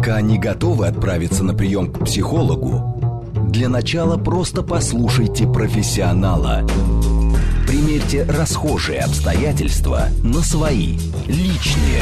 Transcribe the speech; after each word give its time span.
Пока 0.00 0.22
не 0.22 0.38
готовы 0.38 0.86
отправиться 0.86 1.44
на 1.44 1.52
прием 1.52 1.92
к 1.92 2.06
психологу, 2.06 3.22
для 3.50 3.68
начала 3.68 4.16
просто 4.16 4.62
послушайте 4.62 5.46
профессионала. 5.46 6.66
Примерьте 7.68 8.24
расхожие 8.24 9.00
обстоятельства 9.00 10.06
на 10.24 10.40
свои, 10.40 10.96
личные. 11.26 12.00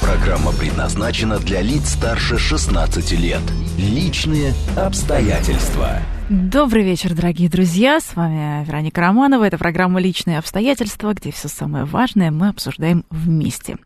Программа 0.00 0.50
предназначена 0.52 1.38
для 1.38 1.60
лиц 1.60 1.90
старше 1.90 2.38
16 2.38 3.12
лет. 3.20 3.42
Личные 3.76 4.54
обстоятельства. 4.74 5.98
Добрый 6.30 6.84
вечер, 6.84 7.14
дорогие 7.14 7.50
друзья. 7.50 8.00
С 8.00 8.16
вами 8.16 8.64
Вероника 8.64 9.02
Романова. 9.02 9.44
Это 9.44 9.58
программа 9.58 10.00
«Личные 10.00 10.38
обстоятельства», 10.38 11.12
где 11.12 11.32
все 11.32 11.48
самое 11.48 11.84
важное 11.84 12.30
мы 12.30 12.48
обсуждаем 12.48 13.04
вместе. 13.10 13.76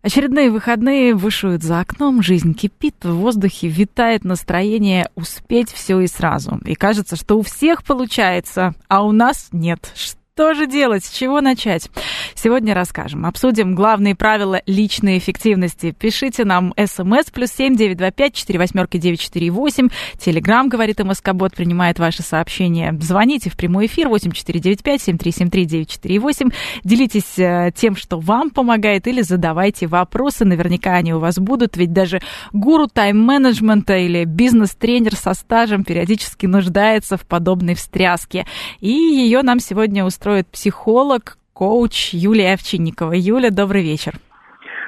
Очередные 0.00 0.50
выходные 0.50 1.14
вышуют 1.14 1.64
за 1.64 1.80
окном, 1.80 2.22
жизнь 2.22 2.54
кипит, 2.54 2.94
в 3.02 3.14
воздухе 3.14 3.66
витает 3.66 4.24
настроение 4.24 5.10
успеть 5.16 5.72
все 5.72 5.98
и 6.00 6.06
сразу. 6.06 6.60
И 6.64 6.74
кажется, 6.74 7.16
что 7.16 7.36
у 7.36 7.42
всех 7.42 7.82
получается, 7.82 8.74
а 8.86 9.04
у 9.04 9.10
нас 9.10 9.48
нет. 9.50 9.92
Что 10.38 10.54
же 10.54 10.68
делать? 10.68 11.04
С 11.04 11.10
чего 11.10 11.40
начать? 11.40 11.90
Сегодня 12.36 12.72
расскажем. 12.72 13.26
Обсудим 13.26 13.74
главные 13.74 14.14
правила 14.14 14.62
личной 14.66 15.18
эффективности. 15.18 15.90
Пишите 15.90 16.44
нам 16.44 16.72
смс 16.76 17.28
плюс 17.32 17.50
семь 17.50 17.74
девять 17.74 17.96
два 17.96 18.12
пять 18.12 18.34
четыре 18.34 18.60
восьмерки 18.60 18.98
девять 18.98 19.18
четыре 19.18 19.50
восемь. 19.50 19.88
Телеграмм, 20.16 20.68
говорит 20.68 21.00
МСК-бот, 21.00 21.56
принимает 21.56 21.98
ваши 21.98 22.22
сообщения. 22.22 22.96
Звоните 23.00 23.50
в 23.50 23.56
прямой 23.56 23.86
эфир 23.86 24.08
восемь 24.08 24.30
четыре 24.30 24.60
девять 24.60 24.84
пять 24.84 25.02
семь 25.02 25.18
три 25.18 25.32
семь 25.32 25.50
три 25.50 25.64
девять 25.64 25.90
четыре 25.90 26.20
восемь. 26.20 26.50
Делитесь 26.84 27.36
э, 27.36 27.72
тем, 27.74 27.96
что 27.96 28.20
вам 28.20 28.50
помогает, 28.50 29.08
или 29.08 29.22
задавайте 29.22 29.88
вопросы. 29.88 30.44
Наверняка 30.44 30.94
они 30.94 31.14
у 31.14 31.18
вас 31.18 31.40
будут, 31.40 31.76
ведь 31.76 31.92
даже 31.92 32.20
гуру 32.52 32.86
тайм-менеджмента 32.86 33.96
или 33.96 34.22
бизнес-тренер 34.24 35.16
со 35.16 35.34
стажем 35.34 35.82
периодически 35.82 36.46
нуждается 36.46 37.16
в 37.16 37.26
подобной 37.26 37.74
встряске. 37.74 38.46
И 38.78 38.92
ее 38.92 39.42
нам 39.42 39.58
сегодня 39.58 40.04
устроит 40.04 40.27
строит 40.28 40.48
психолог, 40.48 41.38
коуч 41.54 42.12
Юлия 42.12 42.52
Овчинникова. 42.52 43.14
Юля, 43.14 43.50
добрый 43.50 43.82
вечер. 43.82 44.20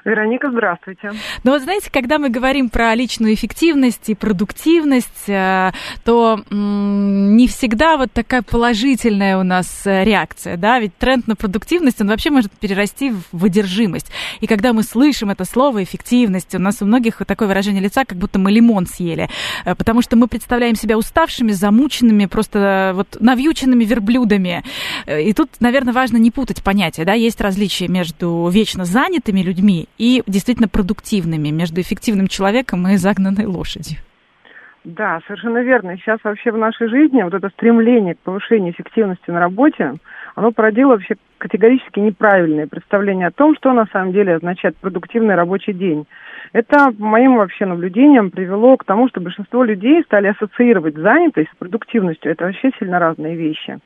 Вероника, 0.05 0.51
здравствуйте. 0.51 1.13
Ну 1.45 1.53
вот 1.53 1.63
знаете, 1.63 1.91
когда 1.93 2.19
мы 2.19 2.31
говорим 2.31 2.71
про 2.71 2.95
личную 2.95 3.35
эффективность 3.35 4.09
и 4.09 4.15
продуктивность, 4.15 5.29
э, 5.29 5.73
то 6.05 6.41
не 6.51 7.47
всегда 7.49 7.97
вот 7.97 8.11
такая 8.13 8.43
положительная 8.43 9.39
у 9.39 9.43
нас 9.43 9.87
э, 9.87 10.05
реакция, 10.05 10.57
да, 10.57 10.79
ведь 10.79 10.97
тренд 10.97 11.27
на 11.27 11.37
продуктивность, 11.37 12.01
он 12.01 12.09
вообще 12.09 12.31
может 12.31 12.51
перерасти 12.53 13.11
в 13.11 13.25
выдержимость. 13.33 14.11
И 14.41 14.47
когда 14.47 14.73
мы 14.73 14.83
слышим 14.83 15.31
это 15.31 15.45
слово 15.45 15.83
эффективность, 15.83 16.55
у 16.55 16.59
нас 16.59 16.81
у 16.81 16.87
многих 16.87 17.23
такое 17.27 17.49
выражение 17.49 17.83
лица, 17.83 18.05
как 18.05 18.17
будто 18.17 18.39
мы 18.39 18.51
лимон 18.51 18.87
съели, 18.87 19.29
э, 19.65 19.75
потому 19.75 20.01
что 20.01 20.17
мы 20.17 20.29
представляем 20.29 20.77
себя 20.77 20.97
уставшими, 20.97 21.53
замученными, 21.53 22.25
просто 22.25 22.93
вот 22.95 23.19
навьюченными 23.21 23.85
верблюдами. 23.85 24.65
И 25.07 25.33
тут, 25.35 25.51
наверное, 25.61 25.93
важно 25.93 26.17
не 26.17 26.31
путать 26.31 26.63
понятия, 26.63 27.05
да, 27.05 27.13
есть 27.13 27.41
различия 27.41 27.89
между 27.89 28.49
вечно 28.49 28.85
занятыми 28.87 29.43
людьми 29.43 29.89
и 30.01 30.23
действительно 30.27 30.67
продуктивными 30.67 31.51
между 31.51 31.83
эффективным 31.83 32.27
человеком 32.27 32.89
и 32.89 32.97
загнанной 32.97 33.45
лошадью. 33.45 33.99
Да, 34.83 35.21
совершенно 35.27 35.59
верно. 35.59 35.99
Сейчас 35.99 36.19
вообще 36.25 36.51
в 36.53 36.57
нашей 36.57 36.89
жизни 36.89 37.23
вот 37.23 37.35
это 37.35 37.51
стремление 37.51 38.15
к 38.15 38.21
повышению 38.21 38.73
эффективности 38.73 39.31
на 39.31 39.41
работе, 39.41 39.97
оно 40.37 40.53
породило 40.53 40.93
вообще 40.93 41.17
категорически 41.37 41.99
неправильное 42.01 42.67
представление 42.67 43.27
о 43.27 43.31
том, 43.31 43.55
что 43.57 43.75
на 43.75 43.85
самом 43.93 44.13
деле 44.13 44.37
означает 44.37 44.75
продуктивный 44.79 45.35
рабочий 45.35 45.75
день. 45.75 46.07
Это, 46.55 46.93
по 46.93 47.05
моим 47.05 47.37
вообще 47.37 47.67
наблюдениям, 47.67 48.31
привело 48.31 48.79
к 48.79 48.85
тому, 48.85 49.07
что 49.09 49.21
большинство 49.21 49.65
людей 49.65 50.03
стали 50.05 50.29
ассоциировать 50.29 50.97
занятость 50.97 51.51
с 51.53 51.59
продуктивностью. 51.59 52.33
Это 52.33 52.47
вообще 52.47 52.71
сильно 52.79 52.99
разные 52.99 53.37
вещи. 53.37 53.79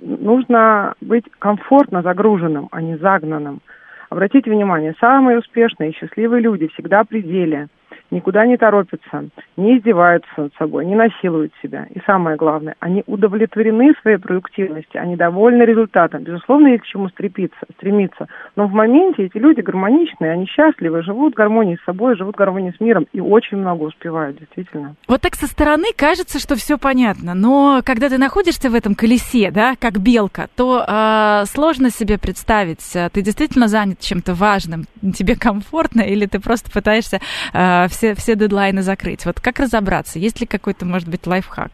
Нужно 0.00 0.94
быть 1.00 1.24
комфортно 1.40 2.02
загруженным, 2.02 2.68
а 2.70 2.80
не 2.80 2.96
загнанным. 2.98 3.62
Обратите 4.08 4.50
внимание, 4.50 4.94
самые 5.00 5.38
успешные 5.38 5.90
и 5.90 5.94
счастливые 5.94 6.40
люди 6.40 6.68
всегда 6.68 7.04
при 7.04 7.22
деле 7.22 7.68
никуда 8.10 8.46
не 8.46 8.56
торопятся, 8.56 9.28
не 9.56 9.78
издеваются 9.78 10.30
над 10.36 10.54
собой, 10.54 10.86
не 10.86 10.94
насилуют 10.94 11.52
себя. 11.62 11.86
И 11.94 12.00
самое 12.06 12.36
главное, 12.36 12.74
они 12.80 13.02
удовлетворены 13.06 13.94
своей 14.00 14.18
продуктивностью, 14.18 15.00
они 15.00 15.16
довольны 15.16 15.62
результатом. 15.62 16.22
Безусловно, 16.22 16.68
есть 16.68 16.84
к 16.84 16.86
чему 16.86 17.08
стремиться, 17.08 17.58
стремиться. 17.76 18.28
Но 18.54 18.66
в 18.66 18.72
моменте 18.72 19.24
эти 19.24 19.38
люди 19.38 19.60
гармоничные, 19.60 20.32
они 20.32 20.46
счастливы, 20.46 21.02
живут 21.02 21.34
в 21.34 21.36
гармонии 21.36 21.76
с 21.76 21.84
собой, 21.84 22.16
живут 22.16 22.34
в 22.34 22.38
гармонии 22.38 22.74
с 22.76 22.80
миром 22.80 23.06
и 23.12 23.20
очень 23.20 23.58
много 23.58 23.84
успевают, 23.84 24.38
действительно. 24.38 24.94
Вот 25.08 25.20
так 25.20 25.34
со 25.34 25.46
стороны 25.46 25.86
кажется, 25.96 26.38
что 26.38 26.54
все 26.54 26.78
понятно, 26.78 27.34
но 27.34 27.80
когда 27.84 28.08
ты 28.08 28.18
находишься 28.18 28.70
в 28.70 28.74
этом 28.74 28.94
колесе, 28.94 29.50
да, 29.50 29.74
как 29.78 29.98
белка, 29.98 30.48
то 30.56 30.84
э, 30.86 31.44
сложно 31.46 31.90
себе 31.90 32.18
представить, 32.18 32.94
э, 32.94 33.08
ты 33.12 33.22
действительно 33.22 33.68
занят 33.68 34.00
чем-то 34.00 34.34
важным, 34.34 34.84
тебе 35.14 35.36
комфортно 35.36 36.02
или 36.02 36.26
ты 36.26 36.40
просто 36.40 36.70
пытаешься 36.70 37.20
э, 37.52 37.88
все, 37.96 38.14
все 38.14 38.36
дедлайны 38.36 38.82
закрыть. 38.82 39.24
Вот 39.24 39.40
как 39.40 39.58
разобраться? 39.58 40.18
Есть 40.18 40.40
ли 40.40 40.46
какой-то, 40.46 40.84
может 40.84 41.08
быть, 41.08 41.26
лайфхак? 41.26 41.70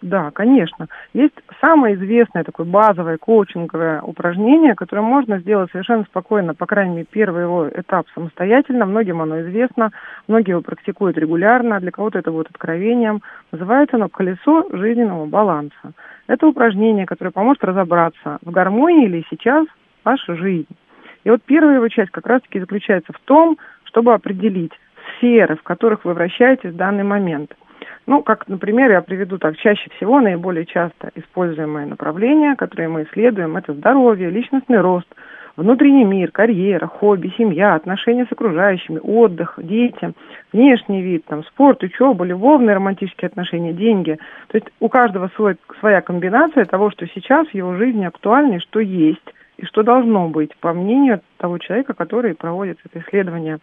Да, 0.00 0.30
конечно. 0.30 0.86
Есть 1.12 1.34
самое 1.60 1.94
известное 1.94 2.42
такое 2.42 2.64
базовое 2.64 3.18
коучинговое 3.18 4.00
упражнение, 4.00 4.74
которое 4.74 5.02
можно 5.02 5.38
сделать 5.40 5.70
совершенно 5.70 6.04
спокойно, 6.04 6.54
по 6.54 6.64
крайней 6.64 6.94
мере, 6.94 7.06
первый 7.10 7.42
его 7.42 7.68
этап 7.68 8.06
самостоятельно. 8.14 8.86
Многим 8.86 9.20
оно 9.20 9.42
известно, 9.42 9.90
многие 10.26 10.52
его 10.52 10.62
практикуют 10.62 11.18
регулярно, 11.18 11.80
для 11.80 11.90
кого-то 11.90 12.18
это 12.18 12.32
будет 12.32 12.48
откровением. 12.48 13.20
Называется 13.52 13.96
оно 13.96 14.08
«Колесо 14.08 14.66
жизненного 14.72 15.26
баланса». 15.26 15.92
Это 16.28 16.46
упражнение, 16.46 17.04
которое 17.04 17.32
поможет 17.32 17.62
разобраться, 17.64 18.38
в 18.40 18.50
гармонии 18.50 19.06
ли 19.06 19.26
сейчас 19.28 19.66
ваша 20.02 20.34
жизнь. 20.36 20.74
И 21.24 21.30
вот 21.30 21.42
первая 21.44 21.76
его 21.76 21.88
часть 21.88 22.10
как 22.10 22.26
раз-таки 22.26 22.60
заключается 22.60 23.12
в 23.12 23.20
том, 23.26 23.58
чтобы 23.84 24.14
определить, 24.14 24.72
сферы, 25.20 25.56
в 25.56 25.62
которых 25.62 26.04
вы 26.04 26.14
вращаетесь 26.14 26.70
в 26.70 26.76
данный 26.76 27.04
момент. 27.04 27.54
Ну, 28.06 28.22
как, 28.22 28.48
например, 28.48 28.90
я 28.90 29.02
приведу 29.02 29.38
так, 29.38 29.56
чаще 29.58 29.88
всего 29.96 30.20
наиболее 30.20 30.66
часто 30.66 31.10
используемые 31.14 31.86
направления, 31.86 32.56
которые 32.56 32.88
мы 32.88 33.04
исследуем, 33.04 33.56
это 33.56 33.72
здоровье, 33.74 34.30
личностный 34.30 34.80
рост, 34.80 35.06
внутренний 35.56 36.04
мир, 36.04 36.30
карьера, 36.30 36.86
хобби, 36.86 37.32
семья, 37.36 37.74
отношения 37.74 38.26
с 38.26 38.32
окружающими, 38.32 38.98
отдых, 39.02 39.54
дети, 39.58 40.12
внешний 40.52 41.02
вид, 41.02 41.24
там, 41.26 41.44
спорт, 41.44 41.82
учеба, 41.82 42.24
любовные 42.24 42.76
романтические 42.76 43.28
отношения, 43.28 43.72
деньги. 43.72 44.18
То 44.48 44.56
есть 44.56 44.68
у 44.80 44.88
каждого 44.88 45.30
свой, 45.36 45.56
своя 45.78 46.00
комбинация 46.00 46.64
того, 46.64 46.90
что 46.90 47.06
сейчас 47.06 47.46
в 47.48 47.54
его 47.54 47.76
жизни 47.76 48.06
актуально 48.06 48.54
и 48.54 48.60
что 48.60 48.80
есть, 48.80 49.34
и 49.58 49.66
что 49.66 49.82
должно 49.82 50.28
быть, 50.28 50.56
по 50.56 50.72
мнению 50.72 51.20
того 51.36 51.58
человека, 51.58 51.92
который 51.92 52.34
проводит 52.34 52.78
это 52.84 53.00
исследование. 53.00 53.58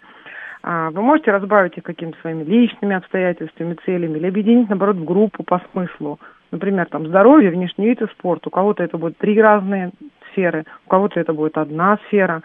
А, 0.64 0.90
вы 0.92 1.02
можете 1.02 1.32
разбавить 1.32 1.78
их 1.78 1.84
какими-то 1.84 2.20
своими 2.22 2.44
личными 2.44 2.96
обстоятельствами, 2.96 3.78
целями, 3.86 4.18
или 4.18 4.28
объединить, 4.28 4.70
наоборот, 4.70 4.98
в 4.98 5.06
группу 5.06 5.44
по 5.44 5.62
смыслу. 5.72 6.20
Например, 6.52 6.86
там 6.88 7.08
здоровье, 7.08 7.52
внешний 7.52 7.88
вид 7.88 8.02
и 8.02 8.08
спорт. 8.08 8.48
У 8.48 8.50
кого-то 8.50 8.84
это 8.84 8.98
будут 8.98 9.18
три 9.18 9.40
разные 9.42 9.92
сферы, 10.32 10.66
у 10.86 10.90
кого-то 10.90 11.20
это 11.20 11.34
будет 11.34 11.58
одна 11.58 11.98
сфера. 12.08 12.42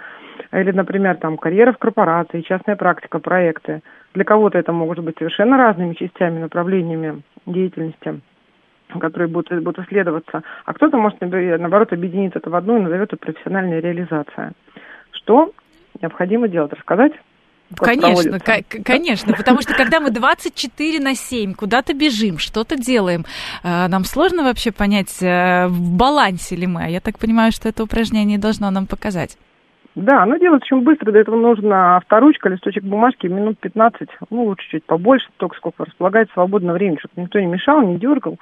Или, 0.52 0.72
например, 0.72 1.16
там 1.16 1.36
карьера 1.36 1.72
в 1.72 1.78
корпорации, 1.78 2.40
частная 2.40 2.76
практика, 2.76 3.18
проекты. 3.18 3.82
Для 4.14 4.24
кого-то 4.24 4.58
это 4.58 4.72
могут 4.72 4.98
быть 4.98 5.18
совершенно 5.18 5.56
разными 5.56 5.94
частями, 5.94 6.40
направлениями 6.40 7.22
деятельности 7.46 8.20
которые 9.00 9.28
будут, 9.28 9.62
будут 9.62 9.86
исследоваться, 9.86 10.42
а 10.66 10.74
кто-то 10.74 10.98
может, 10.98 11.18
наоборот, 11.22 11.94
объединить 11.94 12.36
это 12.36 12.50
в 12.50 12.54
одну 12.54 12.76
и 12.76 12.80
назовет 12.82 13.12
это 13.12 13.16
профессиональная 13.16 13.80
реализация. 13.80 14.52
Что 15.12 15.52
необходимо 16.00 16.48
делать? 16.48 16.72
Рассказать? 16.72 17.12
Конечно, 17.76 18.38
конечно, 18.84 19.34
потому 19.34 19.60
что 19.62 19.74
когда 19.74 20.00
мы 20.00 20.10
24 20.10 21.00
на 21.00 21.14
7 21.14 21.54
куда-то 21.54 21.94
бежим, 21.94 22.38
что-то 22.38 22.76
делаем, 22.76 23.24
э, 23.62 23.88
нам 23.88 24.04
сложно 24.04 24.44
вообще 24.44 24.72
понять, 24.72 25.22
э, 25.22 25.66
в 25.68 25.96
балансе 25.96 26.56
ли 26.56 26.66
мы. 26.66 26.84
А 26.84 26.88
я 26.88 27.00
так 27.00 27.18
понимаю, 27.18 27.52
что 27.52 27.68
это 27.68 27.82
упражнение 27.82 28.38
должно 28.38 28.70
нам 28.70 28.86
показать. 28.86 29.36
Да, 29.94 30.22
оно 30.22 30.38
делать 30.38 30.62
очень 30.62 30.82
быстро. 30.82 31.12
Для 31.12 31.20
этого 31.20 31.36
нужно 31.36 31.96
авторучка, 31.96 32.48
листочек 32.48 32.82
бумажки, 32.82 33.26
минут 33.26 33.58
15, 33.58 34.08
ну, 34.30 34.44
лучше 34.44 34.66
чуть 34.70 34.84
побольше, 34.84 35.26
только 35.36 35.56
сколько 35.56 35.84
располагает 35.84 36.30
свободное 36.32 36.72
время, 36.72 36.98
чтобы 36.98 37.22
никто 37.22 37.38
не 37.38 37.46
мешал, 37.46 37.82
не 37.82 37.98
дергал. 37.98 38.38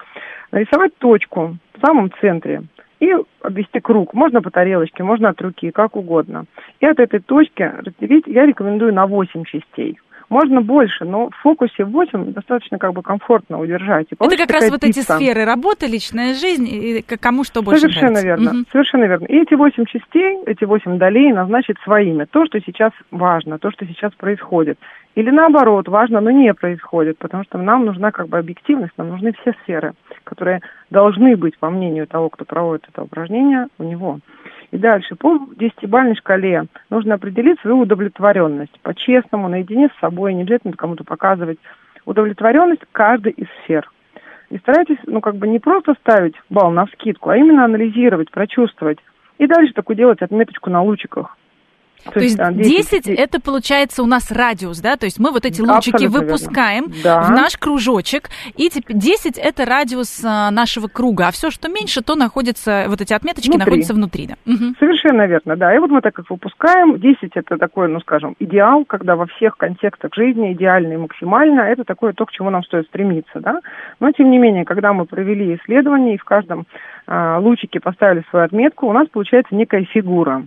Нарисовать 0.52 0.96
точку 0.98 1.56
в 1.74 1.84
самом 1.84 2.12
центре 2.20 2.62
и 3.00 3.10
обвести 3.42 3.80
круг. 3.80 4.14
Можно 4.14 4.42
по 4.42 4.50
тарелочке, 4.50 5.02
можно 5.02 5.30
от 5.30 5.40
руки, 5.40 5.70
как 5.70 5.96
угодно. 5.96 6.44
И 6.80 6.86
от 6.86 7.00
этой 7.00 7.20
точки 7.20 7.62
разделить 7.62 8.26
я 8.26 8.46
рекомендую 8.46 8.94
на 8.94 9.06
8 9.06 9.44
частей. 9.44 9.98
Можно 10.30 10.62
больше, 10.62 11.04
но 11.04 11.28
в 11.28 11.36
фокусе 11.42 11.84
8 11.84 12.32
достаточно 12.32 12.78
как 12.78 12.92
бы 12.92 13.02
комфортно 13.02 13.60
удержать. 13.60 14.06
И 14.10 14.14
Это 14.18 14.36
как 14.36 14.50
раз 14.50 14.70
вот 14.70 14.84
эти 14.84 15.00
сферы 15.00 15.44
работа, 15.44 15.86
личная 15.86 16.34
жизнь, 16.34 16.66
и 16.68 17.02
кому 17.02 17.44
что 17.44 17.62
больше 17.62 17.80
Совершенно 17.80 18.22
нравится. 18.22 18.26
верно, 18.26 18.50
угу. 18.50 18.66
совершенно 18.70 19.04
верно. 19.04 19.24
И 19.26 19.36
эти 19.36 19.54
8 19.54 19.84
частей, 19.86 20.38
эти 20.46 20.64
8 20.64 20.98
долей 20.98 21.32
назначить 21.32 21.76
своими. 21.84 22.24
То, 22.24 22.46
что 22.46 22.60
сейчас 22.60 22.92
важно, 23.10 23.58
то, 23.58 23.70
что 23.72 23.84
сейчас 23.84 24.12
происходит. 24.14 24.78
Или 25.16 25.30
наоборот, 25.30 25.88
важно, 25.88 26.20
но 26.20 26.30
не 26.30 26.54
происходит, 26.54 27.18
потому 27.18 27.42
что 27.44 27.58
нам 27.58 27.84
нужна 27.84 28.12
как 28.12 28.28
бы 28.28 28.38
объективность, 28.38 28.92
нам 28.96 29.08
нужны 29.08 29.32
все 29.40 29.52
сферы, 29.64 29.94
которые 30.22 30.60
должны 30.90 31.36
быть, 31.36 31.58
по 31.58 31.68
мнению 31.68 32.06
того, 32.06 32.28
кто 32.28 32.44
проводит 32.44 32.88
это 32.88 33.02
упражнение, 33.02 33.66
у 33.78 33.82
него. 33.82 34.20
И 34.70 34.78
дальше, 34.78 35.16
по 35.16 35.38
десятибальной 35.56 36.14
шкале 36.16 36.66
нужно 36.90 37.14
определить 37.14 37.60
свою 37.60 37.80
удовлетворенность 37.80 38.78
по-честному, 38.82 39.48
наедине 39.48 39.88
с 39.88 40.00
собой, 40.00 40.32
не 40.34 40.42
обязательно 40.42 40.74
кому-то 40.74 41.04
показывать. 41.04 41.58
Удовлетворенность 42.04 42.82
каждой 42.92 43.32
из 43.32 43.46
сфер. 43.62 43.90
И 44.50 44.58
старайтесь, 44.58 44.98
ну, 45.06 45.20
как 45.20 45.36
бы 45.36 45.48
не 45.48 45.58
просто 45.58 45.94
ставить 45.94 46.34
балл 46.50 46.70
на 46.70 46.86
вскидку, 46.86 47.30
а 47.30 47.36
именно 47.36 47.64
анализировать, 47.64 48.30
прочувствовать. 48.30 48.98
И 49.38 49.46
дальше 49.46 49.72
такую 49.74 49.96
делать 49.96 50.22
отметочку 50.22 50.70
на 50.70 50.82
лучиках. 50.82 51.36
То, 52.04 52.12
То 52.12 52.20
есть, 52.20 52.38
есть 52.38 52.90
10, 52.90 53.04
10 53.04 53.18
это 53.18 53.40
получается 53.40 54.02
у 54.02 54.06
нас 54.06 54.30
радиус, 54.32 54.80
да? 54.80 54.96
То 54.96 55.04
есть 55.04 55.18
мы 55.18 55.30
вот 55.30 55.44
эти 55.44 55.60
лучики 55.60 55.94
Абсолютно 55.94 56.20
выпускаем 56.20 56.86
да. 57.04 57.22
в 57.22 57.30
наш 57.30 57.56
кружочек, 57.56 58.30
и 58.56 58.70
10 58.70 59.38
это 59.38 59.64
радиус 59.64 60.24
а, 60.24 60.50
нашего 60.50 60.88
круга, 60.88 61.28
а 61.28 61.30
все, 61.30 61.50
что 61.50 61.68
меньше, 61.68 62.02
то 62.02 62.14
находится, 62.14 62.86
вот 62.88 63.00
эти 63.00 63.12
отметочки 63.12 63.50
внутри. 63.50 63.64
находятся 63.64 63.94
внутри. 63.94 64.26
Да. 64.28 64.34
Угу. 64.46 64.74
Совершенно 64.78 65.26
верно, 65.26 65.56
да. 65.56 65.74
И 65.74 65.78
вот 65.78 65.90
мы 65.90 66.00
так 66.00 66.14
как 66.14 66.30
выпускаем, 66.30 66.98
10 66.98 67.32
это 67.34 67.58
такой, 67.58 67.88
ну 67.88 68.00
скажем, 68.00 68.34
идеал, 68.38 68.84
когда 68.84 69.16
во 69.16 69.26
всех 69.26 69.56
контекстах 69.56 70.14
жизни 70.14 70.52
идеально 70.52 70.94
и 70.94 70.96
максимально, 70.96 71.60
это 71.62 71.84
такое 71.84 72.12
то, 72.12 72.24
к 72.26 72.32
чему 72.32 72.50
нам 72.50 72.64
стоит 72.64 72.86
стремиться, 72.86 73.40
да. 73.40 73.60
Но 74.00 74.10
тем 74.12 74.30
не 74.30 74.38
менее, 74.38 74.64
когда 74.64 74.92
мы 74.92 75.04
провели 75.04 75.56
исследование 75.56 76.14
и 76.14 76.18
в 76.18 76.24
каждом 76.24 76.66
а, 77.06 77.38
лучике 77.38 77.80
поставили 77.80 78.24
свою 78.30 78.46
отметку, 78.46 78.86
у 78.86 78.92
нас 78.92 79.08
получается 79.08 79.54
некая 79.54 79.84
фигура 79.84 80.46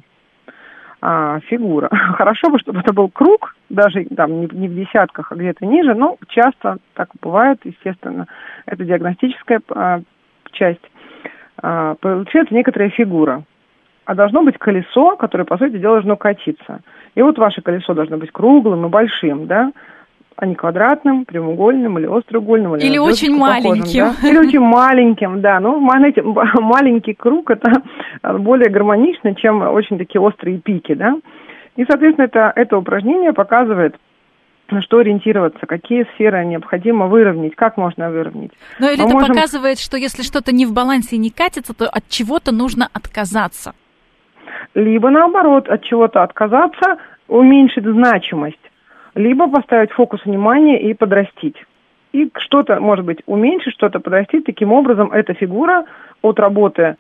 а, 1.05 1.41
фигура. 1.41 1.89
Хорошо 2.17 2.49
бы, 2.49 2.57
чтобы 2.59 2.79
это 2.79 2.93
был 2.93 3.09
круг, 3.09 3.55
даже 3.69 4.05
там 4.05 4.39
не, 4.39 4.47
не 4.53 4.69
в 4.69 4.73
десятках, 4.73 5.31
а 5.31 5.35
где-то 5.35 5.65
ниже, 5.65 5.93
но 5.93 6.17
часто 6.29 6.77
так 6.93 7.09
бывает, 7.21 7.59
естественно. 7.65 8.27
Это 8.65 8.85
диагностическая 8.85 9.61
а, 9.75 9.99
часть. 10.53 10.81
А, 11.61 11.95
получается 11.95 12.55
некоторая 12.55 12.89
фигура. 12.89 13.43
А 14.05 14.15
должно 14.15 14.43
быть 14.43 14.57
колесо, 14.57 15.17
которое, 15.17 15.43
по 15.43 15.57
сути 15.57 15.77
дела, 15.77 15.95
должно 15.95 16.15
катиться. 16.15 16.79
И 17.15 17.21
вот 17.21 17.37
ваше 17.37 17.61
колесо 17.61 17.93
должно 17.93 18.17
быть 18.17 18.31
круглым 18.31 18.85
и 18.85 18.89
большим, 18.89 19.47
да, 19.47 19.73
а 20.43 20.45
не 20.45 20.55
квадратным, 20.55 21.23
прямоугольным 21.23 21.97
или 21.99 22.05
остроугольным. 22.05 22.75
Или, 22.75 22.85
или 22.85 22.97
очень 22.97 23.33
маленьким. 23.33 24.13
да? 24.21 24.27
Или 24.27 24.37
очень 24.37 24.59
маленьким, 24.59 25.39
да. 25.39 25.61
Ну, 25.61 25.79
знаете, 25.79 26.21
маленький 26.21 27.13
круг 27.13 27.49
это 27.49 27.81
более 28.39 28.69
гармонично, 28.69 29.35
чем 29.35 29.61
очень 29.61 29.97
такие 29.97 30.19
острые 30.19 30.59
пики, 30.59 30.95
да. 30.95 31.15
И, 31.77 31.85
соответственно, 31.85 32.25
это, 32.25 32.51
это 32.57 32.77
упражнение 32.77 33.31
показывает, 33.31 33.95
на 34.69 34.81
что 34.81 34.97
ориентироваться, 34.97 35.65
какие 35.65 36.05
сферы 36.15 36.43
необходимо 36.43 37.07
выровнять, 37.07 37.55
как 37.55 37.77
можно 37.77 38.11
выровнять. 38.11 38.51
Но 38.79 38.89
или 38.89 38.99
Мы 38.99 39.07
это 39.07 39.13
можем... 39.13 39.29
показывает, 39.29 39.79
что 39.79 39.95
если 39.95 40.23
что-то 40.23 40.53
не 40.53 40.65
в 40.65 40.73
балансе 40.73 41.15
и 41.15 41.19
не 41.19 41.29
катится, 41.29 41.73
то 41.73 41.87
от 41.87 42.09
чего-то 42.09 42.51
нужно 42.51 42.89
отказаться. 42.91 43.73
Либо 44.73 45.09
наоборот, 45.09 45.69
от 45.69 45.83
чего-то 45.83 46.21
отказаться, 46.21 46.97
уменьшить 47.29 47.85
значимость 47.85 48.59
либо 49.15 49.49
поставить 49.49 49.91
фокус 49.91 50.25
внимания 50.25 50.81
и 50.81 50.93
подрастить. 50.93 51.55
И 52.11 52.29
что-то, 52.37 52.79
может 52.79 53.05
быть, 53.05 53.19
уменьшить, 53.25 53.73
что-то 53.73 53.99
подрастить. 53.99 54.45
Таким 54.45 54.71
образом, 54.71 55.11
эта 55.11 55.33
фигура 55.33 55.85
от 56.21 56.39
работы 56.39 56.97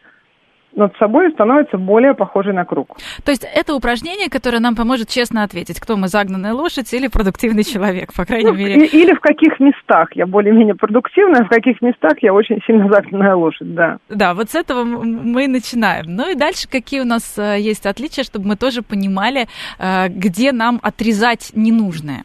над 0.75 0.95
собой 0.97 1.31
становится 1.31 1.77
более 1.77 2.13
похожей 2.13 2.53
на 2.53 2.65
круг. 2.65 2.97
То 3.23 3.31
есть 3.31 3.45
это 3.55 3.75
упражнение, 3.75 4.29
которое 4.29 4.59
нам 4.59 4.75
поможет 4.75 5.09
честно 5.09 5.43
ответить, 5.43 5.79
кто 5.79 5.95
мы, 5.97 6.07
загнанная 6.07 6.53
лошадь 6.53 6.91
или 6.93 7.07
продуктивный 7.07 7.63
человек, 7.63 8.13
по 8.13 8.25
крайней 8.25 8.51
ну, 8.51 8.57
мере. 8.57 8.85
Или 8.85 9.13
в 9.13 9.19
каких 9.19 9.59
местах 9.59 10.09
я 10.15 10.25
более-менее 10.25 10.75
продуктивная, 10.75 11.45
в 11.45 11.49
каких 11.49 11.81
местах 11.81 12.13
я 12.21 12.33
очень 12.33 12.59
сильно 12.65 12.89
загнанная 12.89 13.35
лошадь, 13.35 13.73
да. 13.73 13.97
Да, 14.09 14.33
вот 14.33 14.49
с 14.49 14.55
этого 14.55 14.83
мы 14.83 15.47
начинаем. 15.47 16.05
Ну 16.07 16.31
и 16.31 16.35
дальше 16.35 16.67
какие 16.69 17.01
у 17.01 17.05
нас 17.05 17.37
э, 17.37 17.59
есть 17.59 17.85
отличия, 17.85 18.23
чтобы 18.23 18.47
мы 18.47 18.55
тоже 18.55 18.81
понимали, 18.81 19.47
э, 19.79 20.07
где 20.09 20.51
нам 20.51 20.79
отрезать 20.81 21.51
ненужное. 21.55 22.23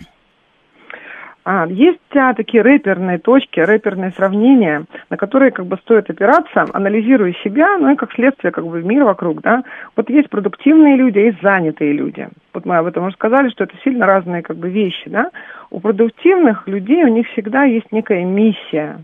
А, 1.50 1.66
есть 1.66 1.98
а, 2.14 2.34
такие 2.34 2.62
рэперные 2.62 3.16
точки, 3.16 3.58
рэперные 3.58 4.10
сравнения, 4.10 4.84
на 5.08 5.16
которые 5.16 5.50
как 5.50 5.64
бы 5.64 5.78
стоит 5.78 6.10
опираться, 6.10 6.66
анализируя 6.74 7.32
себя, 7.42 7.78
ну 7.78 7.90
и 7.90 7.96
как 7.96 8.12
следствие 8.12 8.52
как 8.52 8.66
бы 8.66 8.82
мир 8.82 9.04
вокруг, 9.04 9.40
да. 9.40 9.62
Вот 9.96 10.10
есть 10.10 10.28
продуктивные 10.28 10.96
люди, 10.96 11.16
есть 11.16 11.40
занятые 11.40 11.94
люди. 11.94 12.28
Вот 12.52 12.66
мы 12.66 12.76
об 12.76 12.84
этом 12.84 13.06
уже 13.06 13.14
сказали, 13.14 13.48
что 13.48 13.64
это 13.64 13.74
сильно 13.82 14.04
разные 14.04 14.42
как 14.42 14.58
бы 14.58 14.68
вещи, 14.68 15.08
да. 15.08 15.30
У 15.70 15.80
продуктивных 15.80 16.68
людей 16.68 17.02
у 17.02 17.08
них 17.08 17.26
всегда 17.28 17.64
есть 17.64 17.90
некая 17.92 18.26
миссия. 18.26 18.98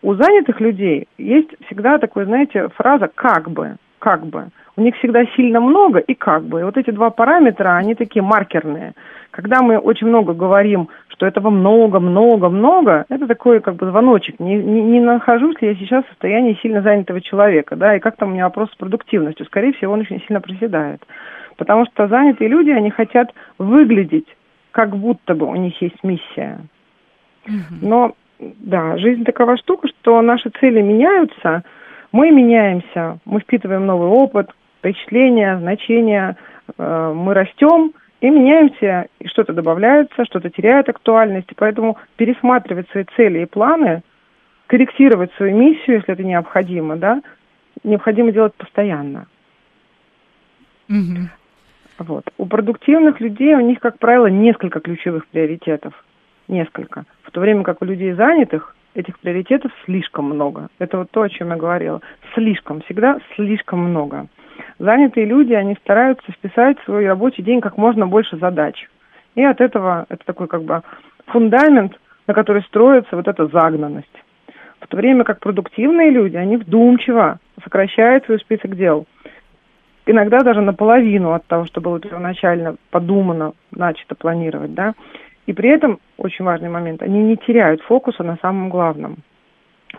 У 0.00 0.14
занятых 0.14 0.60
людей 0.60 1.08
есть 1.18 1.50
всегда 1.66 1.98
такой, 1.98 2.26
знаете, 2.26 2.68
фраза 2.76 3.10
«как 3.12 3.50
бы», 3.50 3.78
«как 3.98 4.24
бы». 4.24 4.46
У 4.76 4.80
них 4.80 4.94
всегда 4.98 5.24
сильно 5.34 5.60
много 5.60 5.98
и 5.98 6.14
как 6.14 6.44
бы. 6.44 6.60
И 6.60 6.62
вот 6.62 6.76
эти 6.76 6.90
два 6.90 7.10
параметра, 7.10 7.74
они 7.74 7.96
такие 7.96 8.22
маркерные. 8.22 8.92
Когда 9.38 9.62
мы 9.62 9.78
очень 9.78 10.08
много 10.08 10.34
говорим 10.34 10.88
что 11.10 11.24
этого 11.24 11.50
много, 11.50 12.00
много, 12.00 12.48
много, 12.48 13.06
это 13.08 13.28
такой 13.28 13.60
как 13.60 13.76
бы 13.76 13.86
звоночек. 13.86 14.40
Не, 14.40 14.56
не, 14.56 14.82
не 14.82 15.00
нахожусь 15.00 15.60
ли 15.60 15.68
я 15.68 15.74
сейчас 15.76 16.04
в 16.04 16.08
состоянии 16.08 16.58
сильно 16.60 16.82
занятого 16.82 17.20
человека, 17.20 17.76
да, 17.76 17.94
и 17.94 18.00
как 18.00 18.16
там 18.16 18.30
у 18.30 18.32
меня 18.32 18.46
вопрос 18.46 18.70
с 18.72 18.76
продуктивностью. 18.76 19.46
Скорее 19.46 19.72
всего, 19.74 19.92
он 19.92 20.00
очень 20.00 20.20
сильно 20.22 20.40
проседает. 20.40 21.06
Потому 21.56 21.86
что 21.86 22.08
занятые 22.08 22.48
люди, 22.48 22.70
они 22.70 22.90
хотят 22.90 23.32
выглядеть, 23.58 24.26
как 24.72 24.96
будто 24.96 25.34
бы 25.34 25.46
у 25.46 25.54
них 25.54 25.80
есть 25.80 26.02
миссия. 26.02 26.58
Но, 27.80 28.14
да, 28.40 28.96
жизнь 28.98 29.24
такова 29.24 29.56
штука, 29.56 29.86
что 29.86 30.20
наши 30.20 30.50
цели 30.60 30.82
меняются, 30.82 31.62
мы 32.10 32.32
меняемся, 32.32 33.18
мы 33.24 33.38
впитываем 33.38 33.86
новый 33.86 34.08
опыт, 34.08 34.50
впечатления, 34.78 35.58
значения, 35.58 36.36
э, 36.76 37.12
мы 37.14 37.34
растем– 37.34 37.92
и 38.20 38.30
меняемся, 38.30 39.06
и 39.20 39.28
что-то 39.28 39.52
добавляется, 39.52 40.24
что-то 40.24 40.50
теряет 40.50 40.88
актуальность. 40.88 41.50
И 41.50 41.54
поэтому 41.54 41.96
пересматривать 42.16 42.88
свои 42.90 43.04
цели 43.16 43.40
и 43.40 43.46
планы, 43.46 44.02
корректировать 44.66 45.32
свою 45.34 45.56
миссию, 45.56 45.98
если 45.98 46.14
это 46.14 46.24
необходимо, 46.24 46.96
да, 46.96 47.22
необходимо 47.84 48.32
делать 48.32 48.54
постоянно. 48.54 49.26
Угу. 50.88 51.28
Вот. 51.98 52.24
У 52.38 52.46
продуктивных 52.46 53.20
людей 53.20 53.54
у 53.54 53.60
них, 53.60 53.80
как 53.80 53.98
правило, 53.98 54.26
несколько 54.26 54.80
ключевых 54.80 55.26
приоритетов. 55.28 55.92
Несколько. 56.48 57.04
В 57.22 57.30
то 57.30 57.40
время 57.40 57.62
как 57.62 57.82
у 57.82 57.84
людей 57.84 58.12
занятых 58.12 58.74
этих 58.94 59.18
приоритетов 59.18 59.70
слишком 59.84 60.24
много. 60.24 60.68
Это 60.78 60.98
вот 60.98 61.10
то, 61.10 61.22
о 61.22 61.28
чем 61.28 61.50
я 61.50 61.56
говорила. 61.56 62.00
Слишком, 62.34 62.80
всегда 62.82 63.18
слишком 63.36 63.80
много 63.80 64.28
занятые 64.78 65.26
люди, 65.26 65.52
они 65.52 65.74
стараются 65.74 66.30
вписать 66.32 66.78
в 66.80 66.84
свой 66.84 67.06
рабочий 67.06 67.42
день 67.42 67.60
как 67.60 67.76
можно 67.76 68.06
больше 68.06 68.36
задач. 68.36 68.88
И 69.34 69.42
от 69.44 69.60
этого 69.60 70.06
это 70.08 70.24
такой 70.24 70.48
как 70.48 70.62
бы 70.62 70.82
фундамент, 71.26 71.98
на 72.26 72.34
который 72.34 72.62
строится 72.62 73.16
вот 73.16 73.28
эта 73.28 73.46
загнанность. 73.46 74.24
В 74.80 74.86
то 74.86 74.96
время 74.96 75.24
как 75.24 75.40
продуктивные 75.40 76.10
люди, 76.10 76.36
они 76.36 76.56
вдумчиво 76.56 77.38
сокращают 77.62 78.24
свой 78.24 78.38
список 78.38 78.76
дел. 78.76 79.06
Иногда 80.06 80.40
даже 80.40 80.60
наполовину 80.60 81.32
от 81.32 81.44
того, 81.46 81.66
что 81.66 81.80
было 81.80 82.00
первоначально 82.00 82.76
подумано, 82.90 83.52
начато 83.70 84.14
планировать, 84.14 84.72
да. 84.72 84.94
И 85.46 85.52
при 85.52 85.68
этом, 85.70 85.98
очень 86.16 86.44
важный 86.44 86.70
момент, 86.70 87.02
они 87.02 87.22
не 87.22 87.36
теряют 87.36 87.82
фокуса 87.82 88.22
на 88.22 88.36
самом 88.40 88.70
главном. 88.70 89.16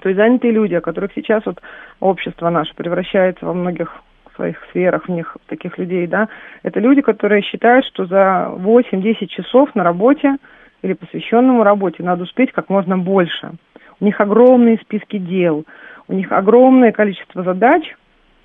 То 0.02 0.10
есть 0.10 0.18
занятые 0.18 0.52
люди, 0.52 0.76
о 0.76 0.82
которых 0.82 1.12
сейчас 1.14 1.46
вот 1.46 1.62
общество 2.00 2.50
наше 2.50 2.74
превращается 2.76 3.46
во 3.46 3.54
многих 3.54 4.02
своих 4.40 4.58
сферах, 4.70 5.06
в 5.06 5.12
них 5.12 5.36
таких 5.48 5.78
людей, 5.78 6.08
да, 6.08 6.30
это 6.64 6.80
люди, 6.80 7.02
которые 7.02 7.42
считают, 7.42 7.86
что 7.86 8.06
за 8.06 8.50
8-10 8.58 9.28
часов 9.28 9.76
на 9.76 9.84
работе 9.84 10.38
или 10.82 10.94
посвященному 10.94 11.64
работе 11.64 12.04
надо 12.04 12.24
успеть 12.24 12.54
как 12.54 12.70
можно 12.70 12.98
больше. 12.98 13.52
У 14.00 14.06
них 14.06 14.22
огромные 14.22 14.78
списки 14.78 15.18
дел, 15.18 15.66
у 16.08 16.14
них 16.14 16.32
огромное 16.32 16.94
количество 16.94 17.44
задач, 17.44 17.84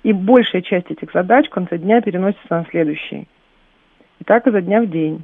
и 0.03 0.11
большая 0.11 0.61
часть 0.61 0.91
этих 0.91 1.11
задач 1.13 1.47
в 1.47 1.51
конце 1.51 1.77
дня 1.77 2.01
переносится 2.01 2.57
на 2.57 2.65
следующий. 2.69 3.27
И 4.19 4.23
так 4.25 4.45
изо 4.47 4.61
дня 4.61 4.81
в 4.81 4.87
день, 4.87 5.23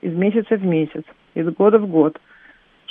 из 0.00 0.14
месяца 0.14 0.56
в 0.56 0.64
месяц, 0.64 1.02
из 1.34 1.48
года 1.48 1.78
в 1.78 1.88
год. 1.88 2.20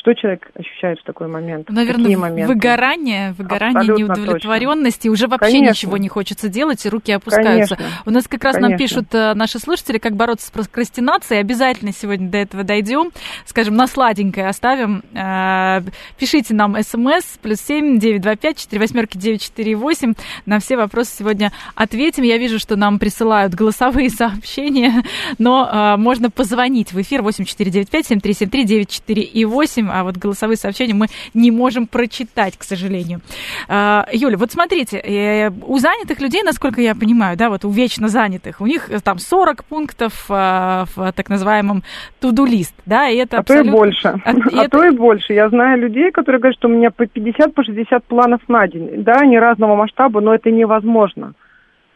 Что 0.02 0.16
человек 0.16 0.50
ощущает 0.56 1.00
в 1.00 1.04
такой 1.04 1.28
момент? 1.28 1.70
Наверное, 1.70 2.06
Какие 2.06 2.16
моменты? 2.16 2.52
выгорание, 2.52 3.34
выгорание, 3.38 3.80
Абсолютно 3.82 4.02
неудовлетворенность, 4.02 5.06
и 5.06 5.10
уже 5.12 5.28
вообще 5.28 5.52
Конечно. 5.52 5.70
ничего 5.70 5.98
не 5.98 6.10
хочется 6.10 6.50
делать, 6.50 6.84
и 6.88 6.90
руки 6.90 7.12
опускаются. 7.12 7.76
Конечно. 7.76 8.02
У 8.08 8.10
нас 8.10 8.28
как 8.28 8.44
раз 8.44 8.56
нам 8.56 8.72
Конечно. 8.72 8.78
пишут 8.80 9.14
э, 9.14 9.36
наши 9.36 9.60
слушатели, 9.60 10.00
как 10.00 10.16
бороться 10.16 10.48
с 10.48 10.50
прокрастинацией. 10.50 11.40
Обязательно 11.40 11.94
сегодня 11.94 12.30
до 12.30 12.40
этого 12.40 12.64
дойдем. 12.64 13.12
Скажем, 13.46 13.76
на 13.76 13.86
сладенькое 13.86 14.48
оставим. 14.48 15.04
Э, 15.14 15.82
Пишите 16.18 16.56
нам 16.56 16.76
смс 16.82 17.38
плюс 17.40 17.62
семь 17.62 18.00
девять 18.00 18.22
два 18.22 18.36
пять 18.36 18.58
четыре 18.58 18.82
восьмерки 18.82 19.20
девять 19.20 19.44
четыре 19.44 19.76
восемь. 19.76 20.16
На 20.48 20.60
все 20.60 20.78
вопросы 20.78 21.16
сегодня 21.20 21.52
ответим. 21.76 22.24
Я 22.24 22.40
вижу, 22.40 22.58
что 22.58 22.76
нам 22.76 22.98
присылают 22.98 23.54
голосовые 23.54 24.10
сообщения, 24.42 25.04
но 25.38 25.70
э, 25.72 25.98
можно 25.98 26.32
позвонить 26.32 26.92
в 26.92 27.00
эфир 27.00 27.22
8495 27.22 28.08
7373 28.08 28.66
94 28.66 29.22
и 29.22 29.46
8, 29.92 30.00
а 30.00 30.04
вот 30.04 30.18
голосовые 30.18 30.58
сообщения 30.58 30.94
мы 30.94 31.08
не 31.34 31.52
можем 31.52 31.88
прочитать, 31.88 32.58
к 32.58 32.64
сожалению. 32.64 33.22
А, 33.68 34.08
Юля, 34.12 34.38
вот 34.38 34.52
смотрите, 34.52 34.98
э, 34.98 35.50
у 35.68 35.78
занятых 35.78 36.22
людей, 36.22 36.44
насколько 36.44 36.82
я 36.82 36.96
понимаю, 36.96 37.38
да, 37.38 37.50
вот 37.50 37.66
у 37.66 37.70
вечно 37.70 38.08
занятых, 38.08 38.62
у 38.62 38.66
них 38.66 38.90
э, 38.90 39.00
там 39.04 39.20
40 39.20 39.66
пунктов 39.66 40.26
а, 40.30 40.86
в 40.96 41.12
так 41.14 41.30
называемом 41.30 41.84
туду-лист, 42.20 42.76
да, 42.86 43.10
и 43.10 43.18
это 43.18 43.38
А 43.40 43.44
то 43.44 43.54
и 43.54 43.58
абсолютно... 43.58 43.72
больше. 43.72 44.08
А, 44.26 44.32
и 44.32 44.58
А 44.58 44.64
это- 44.66 44.78
то 44.78 44.84
и 44.86 44.92
больше. 44.92 45.34
Я 45.34 45.50
знаю 45.50 45.80
людей, 45.80 46.12
которые 46.12 46.40
говорят, 46.40 46.58
что 46.58 46.68
у 46.68 46.72
меня 46.72 46.92
по 46.92 47.06
50, 47.06 47.54
по 47.54 47.64
60 47.64 48.04
планов 48.06 48.42
на 48.48 48.68
день. 48.68 49.04
Да, 49.04 49.14
они 49.14 49.38
разного 49.40 49.76
масштаба, 49.76 50.22
но 50.22 50.34
это 50.34 50.52
невозможно. 50.52 51.34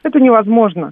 Это 0.03 0.19
невозможно. 0.19 0.91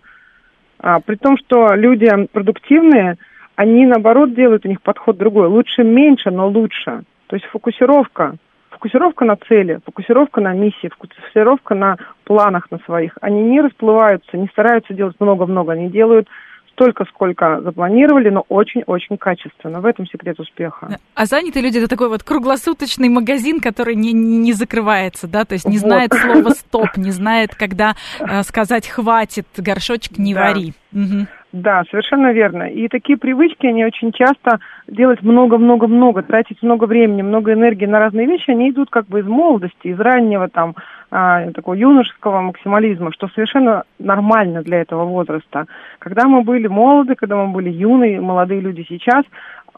А, 0.80 1.00
при 1.00 1.16
том, 1.16 1.38
что 1.38 1.74
люди 1.76 2.10
продуктивные, 2.32 3.18
они 3.56 3.86
наоборот 3.86 4.34
делают 4.34 4.66
у 4.66 4.70
них 4.70 4.82
подход 4.82 5.18
другой. 5.18 5.48
Лучше 5.48 5.84
меньше, 5.84 6.32
но 6.32 6.48
лучше. 6.48 7.04
То 7.28 7.36
есть 7.36 7.46
фокусировка. 7.48 8.36
Фокусировка 8.70 9.24
на 9.24 9.36
цели, 9.36 9.80
фокусировка 9.86 10.42
на 10.42 10.54
миссии, 10.54 10.90
фокусировка 10.90 11.74
на 11.76 11.98
планах 12.26 12.70
на 12.72 12.80
своих. 12.80 13.18
Они 13.22 13.42
не 13.42 13.62
расплываются, 13.62 14.38
не 14.38 14.48
стараются 14.48 14.94
делать 14.94 15.16
много-много. 15.20 15.72
Они 15.72 15.90
делают 15.90 16.28
столько, 16.74 17.06
сколько 17.06 17.62
запланировали, 17.62 18.30
но 18.30 18.46
очень-очень 18.50 19.18
качественно. 19.18 19.80
В 19.82 19.86
этом 19.86 20.06
секрет 20.08 20.40
успеха. 20.40 20.98
А 21.16 21.26
занятые 21.26 21.64
люди 21.64 21.78
это 21.78 21.88
такой 21.88 22.10
вот 22.10 22.24
круглосуточный 22.24 23.10
магазин, 23.10 23.60
который 23.60 23.96
не, 23.96 24.14
не, 24.14 24.54
закрывается, 24.54 25.28
да, 25.28 25.46
то 25.46 25.54
есть 25.54 25.68
не 25.68 25.78
Вот. 25.78 25.88
знает 25.88 26.14
слова 26.22 26.50
стоп, 26.52 26.98
не 26.98 27.12
знает, 27.12 27.56
когда 27.56 27.96
э, 28.20 28.44
сказать 28.44 28.88
хватит, 28.88 29.48
горшочек 29.58 30.18
не 30.18 30.34
Да. 30.34 30.42
вари. 30.42 30.74
Мгм. 30.92 31.28
Да, 31.54 31.84
совершенно 31.92 32.34
верно. 32.34 32.64
И 32.64 32.88
такие 32.88 33.16
привычки, 33.16 33.68
они 33.68 33.86
очень 33.86 34.12
часто 34.12 34.60
делать 34.88 35.22
много-много-много, 35.22 36.24
тратить 36.24 36.64
много 36.64 36.86
времени, 36.86 37.22
много 37.22 37.54
энергии 37.54 37.86
на 37.86 38.00
разные 38.00 38.26
вещи, 38.26 38.50
они 38.50 38.72
идут 38.72 38.90
как 38.90 39.06
бы 39.06 39.20
из 39.20 39.28
молодости, 39.28 39.88
из 39.88 40.00
раннего 40.00 40.50
там 40.50 40.76
а, 41.16 41.52
такого 41.52 41.76
юношеского 41.76 42.42
максимализма, 42.42 43.12
что 43.14 43.28
совершенно 43.28 43.84
нормально 44.00 44.64
для 44.64 44.82
этого 44.82 45.06
возраста. 45.06 45.68
Когда 46.00 46.28
мы 46.28 46.42
были 46.42 46.66
молоды, 46.66 47.14
когда 47.14 47.36
мы 47.36 47.54
были 47.54 47.70
юные, 47.70 48.20
молодые 48.20 48.62
люди 48.62 48.84
сейчас, 48.90 49.24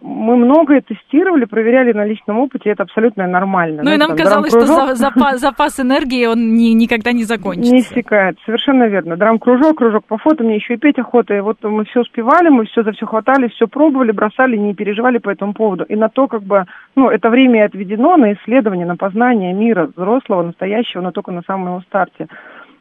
мы 0.01 0.35
многое 0.35 0.81
тестировали, 0.81 1.45
проверяли 1.45 1.93
на 1.93 2.05
личном 2.05 2.39
опыте, 2.39 2.69
и 2.69 2.71
это 2.71 2.83
абсолютно 2.83 3.25
нормально. 3.27 3.83
Ну 3.83 3.91
и 3.91 3.95
Знаете, 3.95 3.99
нам 3.99 4.09
там, 4.09 4.17
казалось, 4.17 4.49
что 4.51 4.65
за- 4.65 4.95
запас, 4.95 5.39
запас 5.39 5.79
энергии, 5.79 6.25
он 6.25 6.53
ни- 6.55 6.73
никогда 6.73 7.11
не 7.11 7.19
Не 7.19 7.23
закончится. 7.23 7.75
истекает, 7.77 8.37
совершенно 8.45 8.85
верно. 8.87 9.15
Драм-кружок, 9.17 9.77
кружок 9.77 10.05
по 10.05 10.17
фото, 10.17 10.43
мне 10.43 10.55
еще 10.55 10.73
и 10.75 10.77
петь 10.77 10.99
охота. 10.99 11.33
И 11.35 11.39
вот 11.39 11.57
мы 11.63 11.85
все 11.85 12.01
успевали, 12.01 12.49
мы 12.49 12.65
все 12.65 12.83
за 12.83 12.91
все 12.91 13.05
хватали, 13.05 13.47
все 13.49 13.67
пробовали, 13.67 14.11
бросали, 14.11 14.57
не 14.57 14.73
переживали 14.73 15.17
по 15.17 15.29
этому 15.29 15.53
поводу. 15.53 15.83
И 15.85 15.95
на 15.95 16.09
то, 16.09 16.27
как 16.27 16.43
бы, 16.43 16.65
ну, 16.95 17.09
это 17.09 17.29
время 17.29 17.59
и 17.61 17.63
отведено 17.65 18.17
на 18.17 18.33
исследование, 18.33 18.85
на 18.85 18.97
познание 18.97 19.53
мира 19.53 19.89
взрослого, 19.95 20.43
настоящего, 20.43 21.01
но 21.01 21.11
только 21.11 21.31
на 21.31 21.41
самом 21.47 21.67
его 21.67 21.81
старте. 21.87 22.27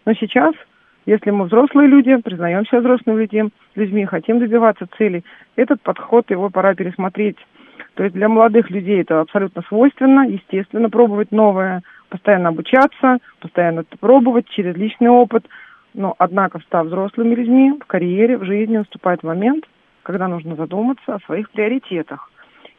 Но 0.06 0.12
сейчас, 0.14 0.54
если 1.06 1.30
мы 1.30 1.46
взрослые 1.46 1.88
люди, 1.88 2.16
признаем 2.16 2.66
себя 2.66 2.80
взрослыми 2.80 3.22
людьми, 3.22 3.50
людьми, 3.74 4.06
хотим 4.06 4.38
добиваться 4.38 4.86
целей, 4.96 5.24
этот 5.56 5.82
подход, 5.82 6.30
его 6.30 6.50
пора 6.50 6.74
пересмотреть. 6.74 7.36
То 7.94 8.02
есть 8.02 8.14
для 8.14 8.28
молодых 8.28 8.70
людей 8.70 9.02
это 9.02 9.20
абсолютно 9.20 9.62
свойственно, 9.68 10.28
естественно, 10.28 10.90
пробовать 10.90 11.30
новое, 11.30 11.82
постоянно 12.08 12.48
обучаться, 12.48 13.18
постоянно 13.40 13.80
это 13.80 13.96
пробовать 13.98 14.48
через 14.48 14.76
личный 14.76 15.08
опыт. 15.08 15.46
Но, 15.92 16.14
однако, 16.18 16.58
став 16.60 16.86
взрослыми 16.86 17.34
людьми, 17.34 17.72
в 17.80 17.86
карьере, 17.86 18.36
в 18.36 18.44
жизни 18.44 18.78
наступает 18.78 19.22
момент, 19.22 19.64
когда 20.02 20.26
нужно 20.26 20.56
задуматься 20.56 21.14
о 21.14 21.20
своих 21.20 21.50
приоритетах. 21.50 22.30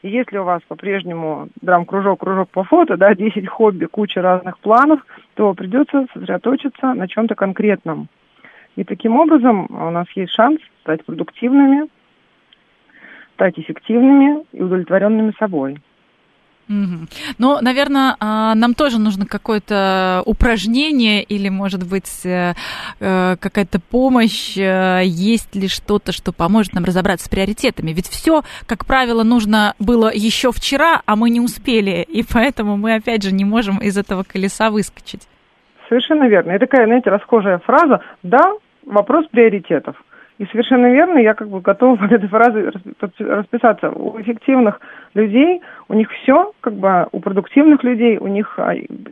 И 0.06 0.10
если 0.10 0.38
у 0.38 0.44
вас 0.44 0.62
по-прежнему 0.68 1.50
драм-кружок, 1.64 2.20
кружок 2.20 2.52
по 2.52 2.64
фото, 2.64 2.96
да, 2.96 3.16
10 3.16 3.48
хобби, 3.48 3.86
куча 3.86 4.22
разных 4.22 4.60
планов, 4.60 5.04
то 5.34 5.52
придется 5.56 6.06
сосредоточиться 6.14 6.94
на 6.94 7.08
чем-то 7.08 7.34
конкретном. 7.34 8.08
И 8.76 8.84
таким 8.84 9.20
образом 9.20 9.66
у 9.68 9.90
нас 9.90 10.06
есть 10.14 10.32
шанс 10.32 10.60
стать 10.82 11.04
продуктивными, 11.06 11.90
стать 13.34 13.58
эффективными 13.58 14.46
и 14.52 14.62
удовлетворенными 14.62 15.34
собой. 15.40 15.80
Мгм. 16.68 17.08
Ну, 17.38 17.60
наверное, 17.62 18.16
а, 18.20 18.56
нам 18.56 18.74
тоже 18.74 19.00
нужно 19.00 19.28
какое-то 19.28 20.24
упражнение 20.26 21.22
или, 21.22 21.50
может 21.50 21.88
быть, 21.88 22.26
э, 22.26 22.54
э, 23.00 23.36
какая-то 23.40 23.80
помощь. 23.80 24.58
э, 24.58 25.02
Есть 25.04 25.56
ли 25.56 25.68
что-то, 25.68 26.12
что 26.12 26.32
поможет 26.32 26.74
нам 26.74 26.84
разобраться 26.84 27.28
с 27.28 27.30
приоритетами? 27.30 27.92
Ведь 27.92 28.08
все, 28.08 28.44
как 28.66 28.86
правило, 28.86 29.22
нужно 29.24 29.76
было 29.78 30.12
еще 30.12 30.52
вчера, 30.52 31.02
а 31.06 31.16
мы 31.16 31.30
не 31.30 31.40
успели, 31.40 32.02
и 32.02 32.24
поэтому 32.24 32.78
мы, 32.78 32.96
опять 32.96 33.22
же, 33.24 33.32
не 33.32 33.46
можем 33.46 33.78
из 33.78 33.98
этого 33.98 34.24
колеса 34.24 34.72
выскочить. 34.72 35.28
Совершенно 35.88 36.28
верно. 36.28 36.54
И 36.54 36.60
такая, 36.60 36.86
знаете, 36.88 37.12
расхожая 37.12 37.60
фраза 37.60 38.02
«да, 38.24 38.54
вопрос 38.86 39.28
приоритетов». 39.32 39.96
И 40.38 40.46
совершенно 40.48 40.92
верно, 40.92 41.18
я 41.20 41.34
как 41.34 41.48
бы 41.48 41.62
готова 41.62 41.96
под 41.96 42.12
этой 42.12 42.28
фразой 42.28 42.68
распи- 42.68 43.26
расписаться. 43.26 43.90
У 43.90 44.20
эффективных 44.20 44.82
людей, 45.14 45.62
у 45.88 45.94
них 45.94 46.12
все, 46.12 46.52
как 46.60 46.74
бы 46.74 47.08
у 47.14 47.22
продуктивных 47.22 47.84
людей, 47.84 48.18
у 48.18 48.28
них 48.28 48.60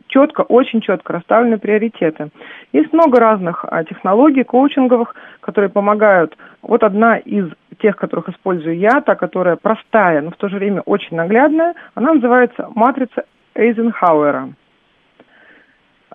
четко, 0.07 0.41
очень 0.41 0.81
четко 0.81 1.13
расставлены 1.13 1.57
приоритеты. 1.57 2.29
Есть 2.73 2.91
много 2.91 3.19
разных 3.21 3.63
а, 3.65 3.85
технологий 3.85 4.43
коучинговых, 4.43 5.15
которые 5.39 5.69
помогают. 5.69 6.35
Вот 6.61 6.83
одна 6.83 7.17
из 7.17 7.49
тех, 7.79 7.95
которых 7.95 8.27
использую 8.27 8.77
я, 8.77 8.99
та, 8.99 9.15
которая 9.15 9.55
простая, 9.55 10.21
но 10.21 10.31
в 10.31 10.35
то 10.35 10.49
же 10.49 10.57
время 10.57 10.81
очень 10.81 11.15
наглядная, 11.15 11.73
она 11.95 12.13
называется 12.13 12.67
матрица 12.75 13.23
Эйзенхауэра. 13.55 14.49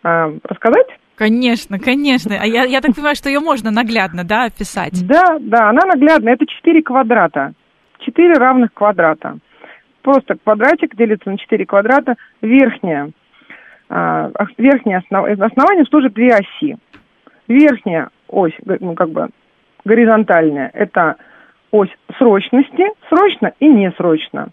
А, 0.03 0.33
рассказать? 0.45 0.89
Конечно, 1.19 1.81
конечно. 1.81 2.37
А 2.41 2.47
я, 2.47 2.63
я 2.63 2.81
так 2.81 2.95
понимаю, 2.95 3.17
что 3.17 3.29
ее 3.29 3.41
можно 3.41 3.73
наглядно, 3.73 4.23
да, 4.23 4.45
описать? 4.45 5.05
Да, 5.05 5.39
да, 5.41 5.71
она 5.71 5.81
наглядная. 5.85 6.35
Это 6.35 6.47
4 6.47 6.81
квадрата. 6.83 7.55
4 7.99 8.35
равных 8.35 8.73
квадрата. 8.73 9.39
Просто 10.03 10.37
квадратик 10.37 10.95
делится 10.95 11.29
на 11.29 11.37
4 11.37 11.67
квадрата. 11.67 12.15
Верхняя, 12.41 13.11
а, 13.89 14.31
верхнее 14.59 14.99
основ, 14.99 15.27
основание 15.27 15.85
служит 15.87 16.15
две 16.15 16.29
оси. 16.29 16.77
Верхняя 17.49 18.11
ось, 18.29 18.55
ну, 18.65 18.95
как 18.95 19.11
бы 19.11 19.29
горизонтальная, 19.85 20.71
это 20.73 21.17
ось 21.73 21.91
срочности, 22.19 22.85
срочно 23.09 23.53
и 23.59 23.67
несрочно. 23.67 24.51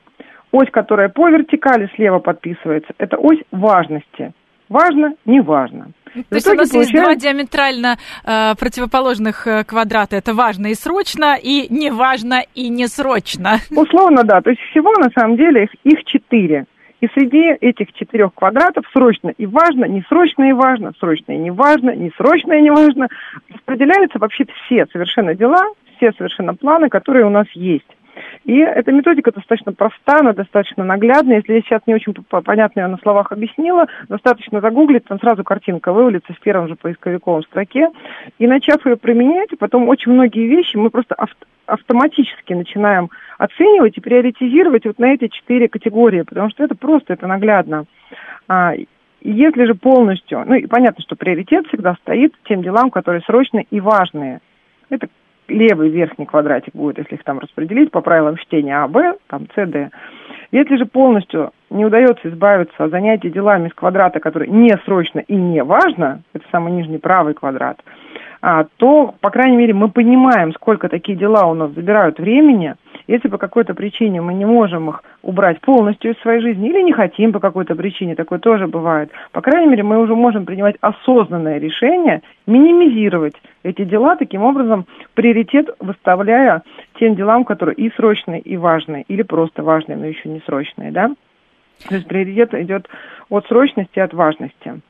Ось, 0.52 0.72
которая 0.72 1.10
по 1.10 1.30
вертикали 1.30 1.92
слева 1.96 2.18
подписывается, 2.20 2.92
это 2.98 3.18
ось 3.18 3.40
важности. 3.52 4.34
Важно, 4.68 5.14
не 5.26 5.42
важно. 5.42 5.92
То 6.30 6.36
есть 6.36 6.48
у 6.48 6.54
нас 6.54 6.74
есть 6.74 6.94
два 6.94 7.16
диаметрально 7.16 7.98
э, 8.24 8.56
противоположных 8.56 9.48
э, 9.48 9.64
квадрата. 9.64 10.16
Это 10.16 10.34
важно 10.34 10.68
и 10.68 10.74
срочно, 10.74 11.36
и 11.42 11.68
не 11.70 11.92
важно 11.92 12.44
и 12.54 12.70
не 12.70 12.88
срочно. 12.88 13.58
Условно, 13.72 14.24
да. 14.24 14.42
То 14.42 14.50
есть 14.50 14.62
всего 14.72 14.92
на 14.94 15.10
самом 15.10 15.38
деле 15.38 15.66
их, 15.66 15.70
их 15.84 16.04
четыре. 16.06 16.66
И 17.02 17.08
среди 17.14 17.52
этих 17.62 17.94
четырех 17.94 18.34
квадратов 18.34 18.86
срочно 18.94 19.30
и 19.38 19.46
важно, 19.46 19.86
не 19.86 20.02
срочно 20.08 20.50
и 20.50 20.54
важно, 20.54 20.94
срочно 21.00 21.34
и 21.34 21.38
не 21.38 21.52
важно, 21.52 21.92
не 21.92 22.12
срочно 22.18 22.54
и 22.54 22.62
не 22.62 22.72
важно, 22.72 23.10
распределяются 23.54 24.18
вообще 24.18 24.46
все 24.46 24.86
совершенно 24.92 25.36
дела, 25.36 25.62
все 25.98 26.14
совершенно 26.14 26.56
планы, 26.56 26.90
которые 26.90 27.26
у 27.26 27.30
нас 27.30 27.48
есть. 27.54 27.86
И 28.46 28.58
эта 28.58 28.92
методика 28.92 29.32
достаточно 29.32 29.74
проста, 29.74 30.20
она 30.20 30.34
достаточно 30.34 30.84
наглядная. 30.84 31.38
Если 31.38 31.54
я 31.54 31.62
сейчас 31.62 31.82
не 31.88 31.96
очень 31.96 32.14
понятно 32.14 32.82
ее 32.82 32.88
на 32.88 32.98
словах 32.98 33.32
объяснила, 33.32 33.88
достаточно 34.10 34.62
загуглить, 34.62 35.06
там 35.06 35.20
сразу 35.20 35.44
картинка 35.44 35.92
вывалится 35.92 36.34
в 36.34 36.40
первом 36.40 36.68
же 36.68 36.76
поисковиковом 36.76 37.44
строке. 37.44 37.90
И 38.40 38.48
начав 38.48 38.86
ее 38.86 38.98
применять, 38.98 39.50
потом 39.60 39.90
очень 39.90 40.12
многие 40.12 40.48
вещи 40.48 40.78
мы 40.78 40.90
просто 40.90 41.16
авто 41.16 41.46
автоматически 41.68 42.54
начинаем 42.54 43.10
оценивать 43.40 43.98
и 43.98 44.02
приоритизировать 44.02 44.86
вот 44.86 45.00
на 45.00 45.14
эти 45.14 45.30
четыре 45.30 45.68
категории, 45.68 46.22
потому 46.22 46.52
что 46.52 46.64
это 46.64 46.76
просто, 46.76 47.14
это 47.14 47.26
наглядно. 47.26 47.86
А, 48.48 48.74
если 49.22 49.66
же 49.66 49.74
полностью, 49.74 50.44
ну 50.46 50.54
и 50.54 50.68
понятно, 50.68 51.02
что 51.02 51.16
приоритет 51.16 51.66
всегда 51.68 51.96
стоит 51.96 52.34
тем 52.48 52.62
делам, 52.62 52.92
которые 52.92 53.22
срочные 53.22 53.66
и 53.72 53.80
важные. 53.80 54.40
Это 54.90 55.08
левый 55.48 55.90
верхний 55.90 56.26
квадратик 56.26 56.74
будет, 56.74 56.98
если 56.98 57.16
их 57.16 57.24
там 57.24 57.40
распределить 57.40 57.92
по 57.92 58.02
правилам 58.02 58.38
чтения 58.38 58.78
А, 58.78 58.88
Б, 58.88 59.16
там 59.28 59.48
С, 59.56 59.66
Д. 59.68 59.90
Если 60.52 60.78
же 60.78 60.86
полностью 60.86 61.52
не 61.70 61.86
удается 61.86 62.30
избавиться 62.30 62.84
от 62.84 62.92
занятий 62.92 63.30
делами 63.30 63.68
из 63.68 63.74
квадрата, 63.74 64.20
который 64.20 64.48
не 64.48 64.74
срочно 64.86 65.20
и 65.20 65.36
не 65.36 65.64
важно, 65.64 66.22
это 66.34 66.46
самый 66.52 66.72
нижний 66.72 66.98
правый 66.98 67.34
квадрат, 67.34 67.82
а, 68.42 68.66
то, 68.78 69.16
по 69.22 69.32
крайней 69.32 69.58
мере, 69.58 69.74
мы 69.74 69.90
понимаем, 69.90 70.54
сколько 70.54 70.88
такие 70.88 71.18
дела 71.18 71.48
у 71.48 71.56
нас 71.56 71.72
забирают 71.72 72.20
времени. 72.20 72.76
Если 73.08 73.28
по 73.28 73.38
какой-то 73.38 73.74
причине 73.74 74.22
мы 74.22 74.34
не 74.34 74.46
можем 74.46 74.90
их 74.90 75.04
убрать 75.22 75.62
полностью 75.62 76.12
из 76.12 76.20
своей 76.22 76.42
жизни 76.42 76.70
или 76.70 76.82
не 76.82 76.92
хотим 76.92 77.32
по 77.32 77.40
какой-то 77.40 77.76
причине, 77.76 78.16
такое 78.16 78.40
тоже 78.40 78.68
бывает, 78.68 79.12
по 79.32 79.42
крайней 79.42 79.68
мере, 79.68 79.84
мы 79.84 80.00
уже 80.00 80.16
можем 80.16 80.46
принимать 80.46 80.76
осознанное 80.82 81.60
решение 81.60 82.22
минимизировать 82.48 83.36
эти 83.64 83.84
дела, 83.84 84.16
таким 84.16 84.44
образом 84.44 84.86
приоритет 85.14 85.70
выставляя 85.80 86.64
тем 87.00 87.16
делам, 87.16 87.46
которые 87.46 87.76
и 87.76 87.92
срочные, 87.92 88.42
и 88.42 88.58
важные, 88.58 89.04
или 89.08 89.22
просто 89.22 89.64
важные, 89.64 89.98
но 89.98 90.06
еще 90.06 90.30
не 90.30 90.40
срочные, 90.42 90.92
да? 90.92 91.12
То 91.88 91.96
есть 91.96 92.08
приоритет 92.08 92.54
идет 92.54 92.88
от 93.30 93.46
срочности, 93.48 94.00
от 94.00 94.14
важности. 94.14 94.82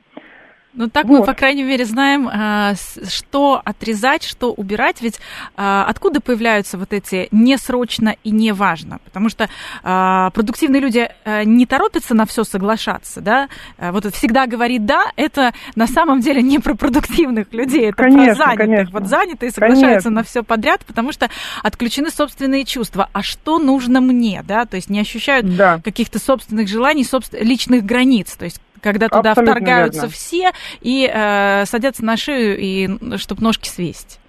Ну, 0.75 0.89
так 0.89 1.05
вот. 1.05 1.19
мы, 1.19 1.25
по 1.25 1.33
крайней 1.33 1.63
мере, 1.63 1.85
знаем, 1.85 2.29
а, 2.31 2.73
что 3.07 3.61
отрезать, 3.63 4.23
что 4.23 4.51
убирать. 4.51 5.01
Ведь 5.01 5.19
а, 5.55 5.85
откуда 5.87 6.19
появляются 6.19 6.77
вот 6.77 6.91
эти 6.93 7.27
несрочно 7.31 8.15
и 8.23 8.31
неважно? 8.31 8.99
Потому 9.05 9.29
что 9.29 9.49
а, 9.83 10.29
продуктивные 10.31 10.81
люди 10.81 11.09
не 11.45 11.65
торопятся 11.65 12.13
на 12.13 12.25
все 12.25 12.43
соглашаться, 12.43 13.21
да? 13.21 13.49
Вот 13.77 14.05
всегда 14.13 14.47
говорит 14.47 14.85
«да», 14.85 15.11
это 15.15 15.53
на 15.75 15.87
самом 15.87 16.19
деле 16.19 16.41
не 16.41 16.59
про 16.59 16.75
продуктивных 16.75 17.53
людей, 17.53 17.89
это 17.89 18.03
конечно, 18.03 18.25
про 18.25 18.35
занятых. 18.35 18.57
Конечно. 18.57 18.99
Вот 18.99 19.07
занятые 19.07 19.51
соглашаются 19.51 19.85
конечно. 19.85 20.11
на 20.11 20.23
все 20.23 20.43
подряд, 20.43 20.85
потому 20.85 21.11
что 21.11 21.29
отключены 21.63 22.09
собственные 22.09 22.65
чувства. 22.65 23.09
А 23.13 23.23
что 23.23 23.59
нужно 23.59 24.01
мне, 24.01 24.43
да? 24.45 24.65
То 24.65 24.75
есть 24.75 24.89
не 24.89 24.99
ощущают 24.99 25.55
да. 25.55 25.79
каких-то 25.83 26.19
собственных 26.19 26.67
желаний, 26.67 27.03
собствен... 27.03 27.43
личных 27.43 27.85
границ. 27.85 28.35
То 28.35 28.45
есть 28.45 28.61
когда 28.85 29.09
туда 29.09 29.31
Абсолютно 29.31 29.55
вторгаются 29.55 30.01
верно. 30.01 30.13
все 30.13 30.51
и 30.81 31.09
э, 31.11 31.65
садятся 31.65 32.05
на 32.05 32.17
шею, 32.17 32.55
и 32.59 33.17
чтобы 33.17 33.41
ножки 33.41 33.67
свесить. 33.67 34.19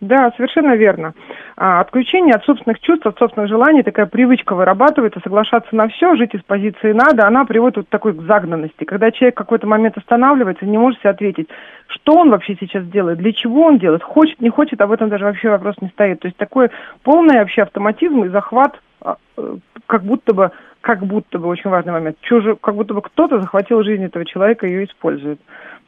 Да, 0.00 0.32
совершенно 0.36 0.76
верно. 0.76 1.12
А, 1.56 1.80
отключение 1.80 2.34
от 2.34 2.44
собственных 2.44 2.80
чувств, 2.80 3.04
от 3.04 3.18
собственных 3.18 3.48
желаний, 3.50 3.82
такая 3.82 4.06
привычка 4.06 4.54
вырабатывается, 4.54 5.20
соглашаться 5.22 5.74
на 5.74 5.88
все, 5.88 6.14
жить 6.14 6.34
из 6.34 6.42
позиции 6.42 6.92
надо, 6.92 7.26
она 7.26 7.44
приводит 7.44 7.78
вот 7.78 7.86
к 7.86 7.90
такой 7.90 8.12
загнанности. 8.12 8.84
Когда 8.84 9.10
человек 9.10 9.34
в 9.34 9.38
какой-то 9.38 9.66
момент 9.66 9.98
останавливается, 9.98 10.64
не 10.64 10.78
может 10.78 11.00
себе 11.00 11.10
ответить, 11.10 11.48
что 11.88 12.14
он 12.14 12.30
вообще 12.30 12.56
сейчас 12.60 12.86
делает, 12.86 13.18
для 13.18 13.32
чего 13.32 13.62
он 13.62 13.78
делает, 13.78 14.02
хочет, 14.04 14.40
не 14.40 14.50
хочет, 14.50 14.80
об 14.80 14.92
этом 14.92 15.08
даже 15.08 15.24
вообще 15.24 15.50
вопрос 15.50 15.74
не 15.80 15.88
стоит. 15.88 16.20
То 16.20 16.28
есть 16.28 16.38
такой 16.38 16.70
полный 17.02 17.40
вообще 17.40 17.62
автоматизм 17.62 18.22
и 18.24 18.28
захват, 18.28 18.80
а, 19.02 19.16
э, 19.36 19.56
как 19.86 20.04
будто 20.04 20.32
бы 20.32 20.52
как 20.88 21.04
будто 21.04 21.38
бы, 21.38 21.48
очень 21.48 21.68
важный 21.68 21.92
момент, 21.92 22.16
чужо, 22.22 22.56
как 22.56 22.74
будто 22.74 22.94
бы 22.94 23.02
кто-то 23.02 23.42
захватил 23.42 23.82
жизнь 23.82 24.04
этого 24.04 24.24
человека 24.24 24.66
и 24.66 24.70
ее 24.70 24.86
использует. 24.86 25.38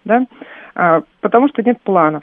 Да? 0.04 0.26
А, 0.74 1.00
потому 1.22 1.48
что 1.48 1.62
нет 1.62 1.80
планов. 1.80 2.22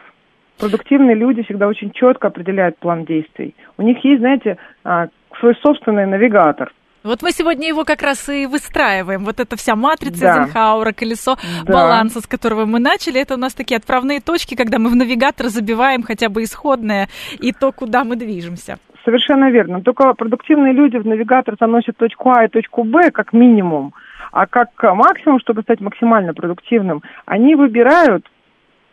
Продуктивные 0.59 1.15
люди 1.15 1.41
всегда 1.41 1.67
очень 1.67 1.89
четко 1.89 2.27
определяют 2.27 2.77
план 2.77 3.03
действий. 3.03 3.55
У 3.79 3.81
них 3.81 3.97
есть, 4.05 4.19
знаете, 4.19 4.57
а, 4.83 5.07
свой 5.39 5.55
собственный 5.55 6.05
навигатор. 6.05 6.71
Вот 7.03 7.23
мы 7.23 7.31
сегодня 7.31 7.67
его 7.67 7.83
как 7.83 8.03
раз 8.03 8.29
и 8.29 8.45
выстраиваем. 8.45 9.23
Вот 9.25 9.39
эта 9.39 9.55
вся 9.55 9.75
матрица 9.75 10.19
да. 10.19 10.41
Эйзенхауэра, 10.41 10.91
колесо 10.91 11.35
да. 11.65 11.73
баланса, 11.73 12.21
с 12.21 12.27
которого 12.27 12.65
мы 12.65 12.77
начали, 12.77 13.19
это 13.19 13.33
у 13.33 13.37
нас 13.37 13.55
такие 13.55 13.77
отправные 13.77 14.21
точки, 14.21 14.53
когда 14.53 14.77
мы 14.77 14.91
в 14.91 14.95
навигатор 14.95 15.47
забиваем 15.47 16.03
хотя 16.03 16.29
бы 16.29 16.43
исходное 16.43 17.09
и 17.39 17.53
то, 17.53 17.71
куда 17.71 18.03
мы 18.03 18.17
движемся. 18.17 18.77
Совершенно 19.07 19.49
верно. 19.49 19.81
Только 19.81 20.13
продуктивные 20.15 20.73
люди 20.73 20.97
в 20.97 21.07
навигатор 21.07 21.55
заносят 21.57 21.95
точку 21.95 22.29
А 22.31 22.43
и 22.43 22.49
точку 22.49 22.83
Б 22.83 23.09
как 23.11 23.31
минимум, 23.31 23.93
а 24.33 24.47
как 24.47 24.69
максимум, 24.83 25.39
чтобы 25.39 25.61
стать 25.61 25.79
максимально 25.79 26.33
продуктивным, 26.33 27.01
они 27.25 27.55
выбирают 27.55 28.29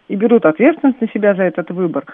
и 0.07 0.15
берут 0.15 0.47
ответственность 0.47 1.01
на 1.01 1.09
себя 1.09 1.35
за 1.35 1.43
этот 1.43 1.73
выбор 1.73 2.05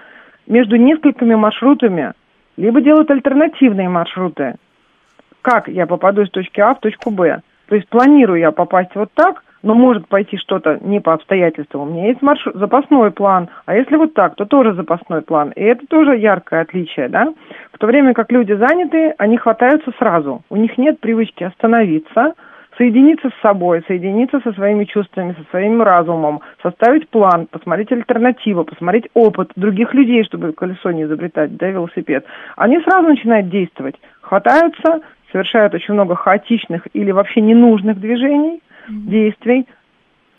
между 0.46 0.76
несколькими 0.76 1.34
маршрутами, 1.34 2.14
либо 2.56 2.80
делают 2.80 3.10
альтернативные 3.10 3.90
маршруты. 3.90 4.54
Как 5.42 5.68
я 5.68 5.86
попаду 5.86 6.22
из 6.22 6.30
точки 6.30 6.58
А 6.58 6.72
в 6.72 6.80
точку 6.80 7.10
Б? 7.10 7.42
То 7.66 7.74
есть 7.74 7.86
планирую 7.90 8.40
я 8.40 8.50
попасть 8.50 8.94
вот 8.94 9.10
так, 9.12 9.44
но 9.62 9.74
может 9.74 10.08
пойти 10.08 10.36
что-то 10.36 10.78
не 10.80 11.00
по 11.00 11.12
обстоятельствам. 11.12 11.82
У 11.82 11.92
меня 11.92 12.08
есть 12.08 12.22
маршрут, 12.22 12.56
запасной 12.56 13.10
план, 13.10 13.48
а 13.66 13.74
если 13.74 13.96
вот 13.96 14.14
так, 14.14 14.34
то 14.36 14.44
тоже 14.44 14.74
запасной 14.74 15.22
план. 15.22 15.50
И 15.50 15.62
это 15.62 15.86
тоже 15.86 16.16
яркое 16.16 16.62
отличие, 16.62 17.08
да? 17.08 17.32
В 17.72 17.78
то 17.78 17.86
время 17.86 18.14
как 18.14 18.30
люди 18.32 18.52
заняты, 18.52 19.14
они 19.18 19.36
хватаются 19.36 19.92
сразу. 19.98 20.42
У 20.50 20.56
них 20.56 20.76
нет 20.78 21.00
привычки 21.00 21.44
остановиться, 21.44 22.34
соединиться 22.76 23.28
с 23.28 23.42
собой, 23.42 23.82
соединиться 23.86 24.40
со 24.40 24.52
своими 24.52 24.84
чувствами, 24.84 25.34
со 25.38 25.50
своим 25.50 25.82
разумом, 25.82 26.40
составить 26.62 27.08
план, 27.10 27.46
посмотреть 27.50 27.92
альтернативу, 27.92 28.64
посмотреть 28.64 29.08
опыт 29.12 29.52
других 29.56 29.92
людей, 29.92 30.24
чтобы 30.24 30.52
колесо 30.52 30.90
не 30.90 31.02
изобретать, 31.02 31.56
да, 31.56 31.68
велосипед. 31.68 32.24
Они 32.56 32.80
сразу 32.80 33.08
начинают 33.08 33.50
действовать, 33.50 33.96
хватаются, 34.22 35.00
совершают 35.30 35.74
очень 35.74 35.94
много 35.94 36.14
хаотичных 36.14 36.88
или 36.94 37.10
вообще 37.10 37.40
ненужных 37.40 38.00
движений, 38.00 38.62
действий, 38.90 39.66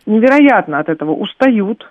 невероятно 0.05 0.79
от 0.79 0.89
этого 0.89 1.11
устают, 1.11 1.89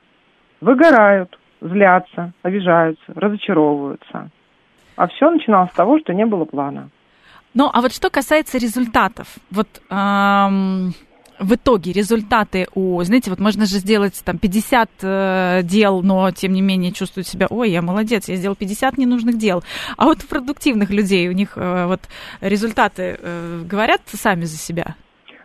выгорают, 0.61 1.39
злятся, 1.61 2.33
обижаются, 2.43 3.05
разочаровываются. 3.15 4.31
А 4.97 5.07
все 5.09 5.31
начиналось 5.31 5.71
с 5.71 5.75
того, 5.75 5.99
что 5.99 6.13
не 6.13 6.27
было 6.27 6.45
плана. 6.45 6.91
Ну, 7.55 7.69
а 7.73 7.81
вот 7.81 7.93
что 7.93 8.11
касается 8.11 8.59
результатов, 8.59 9.27
вот 9.51 9.69
эм, 9.91 10.93
в 11.41 11.55
итоге 11.55 11.93
результаты 11.93 12.69
у, 12.75 13.03
знаете, 13.03 13.31
вот 13.31 13.41
можно 13.41 13.67
же 13.67 13.79
сделать 13.79 14.21
там 14.25 14.39
50 14.39 14.91
э, 15.03 15.61
дел, 15.65 16.03
но 16.03 16.31
тем 16.31 16.53
не 16.53 16.61
менее 16.61 16.93
чувствует 16.93 17.27
себя, 17.27 17.47
ой, 17.49 17.71
я 17.71 17.83
молодец, 17.83 18.29
я 18.29 18.37
сделал 18.37 18.55
50 18.55 18.99
ненужных 18.99 19.39
дел. 19.39 19.65
А 19.97 20.05
вот 20.05 20.23
у 20.23 20.27
продуктивных 20.27 20.91
людей 20.91 21.29
у 21.29 21.33
них 21.33 21.55
э, 21.57 21.87
вот 21.87 22.01
результаты 22.41 23.19
э, 23.19 23.63
говорят 23.65 24.03
сами 24.07 24.45
за 24.45 24.57
себя. 24.57 24.95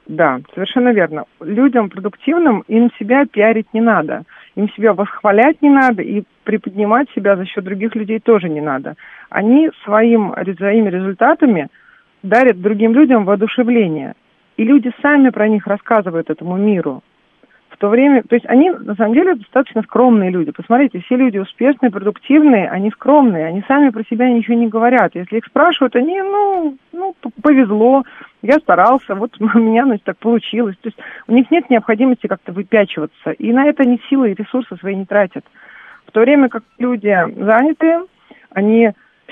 Да, 0.08 0.40
совершенно 0.54 0.90
верно. 0.90 1.26
Людям 1.42 1.90
продуктивным 1.90 2.64
им 2.68 2.92
себя 3.00 3.26
пиарить 3.26 3.74
не 3.74 3.82
надо. 3.82 4.24
Им 4.56 4.70
себя 4.70 4.94
восхвалять 4.94 5.62
не 5.62 5.70
надо 5.70 6.04
и 6.04 6.24
приподнимать 6.44 7.10
себя 7.16 7.36
за 7.36 7.46
счет 7.46 7.64
других 7.64 7.96
людей 7.96 8.20
тоже 8.20 8.48
не 8.48 8.62
надо. 8.62 8.96
Они 9.30 9.72
своим, 9.84 10.34
своими 10.58 10.90
результатами 10.90 11.70
дарят 12.22 12.62
другим 12.62 12.94
людям 12.94 13.26
воодушевление. 13.26 14.14
И 14.58 14.64
люди 14.64 14.92
сами 15.02 15.30
про 15.30 15.48
них 15.48 15.66
рассказывают 15.66 16.30
этому 16.30 16.56
миру. 16.56 17.02
В 17.70 17.78
то 17.78 17.90
время, 17.90 18.24
то 18.24 18.36
есть 18.36 18.46
они 18.46 18.70
на 18.70 18.96
самом 18.96 19.16
деле 19.16 19.36
достаточно 19.36 19.82
скромные 19.82 20.30
люди. 20.30 20.52
Посмотрите, 20.52 21.02
все 21.02 21.18
люди 21.18 21.40
успешные, 21.40 21.92
продуктивные, 21.92 22.70
они 22.70 22.90
скромные, 22.92 23.48
они 23.48 23.64
сами 23.68 23.90
про 23.90 24.04
себя 24.04 24.30
ничего 24.30 24.56
не 24.56 24.68
говорят. 24.68 25.14
Если 25.14 25.40
их 25.40 25.46
спрашивают, 25.46 25.96
они, 25.98 26.22
ну, 26.22 26.78
ну 26.94 27.16
повезло, 27.42 28.04
я 28.46 28.60
старался, 28.60 29.16
вот 29.16 29.32
у 29.40 29.60
меня, 29.60 29.86
значит, 29.86 30.04
так 30.04 30.18
получилось. 30.18 30.76
То 30.82 30.90
есть 30.90 30.98
у 31.28 31.34
них 31.34 31.50
нет 31.52 31.70
необходимости 31.70 32.28
как-то 32.28 32.52
выпячиваться, 32.52 33.32
и 33.32 33.52
на 33.52 33.66
это 33.66 33.84
они 33.84 34.00
силы 34.10 34.32
и 34.32 34.36
ресурсы 34.36 34.76
свои 34.78 34.96
не 34.96 35.06
тратят. 35.06 35.46
В 36.08 36.12
то 36.12 36.22
время 36.22 36.50
как 36.50 36.64
люди 36.78 37.14
занятые, 37.38 38.04
они 38.52 38.92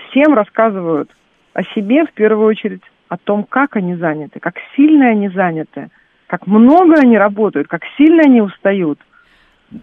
всем 0.09 0.33
рассказывают 0.33 1.09
о 1.53 1.63
себе 1.63 2.05
в 2.05 2.13
первую 2.13 2.47
очередь, 2.47 2.81
о 3.09 3.17
том, 3.17 3.43
как 3.43 3.75
они 3.75 3.95
заняты, 3.95 4.39
как 4.39 4.55
сильно 4.75 5.09
они 5.09 5.29
заняты, 5.29 5.89
как 6.27 6.47
много 6.47 6.95
они 6.99 7.17
работают, 7.17 7.67
как 7.67 7.83
сильно 7.97 8.23
они 8.23 8.41
устают– 8.41 8.99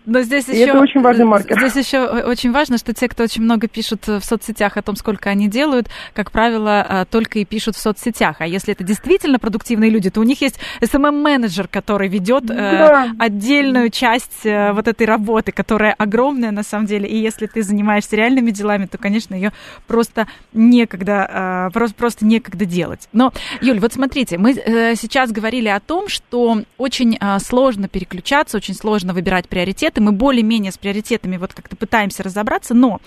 но 0.07 0.23
здесь 0.23 0.49
и 0.49 0.53
еще, 0.53 0.71
это 0.71 0.81
очень 0.81 1.01
важный 1.01 1.25
маркер. 1.25 1.59
Здесь 1.59 1.87
еще 1.87 2.01
очень 2.07 2.53
важно, 2.53 2.79
что 2.79 2.93
те, 2.93 3.09
кто 3.09 3.25
очень 3.25 3.43
много 3.43 3.69
пишут 3.69 4.07
в 4.07 4.23
соцсетях 4.23 4.77
о 4.77 4.83
том, 4.83 4.97
сколько 4.97 5.31
они 5.31 5.49
делают, 5.49 5.89
как 6.15 6.31
правило, 6.31 6.85
а, 6.89 7.05
только 7.05 7.39
и 7.41 7.45
пишут 7.45 7.77
в 7.77 7.81
соцсетях. 7.81 8.37
А 8.41 8.47
если 8.47 8.73
это 8.73 8.85
действительно 8.85 9.39
продуктивные 9.39 9.91
люди, 9.91 10.11
то 10.11 10.21
у 10.21 10.25
них 10.25 10.41
есть 10.41 10.61
SMM-менеджер, 10.81 11.69
который 11.69 12.09
ведет 12.09 12.45
э, 12.45 12.55
да. 12.55 13.07
э, 13.07 13.09
отдельную 13.19 13.91
часть 13.91 14.45
э, 14.45 14.73
вот 14.73 14.89
этой 14.89 15.07
работы, 15.07 15.53
которая 15.53 15.93
огромная 15.93 16.51
на 16.51 16.63
самом 16.63 16.87
деле. 16.87 17.09
И 17.09 17.17
если 17.17 17.47
ты 17.47 17.63
занимаешься 17.63 18.17
реальными 18.17 18.51
делами, 18.51 18.87
то, 18.87 18.99
конечно, 18.99 19.35
ее 19.35 19.53
просто 19.87 20.27
некогда, 20.53 21.69
э, 21.69 21.73
просто, 21.73 21.97
просто 21.97 22.25
некогда 22.25 22.65
делать. 22.65 23.09
Но, 23.13 23.33
Юль, 23.61 23.81
вот 23.81 23.93
смотрите, 23.93 24.39
мы 24.39 24.53
э, 24.53 24.95
сейчас 24.95 25.33
говорили 25.33 25.69
о 25.69 25.81
том, 25.81 26.09
что 26.09 26.63
очень 26.79 27.19
э, 27.21 27.39
сложно 27.41 27.89
переключаться, 27.89 28.57
очень 28.57 28.75
сложно 28.75 29.13
выбирать 29.13 29.49
приоритеты 29.49 29.80
приоритеты, 29.81 30.01
мы 30.01 30.13
более-менее 30.13 30.73
с 30.73 30.79
приоритетами 30.79 31.37
вот 31.37 31.55
как-то 31.55 31.77
пытаемся 31.77 32.23
разобраться, 32.23 32.75
но 32.75 33.01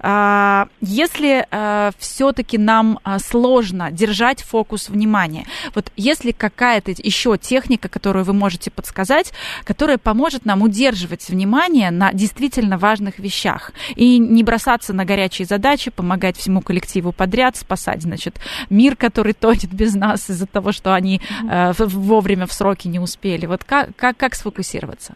э, 0.00 0.66
если 0.80 1.46
э, 1.50 1.90
все-таки 1.98 2.58
нам 2.58 2.98
э, 3.04 3.18
сложно 3.18 3.90
держать 3.90 4.42
фокус 4.42 4.88
внимания, 4.88 5.46
вот 5.74 5.90
если 5.96 6.32
какая-то 6.32 6.92
еще 6.96 7.36
техника, 7.36 7.88
которую 7.88 8.24
вы 8.24 8.32
можете 8.32 8.70
подсказать, 8.70 9.32
которая 9.64 9.98
поможет 9.98 10.44
нам 10.44 10.62
удерживать 10.62 11.28
внимание 11.28 11.90
на 11.90 12.12
действительно 12.12 12.78
важных 12.78 13.18
вещах 13.18 13.72
и 13.96 14.18
не 14.18 14.44
бросаться 14.44 14.92
на 14.92 15.04
горячие 15.04 15.46
задачи, 15.46 15.90
помогать 15.90 16.36
всему 16.36 16.60
коллективу 16.60 17.12
подряд, 17.12 17.56
спасать, 17.56 18.02
значит, 18.02 18.38
мир, 18.70 18.96
который 18.96 19.32
тонет 19.32 19.72
без 19.72 19.94
нас 19.94 20.30
из-за 20.30 20.46
того, 20.46 20.72
что 20.72 20.94
они 20.94 21.20
э, 21.50 21.72
вовремя 21.78 22.46
в 22.46 22.52
сроки 22.52 22.88
не 22.88 23.00
успели. 23.00 23.46
Вот 23.46 23.64
как, 23.64 23.96
как, 23.96 24.16
как 24.16 24.34
сфокусироваться? 24.34 25.14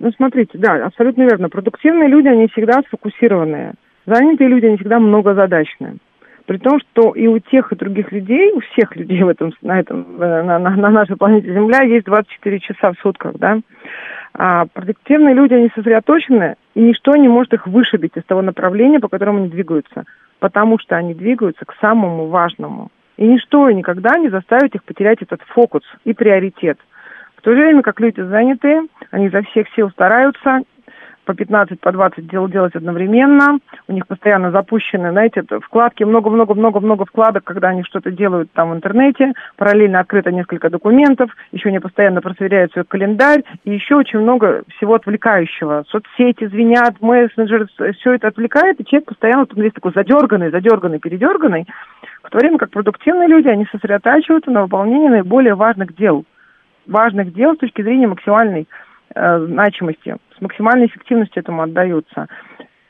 Ну, 0.00 0.10
смотрите, 0.16 0.56
да, 0.56 0.86
абсолютно 0.86 1.22
верно. 1.22 1.50
Продуктивные 1.50 2.08
люди, 2.08 2.26
они 2.26 2.48
всегда 2.48 2.80
сфокусированные. 2.88 3.74
Занятые 4.06 4.48
люди, 4.48 4.64
они 4.64 4.78
всегда 4.78 4.98
многозадачные. 4.98 5.96
При 6.46 6.56
том, 6.56 6.80
что 6.80 7.12
и 7.12 7.26
у 7.26 7.38
тех, 7.38 7.70
и 7.70 7.76
других 7.76 8.10
людей, 8.10 8.50
у 8.52 8.60
всех 8.60 8.96
людей 8.96 9.22
в 9.22 9.28
этом, 9.28 9.52
на, 9.60 9.78
этом, 9.78 10.20
э, 10.20 10.42
на, 10.42 10.58
на, 10.58 10.70
на 10.70 10.88
нашей 10.88 11.16
планете 11.16 11.52
Земля 11.52 11.82
есть 11.82 12.06
24 12.06 12.60
часа 12.60 12.92
в 12.92 12.98
сутках, 13.02 13.34
да. 13.36 13.60
А 14.32 14.64
продуктивные 14.72 15.34
люди, 15.34 15.52
они 15.52 15.70
сосредоточены, 15.74 16.56
и 16.74 16.80
ничто 16.80 17.14
не 17.16 17.28
может 17.28 17.52
их 17.52 17.66
вышибить 17.66 18.16
из 18.16 18.24
того 18.24 18.40
направления, 18.40 19.00
по 19.00 19.08
которому 19.08 19.40
они 19.40 19.48
двигаются, 19.48 20.04
потому 20.38 20.78
что 20.78 20.96
они 20.96 21.12
двигаются 21.12 21.66
к 21.66 21.76
самому 21.78 22.28
важному. 22.28 22.88
И 23.18 23.26
ничто 23.26 23.70
никогда 23.70 24.16
не 24.16 24.30
заставит 24.30 24.74
их 24.74 24.82
потерять 24.84 25.20
этот 25.20 25.42
фокус 25.42 25.82
и 26.04 26.14
приоритет. 26.14 26.78
В 27.40 27.42
то 27.42 27.54
же 27.54 27.62
время, 27.62 27.80
как 27.80 27.98
люди 28.00 28.20
занятые, 28.20 28.82
они 29.10 29.28
изо 29.28 29.40
всех 29.42 29.66
сил 29.74 29.88
стараются 29.92 30.60
по 31.24 31.32
15, 31.32 31.80
по 31.80 31.90
20 31.90 32.26
дел 32.26 32.48
делать 32.48 32.74
одновременно. 32.74 33.60
У 33.88 33.94
них 33.94 34.06
постоянно 34.06 34.50
запущены, 34.50 35.10
знаете, 35.10 35.42
вкладки, 35.62 36.04
много-много-много-много 36.04 37.06
вкладок, 37.06 37.44
когда 37.44 37.68
они 37.68 37.82
что-то 37.84 38.10
делают 38.10 38.52
там 38.52 38.70
в 38.70 38.74
интернете. 38.74 39.32
Параллельно 39.56 40.00
открыто 40.00 40.30
несколько 40.30 40.68
документов, 40.68 41.30
еще 41.50 41.70
они 41.70 41.78
постоянно 41.78 42.20
просверяют 42.20 42.72
свой 42.72 42.84
календарь. 42.84 43.42
И 43.64 43.70
еще 43.70 43.94
очень 43.94 44.18
много 44.18 44.64
всего 44.76 44.96
отвлекающего. 44.96 45.84
Соцсети 45.88 46.46
звенят, 46.46 47.00
мессенджеры, 47.00 47.68
все 48.00 48.12
это 48.12 48.28
отвлекает, 48.28 48.78
и 48.80 48.84
человек 48.84 49.08
постоянно 49.08 49.46
он 49.50 49.62
весь 49.62 49.72
такой 49.72 49.92
задерганный, 49.94 50.50
задерганный, 50.50 50.98
передерганный. 50.98 51.66
В 52.22 52.28
то 52.28 52.36
время 52.36 52.58
как 52.58 52.70
продуктивные 52.70 53.28
люди, 53.28 53.48
они 53.48 53.66
сосредотачиваются 53.72 54.50
на 54.50 54.62
выполнении 54.64 55.08
наиболее 55.08 55.54
важных 55.54 55.94
дел. 55.94 56.26
Важных 56.86 57.32
дел 57.32 57.54
с 57.54 57.58
точки 57.58 57.82
зрения 57.82 58.06
максимальной 58.06 58.68
э, 59.14 59.46
значимости 59.46 60.16
с 60.36 60.40
максимальной 60.40 60.86
эффективностью 60.86 61.40
этому 61.42 61.62
отдаются. 61.62 62.26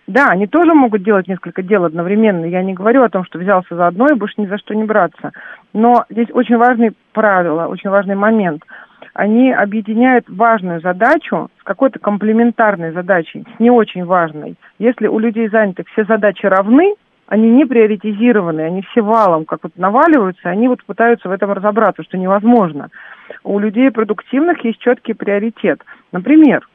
Да, 0.06 0.26
они 0.30 0.48
тоже 0.48 0.74
могут 0.74 1.04
делать 1.04 1.28
несколько 1.28 1.62
дел 1.62 1.84
одновременно. 1.84 2.44
Я 2.44 2.62
не 2.62 2.74
говорю 2.74 3.02
о 3.02 3.08
том, 3.08 3.24
что 3.24 3.38
взялся 3.38 3.76
за 3.76 3.86
одно 3.86 4.08
и 4.08 4.14
больше 4.14 4.40
ни 4.40 4.46
за 4.46 4.58
что 4.58 4.74
не 4.74 4.82
браться. 4.82 5.30
Но 5.72 6.04
здесь 6.10 6.28
очень 6.32 6.56
важные 6.56 6.92
правила, 7.12 7.66
очень 7.68 7.90
важный 7.90 8.16
момент. 8.16 8.64
Они 9.14 9.52
объединяют 9.52 10.28
важную 10.28 10.80
задачу 10.80 11.48
с 11.60 11.62
какой-то 11.62 11.98
комплементарной 12.00 12.90
задачей, 12.92 13.44
с 13.56 13.60
не 13.60 13.70
очень 13.70 14.04
важной. 14.04 14.56
Если 14.78 15.06
у 15.06 15.18
людей 15.18 15.48
занятых 15.48 15.86
все 15.88 16.04
задачи 16.04 16.44
равны, 16.46 16.94
они 17.30 17.48
не 17.48 17.64
приоритизированы, 17.64 18.60
они 18.60 18.82
все 18.90 19.02
валом 19.02 19.44
как 19.44 19.60
вот 19.62 19.72
наваливаются, 19.76 20.48
они 20.48 20.66
вот 20.66 20.84
пытаются 20.84 21.28
в 21.28 21.32
этом 21.32 21.52
разобраться, 21.52 22.02
что 22.02 22.18
невозможно. 22.18 22.90
У 23.44 23.58
людей 23.60 23.90
продуктивных 23.92 24.64
есть 24.64 24.80
четкий 24.80 25.14
приоритет. 25.14 25.80
Например, 26.12 26.68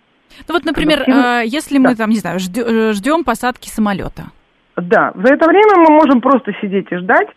ну 0.48 0.54
вот, 0.56 0.66
например, 0.66 1.04
а, 1.08 1.42
если 1.42 1.78
мы 1.78 1.96
там, 1.96 2.10
не 2.10 2.18
знаю, 2.18 2.40
ждем 2.40 3.24
посадки 3.24 3.68
самолета. 3.68 4.24
Да, 4.78 5.12
за 5.14 5.34
это 5.34 5.48
время 5.48 5.76
мы 5.78 5.94
можем 5.94 6.22
просто 6.22 6.52
сидеть 6.62 6.88
и 6.90 6.98
ждать. 6.98 7.28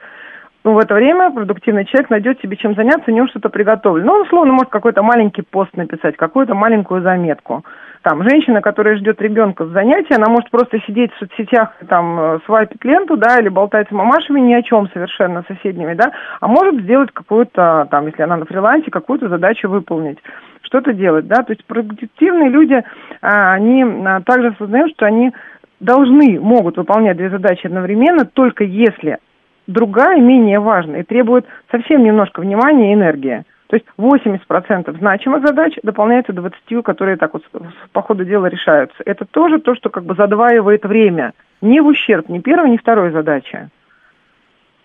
Но 0.65 0.75
в 0.75 0.79
это 0.79 0.95
время 0.95 1.31
продуктивный 1.31 1.87
человек 1.87 2.11
найдет 2.11 2.41
себе 2.41 2.57
чем 2.57 2.75
заняться, 2.75 3.11
у 3.11 3.15
него 3.15 3.27
что-то 3.29 3.49
приготовлено. 3.49 4.07
Ну, 4.07 4.13
он, 4.15 4.27
условно, 4.27 4.53
может 4.53 4.71
какой-то 4.71 5.03
маленький 5.03 5.43
пост 5.43 5.77
написать, 5.77 6.17
какую-то 6.17 6.55
маленькую 6.55 7.03
заметку. 7.03 7.65
Там, 8.03 8.23
женщина, 8.23 8.63
которая 8.63 8.97
ждет 8.97 9.21
ребенка 9.21 9.65
с 9.65 9.71
занятия, 9.71 10.15
она 10.15 10.31
может 10.31 10.51
просто 10.51 10.79
сидеть 10.87 11.13
в 11.13 11.19
соцсетях, 11.19 11.75
там, 11.89 12.19
э, 12.19 12.39
свайпить 12.47 12.85
ленту, 12.85 13.17
да, 13.17 13.39
или 13.39 13.49
болтать 13.49 13.89
с 13.89 13.93
мамашами 13.93 14.41
ни 14.41 14.55
о 14.55 14.63
чем 14.63 14.89
совершенно 14.91 15.45
соседними, 15.49 15.95
да, 15.95 16.13
а 16.41 16.47
может 16.47 16.81
сделать 16.83 17.11
какую-то, 17.13 17.89
там, 17.91 18.07
если 18.07 18.23
она 18.23 18.37
на 18.37 18.47
фрилансе, 18.47 18.91
какую-то 18.91 19.29
задачу 19.29 19.69
выполнить 19.69 20.19
что-то 20.63 20.93
делать, 20.93 21.27
да, 21.27 21.43
то 21.43 21.53
есть 21.53 21.65
продуктивные 21.65 22.51
люди, 22.51 22.83
а, 23.21 23.53
они 23.53 23.83
а, 23.83 24.21
также 24.21 24.49
осознают, 24.49 24.93
что 24.93 25.07
они 25.07 25.33
должны, 25.81 26.39
могут 26.41 26.77
выполнять 26.77 27.17
две 27.17 27.31
задачи 27.31 27.67
одновременно, 27.67 28.25
только 28.25 28.65
если 28.65 29.19
другая 29.67 30.21
менее 30.21 30.61
важная 30.61 31.01
и 31.01 31.05
требует 31.05 31.47
совсем 31.71 32.03
немножко 32.03 32.41
внимания 32.41 32.93
и 32.93 32.95
энергии. 32.95 33.45
То 33.69 33.77
есть 33.77 33.87
80% 33.99 34.99
значимых 34.99 35.47
задач 35.47 35.75
дополняется 35.83 36.33
20, 36.33 36.83
которые 36.83 37.19
так 37.19 37.35
вот 37.35 37.45
по 37.93 38.03
ходу 38.03 38.25
дела 38.25 38.47
решаются. 38.47 38.97
Это 39.05 39.27
тоже 39.27 39.61
то, 39.61 39.75
что 39.75 39.91
как 39.91 40.05
бы 40.05 40.15
задваивает 40.15 40.85
время. 40.85 41.35
Не 41.61 41.81
в 41.81 41.87
ущерб 41.87 42.29
ни 42.31 42.39
первой, 42.39 42.71
ни 42.71 42.79
второй 42.79 43.13
задачи. 43.13 43.69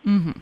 Угу. 0.03 0.33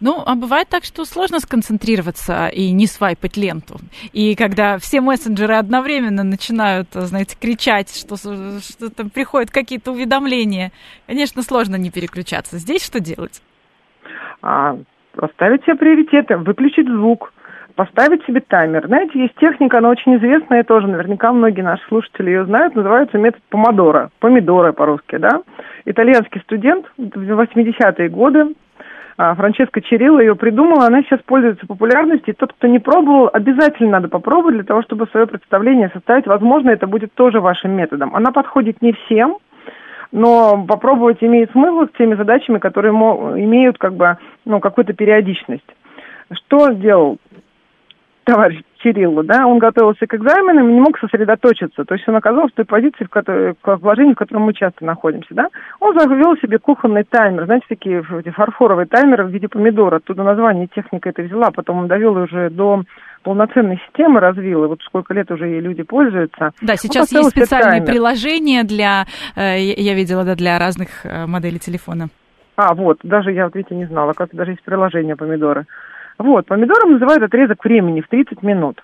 Ну, 0.00 0.22
а 0.26 0.34
бывает 0.34 0.68
так, 0.68 0.84
что 0.84 1.06
сложно 1.06 1.40
сконцентрироваться 1.40 2.48
и 2.48 2.72
не 2.72 2.86
свайпать 2.86 3.38
ленту. 3.38 3.76
И 4.12 4.34
когда 4.34 4.76
все 4.76 5.00
мессенджеры 5.00 5.54
одновременно 5.54 6.24
начинают, 6.24 6.88
знаете, 6.92 7.38
кричать, 7.40 7.94
что, 7.94 8.16
что 8.16 8.90
там 8.94 9.08
приходят 9.08 9.50
какие-то 9.50 9.92
уведомления, 9.92 10.72
конечно, 11.06 11.42
сложно 11.42 11.76
не 11.76 11.90
переключаться. 11.90 12.58
Здесь 12.58 12.84
что 12.84 13.00
делать? 13.00 13.40
А, 14.42 14.76
поставить 15.12 15.64
себе 15.64 15.76
приоритеты, 15.76 16.36
выключить 16.36 16.86
звук, 16.86 17.32
поставить 17.78 18.24
себе 18.26 18.40
таймер. 18.40 18.88
Знаете, 18.88 19.20
есть 19.20 19.36
техника, 19.36 19.78
она 19.78 19.90
очень 19.90 20.16
известная 20.16 20.64
тоже, 20.64 20.88
наверняка 20.88 21.32
многие 21.32 21.60
наши 21.60 21.86
слушатели 21.86 22.30
ее 22.30 22.44
знают, 22.44 22.74
называется 22.74 23.18
метод 23.18 23.40
помодора, 23.50 24.10
помидоры 24.18 24.72
по-русски, 24.72 25.16
да. 25.16 25.42
Итальянский 25.84 26.40
студент 26.40 26.86
в 26.96 27.40
80-е 27.40 28.08
годы 28.08 28.56
а, 29.16 29.36
Франческа 29.36 29.80
Черилла 29.80 30.18
ее 30.18 30.34
придумала, 30.34 30.86
она 30.86 31.02
сейчас 31.02 31.20
пользуется 31.24 31.68
популярностью, 31.68 32.34
и 32.34 32.36
тот, 32.36 32.52
кто 32.52 32.66
не 32.66 32.80
пробовал, 32.80 33.30
обязательно 33.32 33.90
надо 33.90 34.08
попробовать 34.08 34.56
для 34.56 34.64
того, 34.64 34.82
чтобы 34.82 35.06
свое 35.12 35.28
представление 35.28 35.88
составить. 35.94 36.26
Возможно, 36.26 36.70
это 36.70 36.88
будет 36.88 37.14
тоже 37.14 37.40
вашим 37.40 37.76
методом. 37.76 38.12
Она 38.12 38.32
подходит 38.32 38.82
не 38.82 38.92
всем, 38.92 39.38
но 40.10 40.64
попробовать 40.66 41.18
имеет 41.20 41.52
смысл 41.52 41.86
с 41.86 41.96
теми 41.96 42.16
задачами, 42.16 42.58
которые 42.58 42.90
имеют 42.92 43.78
как 43.78 43.94
бы, 43.94 44.18
ну, 44.44 44.58
какую-то 44.58 44.94
периодичность. 44.94 45.76
Что 46.32 46.72
сделал 46.72 47.18
товарищ 48.28 48.60
Кириллу, 48.82 49.22
да, 49.22 49.46
он 49.46 49.58
готовился 49.58 50.06
к 50.06 50.14
экзаменам 50.14 50.68
и 50.68 50.72
не 50.74 50.80
мог 50.80 50.98
сосредоточиться. 50.98 51.84
То 51.84 51.94
есть 51.94 52.06
он 52.08 52.16
оказался 52.16 52.52
в 52.52 52.56
той 52.56 52.64
позиции, 52.66 53.04
в 53.04 53.08
которой, 53.08 53.54
в 53.54 53.78
положении, 53.78 54.12
в 54.12 54.18
котором 54.18 54.42
мы 54.42 54.52
часто 54.52 54.84
находимся, 54.84 55.28
да. 55.30 55.48
Он 55.80 55.98
завел 55.98 56.36
себе 56.36 56.58
кухонный 56.58 57.04
таймер, 57.04 57.46
знаете, 57.46 57.64
такие 57.68 58.02
фарфоровые 58.02 58.86
таймеры 58.86 59.24
в 59.24 59.30
виде 59.30 59.48
помидора. 59.48 59.96
Оттуда 59.96 60.22
название 60.22 60.68
техника 60.68 61.08
это 61.08 61.22
взяла, 61.22 61.50
потом 61.50 61.78
он 61.78 61.88
довел 61.88 62.16
уже 62.16 62.50
до 62.50 62.82
полноценной 63.22 63.80
системы 63.86 64.20
развил, 64.20 64.64
и 64.64 64.68
вот 64.68 64.80
сколько 64.82 65.14
лет 65.14 65.30
уже 65.30 65.46
ей 65.46 65.60
люди 65.60 65.82
пользуются. 65.82 66.52
Да, 66.60 66.76
сейчас 66.76 67.10
есть 67.10 67.30
специальные 67.30 67.80
таймер. 67.80 67.86
приложения 67.86 68.62
для, 68.62 69.06
э, 69.36 69.58
я 69.58 69.94
видела, 69.94 70.24
да, 70.24 70.34
для 70.34 70.58
разных 70.58 71.04
э, 71.04 71.26
моделей 71.26 71.58
телефона. 71.58 72.08
А, 72.56 72.74
вот, 72.74 72.98
даже 73.02 73.32
я, 73.32 73.44
вот 73.44 73.54
видите, 73.54 73.74
не 73.74 73.86
знала, 73.86 74.12
как 74.12 74.30
даже 74.32 74.52
есть 74.52 74.62
приложение 74.62 75.16
помидоры. 75.16 75.64
Вот, 76.18 76.46
помидором 76.46 76.92
называют 76.92 77.22
отрезок 77.22 77.64
времени 77.64 78.00
в 78.00 78.08
30 78.08 78.42
минут. 78.42 78.82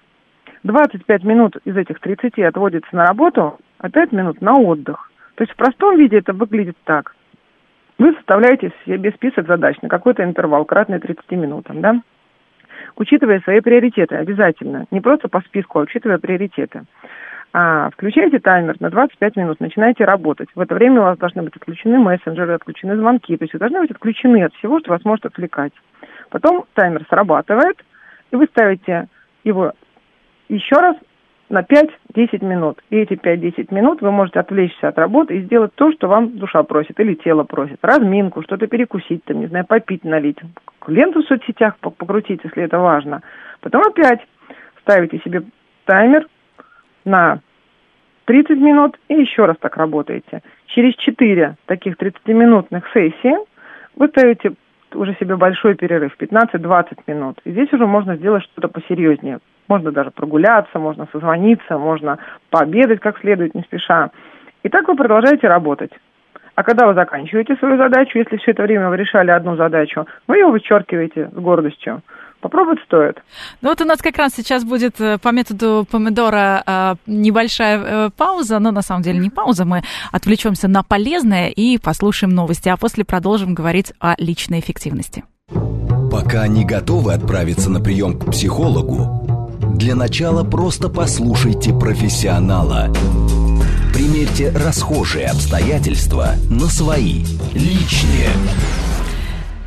25 0.62 1.24
минут 1.24 1.56
из 1.64 1.76
этих 1.76 2.00
30 2.00 2.38
отводится 2.38 2.94
на 2.94 3.06
работу, 3.06 3.58
а 3.78 3.90
5 3.90 4.12
минут 4.12 4.40
на 4.40 4.56
отдых. 4.56 5.10
То 5.34 5.42
есть 5.42 5.52
в 5.52 5.56
простом 5.56 5.98
виде 5.98 6.18
это 6.18 6.32
выглядит 6.32 6.76
так. 6.84 7.14
Вы 7.98 8.14
составляете 8.14 8.72
себе 8.86 9.10
список 9.12 9.46
задач 9.46 9.76
на 9.82 9.88
какой-то 9.88 10.22
интервал, 10.24 10.64
кратный 10.64 11.00
30 11.00 11.30
минутам, 11.32 11.80
да? 11.80 12.00
Учитывая 12.96 13.40
свои 13.40 13.60
приоритеты 13.60 14.14
обязательно. 14.14 14.86
Не 14.90 15.00
просто 15.00 15.28
по 15.28 15.40
списку, 15.40 15.80
а 15.80 15.82
учитывая 15.82 16.18
приоритеты. 16.18 16.84
А, 17.56 17.88
включаете 17.90 18.40
таймер 18.40 18.74
на 18.80 18.90
25 18.90 19.36
минут, 19.36 19.60
начинаете 19.60 20.04
работать. 20.04 20.48
В 20.56 20.60
это 20.60 20.74
время 20.74 21.00
у 21.00 21.04
вас 21.04 21.16
должны 21.18 21.44
быть 21.44 21.54
отключены 21.54 21.98
мессенджеры, 21.98 22.54
отключены 22.54 22.96
звонки. 22.96 23.36
То 23.36 23.44
есть 23.44 23.52
вы 23.52 23.60
должны 23.60 23.80
быть 23.80 23.92
отключены 23.92 24.42
от 24.42 24.52
всего, 24.54 24.80
что 24.80 24.90
вас 24.90 25.04
может 25.04 25.24
отвлекать. 25.24 25.72
Потом 26.30 26.64
таймер 26.74 27.06
срабатывает, 27.08 27.76
и 28.32 28.36
вы 28.36 28.46
ставите 28.46 29.06
его 29.44 29.70
еще 30.48 30.74
раз 30.74 30.96
на 31.48 31.60
5-10 31.60 32.44
минут. 32.44 32.82
И 32.90 32.96
эти 32.96 33.12
5-10 33.12 33.72
минут 33.72 34.02
вы 34.02 34.10
можете 34.10 34.40
отвлечься 34.40 34.88
от 34.88 34.98
работы 34.98 35.36
и 35.36 35.42
сделать 35.42 35.76
то, 35.76 35.92
что 35.92 36.08
вам 36.08 36.36
душа 36.36 36.64
просит 36.64 36.98
или 36.98 37.14
тело 37.14 37.44
просит. 37.44 37.78
Разминку, 37.82 38.42
что-то 38.42 38.66
перекусить, 38.66 39.22
там, 39.26 39.38
не 39.38 39.46
знаю, 39.46 39.64
попить, 39.64 40.02
налить. 40.02 40.38
Ленту 40.88 41.22
в 41.22 41.26
соцсетях 41.26 41.76
покрутить, 41.78 42.40
если 42.42 42.64
это 42.64 42.80
важно. 42.80 43.22
Потом 43.60 43.82
опять 43.82 44.26
ставите 44.82 45.20
себе 45.20 45.44
таймер 45.84 46.26
на 47.04 47.40
30 48.26 48.58
минут 48.58 48.98
и 49.08 49.14
еще 49.14 49.44
раз 49.44 49.56
так 49.58 49.76
работаете. 49.76 50.42
Через 50.66 50.94
4 50.96 51.56
таких 51.66 51.96
30-минутных 51.96 52.84
сессии 52.92 53.36
вы 53.96 54.08
ставите 54.08 54.52
уже 54.94 55.14
себе 55.14 55.36
большой 55.36 55.74
перерыв, 55.74 56.16
15-20 56.18 56.98
минут. 57.06 57.40
И 57.44 57.50
здесь 57.50 57.72
уже 57.72 57.86
можно 57.86 58.16
сделать 58.16 58.44
что-то 58.44 58.68
посерьезнее. 58.68 59.40
Можно 59.68 59.92
даже 59.92 60.10
прогуляться, 60.10 60.78
можно 60.78 61.08
созвониться, 61.10 61.78
можно 61.78 62.18
пообедать 62.50 63.00
как 63.00 63.18
следует, 63.18 63.54
не 63.54 63.62
спеша. 63.62 64.10
И 64.62 64.68
так 64.68 64.88
вы 64.88 64.96
продолжаете 64.96 65.48
работать. 65.48 65.92
А 66.54 66.62
когда 66.62 66.86
вы 66.86 66.94
заканчиваете 66.94 67.56
свою 67.56 67.76
задачу, 67.76 68.18
если 68.18 68.36
все 68.36 68.52
это 68.52 68.62
время 68.62 68.88
вы 68.88 68.96
решали 68.96 69.30
одну 69.30 69.56
задачу, 69.56 70.06
вы 70.28 70.36
ее 70.36 70.46
вычеркиваете 70.46 71.30
с 71.32 71.34
гордостью. 71.34 72.02
Попробовать 72.44 72.80
стоит. 72.84 73.16
Ну 73.62 73.70
вот 73.70 73.80
у 73.80 73.86
нас 73.86 74.02
как 74.02 74.18
раз 74.18 74.34
сейчас 74.36 74.64
будет 74.64 75.00
э, 75.00 75.16
по 75.16 75.30
методу 75.30 75.86
помидора 75.90 76.62
э, 76.66 76.94
небольшая 77.06 77.78
э, 77.78 78.10
пауза, 78.14 78.58
но 78.58 78.70
на 78.70 78.82
самом 78.82 79.00
деле 79.00 79.18
не 79.18 79.30
пауза, 79.30 79.64
мы 79.64 79.82
отвлечемся 80.12 80.68
на 80.68 80.82
полезное 80.82 81.48
и 81.48 81.78
послушаем 81.78 82.34
новости, 82.34 82.68
а 82.68 82.76
после 82.76 83.06
продолжим 83.06 83.54
говорить 83.54 83.94
о 83.98 84.14
личной 84.18 84.60
эффективности. 84.60 85.24
Пока 86.12 86.46
не 86.46 86.66
готовы 86.66 87.14
отправиться 87.14 87.70
на 87.70 87.80
прием 87.80 88.18
к 88.18 88.30
психологу, 88.30 89.48
для 89.78 89.94
начала 89.94 90.44
просто 90.44 90.90
послушайте 90.90 91.72
профессионала. 91.72 92.92
Примерьте 93.94 94.50
расхожие 94.50 95.28
обстоятельства 95.28 96.32
на 96.50 96.66
свои, 96.66 97.24
личные. 97.54 98.28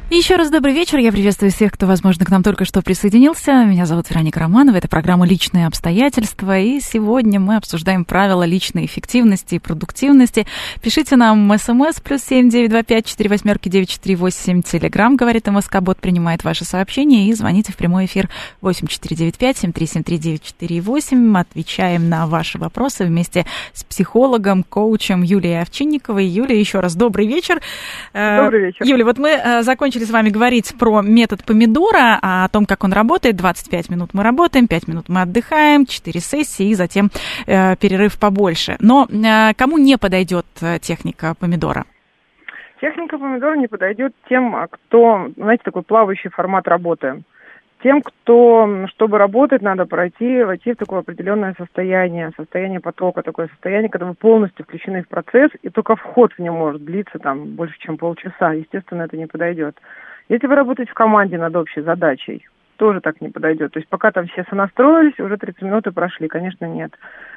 Еще 0.10 0.38
раз 0.38 0.50
добрый 0.50 0.74
вечер. 0.74 1.00
Я 1.00 1.12
приветствую 1.12 1.52
всех, 1.52 1.74
кто, 1.74 1.86
возможно, 1.86 2.26
к 2.26 2.30
нам 2.30 2.42
только 2.42 2.64
что 2.64 2.82
присоединился. 2.82 3.66
Меня 3.66 3.86
зовут 3.86 4.10
Вероника 4.10 4.40
Романова. 4.40 4.78
Это 4.78 4.88
программа 4.88 5.28
«Личные 5.28 5.68
обстоятельства». 5.68 6.58
И 6.58 6.80
сегодня 6.80 7.42
мы 7.42 7.58
обсуждаем 7.58 8.06
правила 8.06 8.44
личной 8.44 8.86
эффективности 8.86 9.56
и 9.56 9.60
продуктивности. 9.60 10.48
Пишите 10.82 11.18
нам 11.18 11.52
смс 11.58 12.00
плюс 12.00 12.24
семь 12.24 12.50
девять 12.50 12.70
два 12.70 12.84
пять 12.84 13.06
четыре 13.06 13.30
восьмерки 13.30 13.68
девять 13.68 13.90
четыре 13.90 14.16
восемь. 14.16 14.62
Телеграмм, 14.62 15.18
говорит 15.18 15.46
МСК 15.48 15.82
Бот, 15.82 15.98
принимает 15.98 16.46
ваши 16.46 16.64
сообщения. 16.64 17.28
И 17.28 17.34
звоните 17.34 17.74
в 17.74 17.76
прямой 17.76 18.06
эфир 18.06 18.30
восемь 18.62 18.88
четыре 18.88 19.18
девять 19.18 19.38
пять 19.38 19.58
семь 19.58 19.74
три 19.74 19.88
семь 19.88 20.04
три 20.04 20.18
девять 20.18 20.42
четыре 20.42 20.80
восемь. 20.80 21.38
Отвечаем 21.38 22.08
на 22.08 22.28
ваши 22.28 22.58
вопросы 22.58 23.04
вместе 23.04 23.46
с 23.74 23.84
психологом, 23.84 24.64
коучем 24.64 25.22
Юлией 25.22 25.62
Овчинниковой. 25.62 26.26
Юлия, 26.26 26.58
еще 26.58 26.80
раз 26.80 26.96
добрый 26.96 27.28
вечер. 27.28 27.60
Э, 28.14 28.44
добрый 28.44 28.68
вечер. 28.68 28.86
Юлия, 28.86 29.04
вот 29.04 29.18
мы 29.18 29.32
э, 29.32 29.64
закончили 29.64 29.97
начали 29.98 30.10
с 30.10 30.14
вами 30.14 30.30
говорить 30.30 30.76
про 30.78 31.02
метод 31.02 31.44
помидора, 31.44 32.20
а 32.22 32.46
о 32.46 32.50
том, 32.50 32.66
как 32.66 32.84
он 32.84 32.94
работает. 32.94 33.36
25 33.36 33.90
минут 33.90 34.10
мы 34.14 34.22
работаем, 34.24 34.68
5 34.68 34.88
минут 34.88 35.10
мы 35.10 35.22
отдыхаем, 35.22 35.86
4 35.88 36.20
сессии 36.20 36.70
и 36.70 36.76
затем 36.76 37.10
э, 37.48 37.76
перерыв 37.78 38.20
побольше. 38.20 38.78
Но 38.80 39.08
э, 39.10 39.54
кому 39.56 39.80
не 39.80 39.98
подойдет 39.98 40.46
э, 40.62 40.78
техника 40.80 41.34
помидора? 41.40 41.86
Техника 42.80 43.18
помидора 43.18 43.58
не 43.58 43.68
подойдет 43.68 44.14
тем, 44.30 44.56
а 44.56 44.68
кто, 44.68 45.30
знаете, 45.36 45.64
такой 45.66 45.82
плавающий 45.82 46.30
формат 46.30 46.68
работы 46.68 47.24
тем, 47.84 48.02
кто, 48.02 48.88
чтобы 48.90 49.18
работать, 49.18 49.62
надо 49.62 49.86
пройти, 49.86 50.44
войти 50.44 50.74
в 50.74 50.78
такое 50.78 51.00
определенное 51.00 51.54
состояние, 51.58 52.32
состояние 52.36 52.80
потока, 52.80 53.22
такое 53.22 53.48
состояние, 53.50 53.90
когда 53.90 54.08
вы 54.08 54.14
полностью 54.16 54.66
включены 54.66 55.04
в 55.04 55.08
процесс, 55.08 55.52
и 55.62 55.70
только 55.70 55.96
вход 55.96 56.34
в 56.34 56.40
него 56.40 56.58
может 56.58 56.84
длиться 56.84 57.20
там 57.20 57.56
больше, 57.56 57.78
чем 57.80 57.98
полчаса. 57.98 58.54
Естественно, 58.54 59.04
это 59.04 59.16
не 59.16 59.28
подойдет. 59.28 59.78
Если 60.30 60.48
вы 60.48 60.56
работаете 60.56 60.92
в 60.92 60.96
команде 60.96 61.38
над 61.38 61.56
общей 61.56 61.82
задачей, 61.82 62.48
тоже 62.78 63.02
так 63.02 63.22
не 63.22 63.30
подойдет. 63.30 63.74
То 63.74 63.80
есть 63.80 63.90
пока 63.90 64.12
там 64.12 64.28
все 64.28 64.44
сонастроились, 64.50 65.20
уже 65.20 65.38
30 65.38 65.62
минут 65.62 65.88
и 65.88 65.92
прошли, 65.92 66.28
конечно, 66.28 66.66
нет. 66.66 66.92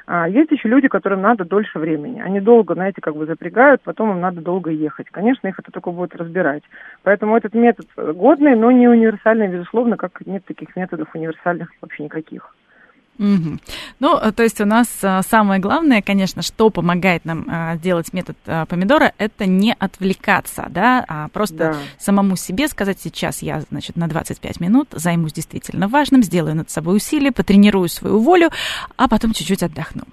А 0.05 0.27
есть 0.27 0.51
еще 0.51 0.67
люди, 0.67 0.87
которым 0.87 1.21
надо 1.21 1.45
дольше 1.45 1.79
времени. 1.79 2.21
Они 2.21 2.39
долго, 2.39 2.73
знаете, 2.73 3.01
как 3.01 3.15
бы 3.15 3.25
запрягают, 3.25 3.81
потом 3.81 4.11
им 4.11 4.19
надо 4.19 4.41
долго 4.41 4.71
ехать. 4.71 5.07
Конечно, 5.09 5.47
их 5.47 5.59
это 5.59 5.71
только 5.71 5.91
будет 5.91 6.15
разбирать. 6.15 6.63
Поэтому 7.03 7.37
этот 7.37 7.53
метод 7.53 7.87
годный, 7.95 8.55
но 8.55 8.71
не 8.71 8.87
универсальный, 8.87 9.47
безусловно, 9.47 9.97
как 9.97 10.25
нет 10.25 10.45
таких 10.45 10.75
методов 10.75 11.13
универсальных 11.13 11.71
вообще 11.81 12.03
никаких. 12.03 12.55
Угу. 13.21 13.59
Ну, 13.99 14.17
э, 14.17 14.31
то 14.31 14.41
есть 14.41 14.59
у 14.61 14.65
нас 14.65 14.87
э, 15.03 15.21
самое 15.29 15.61
главное, 15.61 16.01
конечно, 16.01 16.41
что 16.41 16.71
помогает 16.71 17.23
нам 17.23 17.47
э, 17.47 17.77
делать 17.77 18.13
метод 18.13 18.35
помидора, 18.67 19.13
это 19.19 19.45
не 19.45 19.75
отвлекаться, 19.77 20.65
да, 20.69 21.05
а 21.07 21.27
просто 21.27 21.55
да. 21.55 21.75
самому 21.99 22.35
себе 22.35 22.67
сказать, 22.67 22.99
сейчас 22.99 23.43
я, 23.43 23.61
значит, 23.69 23.95
на 23.95 24.07
25 24.07 24.59
минут 24.59 24.89
займусь 24.91 25.33
действительно 25.33 25.87
важным, 25.87 26.23
сделаю 26.23 26.55
над 26.55 26.71
собой 26.71 26.97
усилия, 26.97 27.31
потренирую 27.31 27.89
свою 27.89 28.19
волю, 28.19 28.49
а 28.97 29.07
потом 29.07 29.33
чуть-чуть 29.33 29.61
отдохну. 29.61 30.03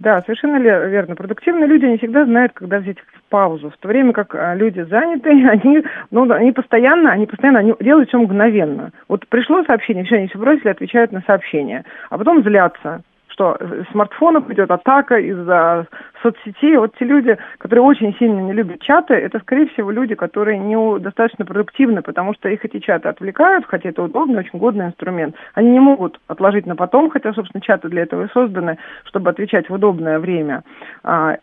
Да, 0.00 0.22
совершенно 0.22 0.56
верно. 0.56 1.14
Продуктивные 1.14 1.66
люди 1.66 1.84
не 1.84 1.98
всегда 1.98 2.24
знают, 2.24 2.52
когда 2.54 2.78
взять 2.78 2.96
паузу. 3.28 3.68
В 3.68 3.76
то 3.76 3.88
время 3.88 4.14
как 4.14 4.34
а, 4.34 4.54
люди 4.54 4.80
занятые, 4.80 5.48
они, 5.50 5.84
ну, 6.10 6.30
они 6.32 6.52
постоянно, 6.52 7.12
они 7.12 7.26
постоянно 7.26 7.58
они 7.60 7.74
делают 7.80 8.08
все 8.08 8.18
мгновенно. 8.18 8.92
Вот 9.08 9.28
пришло 9.28 9.62
сообщение, 9.64 10.04
все, 10.04 10.16
они 10.16 10.28
все 10.28 10.38
бросили, 10.38 10.68
отвечают 10.68 11.12
на 11.12 11.20
сообщение. 11.26 11.84
А 12.08 12.16
потом 12.16 12.42
злятся 12.42 13.02
что 13.40 13.56
смартфонов 13.90 14.50
идет 14.50 14.70
атака 14.70 15.16
из-за 15.16 15.86
соцсетей. 16.22 16.76
Вот 16.76 16.94
те 16.98 17.06
люди, 17.06 17.38
которые 17.56 17.82
очень 17.82 18.14
сильно 18.18 18.40
не 18.40 18.52
любят 18.52 18.82
чаты, 18.82 19.14
это, 19.14 19.38
скорее 19.38 19.66
всего, 19.68 19.90
люди, 19.90 20.14
которые 20.14 20.58
не 20.58 20.98
достаточно 20.98 21.46
продуктивны, 21.46 22.02
потому 22.02 22.34
что 22.34 22.50
их 22.50 22.62
эти 22.66 22.80
чаты 22.80 23.08
отвлекают, 23.08 23.64
хотя 23.66 23.88
это 23.88 24.02
удобный, 24.02 24.40
очень 24.40 24.58
годный 24.58 24.86
инструмент. 24.86 25.34
Они 25.54 25.70
не 25.70 25.80
могут 25.80 26.20
отложить 26.26 26.66
на 26.66 26.76
потом, 26.76 27.08
хотя, 27.08 27.32
собственно, 27.32 27.62
чаты 27.62 27.88
для 27.88 28.02
этого 28.02 28.26
и 28.26 28.32
созданы, 28.32 28.76
чтобы 29.04 29.30
отвечать 29.30 29.70
в 29.70 29.72
удобное 29.72 30.18
время. 30.18 30.62
А, 31.02 31.38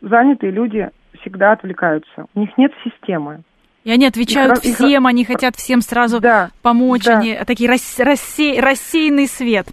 занятые 0.00 0.50
люди 0.50 0.90
всегда 1.20 1.52
отвлекаются. 1.52 2.26
У 2.34 2.40
них 2.40 2.58
нет 2.58 2.72
системы. 2.82 3.42
И 3.82 3.90
они 3.90 4.06
отвечают 4.06 4.62
и, 4.62 4.74
всем, 4.74 5.06
и, 5.06 5.10
они 5.10 5.24
хотят 5.24 5.56
всем 5.56 5.80
сразу 5.80 6.20
да, 6.20 6.50
помочь, 6.60 7.04
да. 7.04 7.18
они 7.18 7.38
такие 7.46 7.68
рас, 7.68 7.98
рассей, 7.98 8.60
рассеянный 8.60 9.26
свет. 9.26 9.66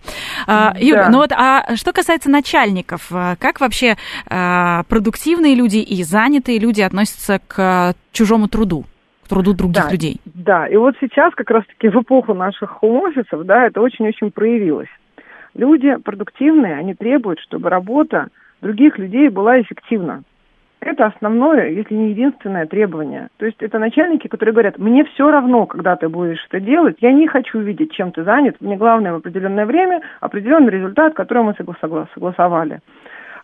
А, 0.48 0.74
Юля, 0.80 1.06
да. 1.06 1.10
ну 1.10 1.18
вот, 1.18 1.32
а 1.34 1.76
что 1.76 1.92
касается 1.92 2.30
начальников, 2.30 3.08
а, 3.12 3.36
как 3.36 3.60
вообще 3.60 3.98
а, 4.30 4.84
продуктивные 4.84 5.56
люди 5.56 5.80
и 5.80 6.04
занятые 6.04 6.58
люди 6.58 6.82
относятся 6.82 7.42
к 7.48 7.96
чужому 8.12 8.48
труду? 8.48 8.86
к 9.28 9.30
труду 9.30 9.54
других 9.54 9.84
да, 9.84 9.92
людей. 9.92 10.22
Да, 10.24 10.68
и 10.68 10.78
вот 10.78 10.96
сейчас 11.02 11.34
как 11.36 11.50
раз-таки 11.50 11.90
в 11.90 12.02
эпоху 12.02 12.34
наших 12.34 12.70
хоум-офисов, 12.70 13.46
да, 13.46 13.68
это 13.68 13.82
очень-очень 13.82 14.32
проявилось. 14.32 14.88
Люди 15.54 15.98
продуктивные, 15.98 16.78
они 16.78 16.94
требуют, 16.94 17.42
чтобы 17.42 17.70
работа 17.70 18.28
других 18.62 18.98
людей 18.98 19.28
была 19.28 19.60
эффективна. 19.60 20.24
Это 20.80 21.08
основное, 21.08 21.70
если 21.70 21.96
не 21.96 22.12
единственное 22.12 22.66
требование. 22.68 23.30
То 23.38 23.46
есть 23.46 23.58
это 23.62 23.80
начальники, 23.80 24.28
которые 24.28 24.54
говорят, 24.54 24.78
мне 24.78 25.04
все 25.06 25.30
равно, 25.30 25.66
когда 25.66 25.96
ты 25.96 26.08
будешь 26.08 26.46
это 26.50 26.60
делать, 26.60 26.98
я 27.02 27.12
не 27.12 27.28
хочу 27.28 27.60
видеть, 27.60 27.94
чем 27.94 28.12
ты 28.12 28.24
занят, 28.24 28.58
мне 28.60 28.78
главное 28.78 29.14
в 29.14 29.16
определенное 29.18 29.66
время 29.66 30.02
определенный 30.22 30.70
результат, 30.70 31.16
который 31.16 31.44
мы 31.44 31.56
согласовали. 31.56 32.80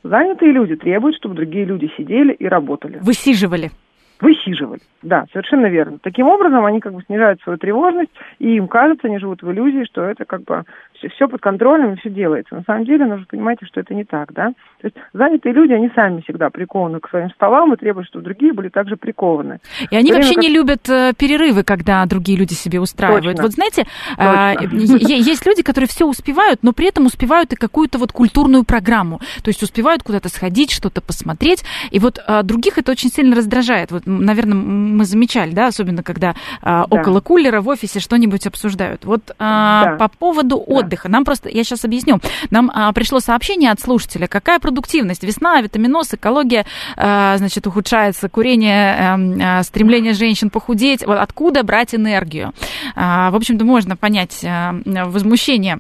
Занятые 0.04 0.52
люди 0.52 0.76
требуют, 0.76 1.16
чтобы 1.16 1.36
другие 1.36 1.66
люди 1.66 1.92
сидели 1.98 2.34
и 2.34 2.46
работали. 2.46 3.00
Высиживали. 3.02 3.72
Высиживали, 4.20 4.80
да, 5.02 5.26
совершенно 5.32 5.66
верно. 5.66 5.98
Таким 6.02 6.28
образом, 6.28 6.64
они 6.66 6.80
как 6.80 6.94
бы 6.94 7.02
снижают 7.04 7.42
свою 7.42 7.58
тревожность, 7.58 8.12
и 8.40 8.56
им 8.56 8.68
кажется, 8.68 9.08
они 9.08 9.20
живут 9.20 9.42
в 9.42 9.52
иллюзии, 9.52 9.86
что 9.86 10.02
это 10.04 10.24
как 10.24 10.44
бы 10.44 10.64
все, 10.98 11.10
все 11.10 11.28
под 11.28 11.42
контролем 11.42 11.94
и 11.94 11.98
все 11.98 12.10
делается. 12.10 12.56
На 12.56 12.64
самом 12.64 12.86
деле, 12.86 13.06
нужно 13.06 13.26
понимать, 13.26 13.58
что 13.64 13.80
это 13.80 13.94
не 13.94 14.06
так, 14.06 14.34
да. 14.34 14.54
То 14.82 14.88
есть 14.88 14.96
занятые 15.14 15.54
люди, 15.54 15.74
они 15.74 15.90
сами 15.96 16.22
всегда 16.22 16.50
прикованы 16.50 17.00
к 17.00 17.10
своим 17.10 17.30
столам 17.32 17.74
и 17.74 17.78
требуют, 17.78 18.08
чтобы 18.08 18.26
другие 18.26 18.54
были 18.54 18.70
также 18.70 18.96
прикованы. 18.96 19.60
И 19.90 19.96
они 19.96 20.14
вообще 20.14 20.36
как... 20.36 20.44
не 20.44 20.50
любят 20.50 20.90
э, 20.90 21.14
перерывы, 21.18 21.64
когда 21.64 22.06
другие 22.06 22.38
люди 22.38 22.54
себе 22.54 22.80
устраивают. 22.80 23.38
Точно. 23.38 23.44
Вот 23.44 23.52
знаете, 23.52 23.86
а, 24.18 24.54
есть 24.62 25.46
люди, 25.46 25.64
которые 25.64 25.88
все 25.88 26.06
успевают, 26.06 26.64
но 26.64 26.74
при 26.74 26.88
этом 26.88 27.06
успевают 27.06 27.54
и 27.54 27.56
какую-то 27.56 27.98
вот 27.98 28.12
культурную 28.12 28.64
программу. 28.64 29.20
То 29.44 29.50
есть 29.50 29.64
успевают 29.64 30.04
куда-то 30.04 30.30
сходить, 30.30 30.72
что-то 30.72 31.02
посмотреть. 31.02 31.64
И 31.92 32.00
вот 32.00 32.20
а, 32.26 32.44
других 32.44 32.78
это 32.78 32.92
очень 32.92 33.10
сильно 33.10 33.36
раздражает. 33.36 33.92
Вот, 33.92 34.03
наверное, 34.06 34.56
мы 34.56 35.06
замечали, 35.06 35.52
да, 35.52 35.68
особенно 35.68 36.04
когда 36.04 36.36
а, 36.62 36.86
да. 36.88 36.98
около 36.98 37.20
кулера 37.20 37.62
в 37.62 37.68
офисе 37.68 38.00
что-нибудь 38.00 38.48
обсуждают. 38.48 39.06
Вот 39.06 39.34
да. 39.40 39.96
по 40.00 40.08
поводу 40.08 40.58
отдыха 40.58 40.84
отдыха. 40.84 41.10
Нам 41.10 41.26
просто, 41.26 41.50
я 41.50 41.64
сейчас 41.64 41.86
объясню, 41.86 42.20
нам 42.50 42.72
а, 42.74 42.92
пришло 42.94 43.20
сообщение 43.20 43.72
от 43.72 43.80
слушателя, 43.80 44.28
какая 44.28 44.60
продуктивность, 44.60 45.24
весна, 45.24 45.62
витаминоз, 45.62 46.14
экология, 46.14 46.66
а, 46.96 47.38
значит, 47.38 47.66
ухудшается, 47.68 48.30
курение, 48.30 48.96
а, 48.96 49.60
а, 49.60 49.64
стремление 49.64 50.14
женщин 50.14 50.50
похудеть, 50.50 51.06
вот 51.06 51.18
откуда 51.18 51.64
брать 51.64 51.96
энергию. 51.96 52.54
А, 52.96 53.32
в 53.32 53.36
общем-то, 53.36 53.66
можно 53.66 53.96
понять 53.96 54.44
а, 54.46 54.76
возмущение 54.86 55.80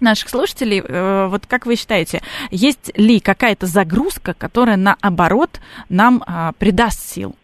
наших 0.00 0.28
слушателей. 0.28 0.80
Э, 0.80 1.26
вот 1.28 1.46
как 1.46 1.66
вы 1.66 1.74
считаете, 1.74 2.22
есть 2.52 2.96
ли 2.96 3.18
какая-то 3.18 3.66
загрузка, 3.66 4.32
которая 4.32 4.76
наоборот 4.76 5.60
нам 5.88 6.22
а, 6.24 6.52
придаст 6.52 7.00
сил? 7.00 7.34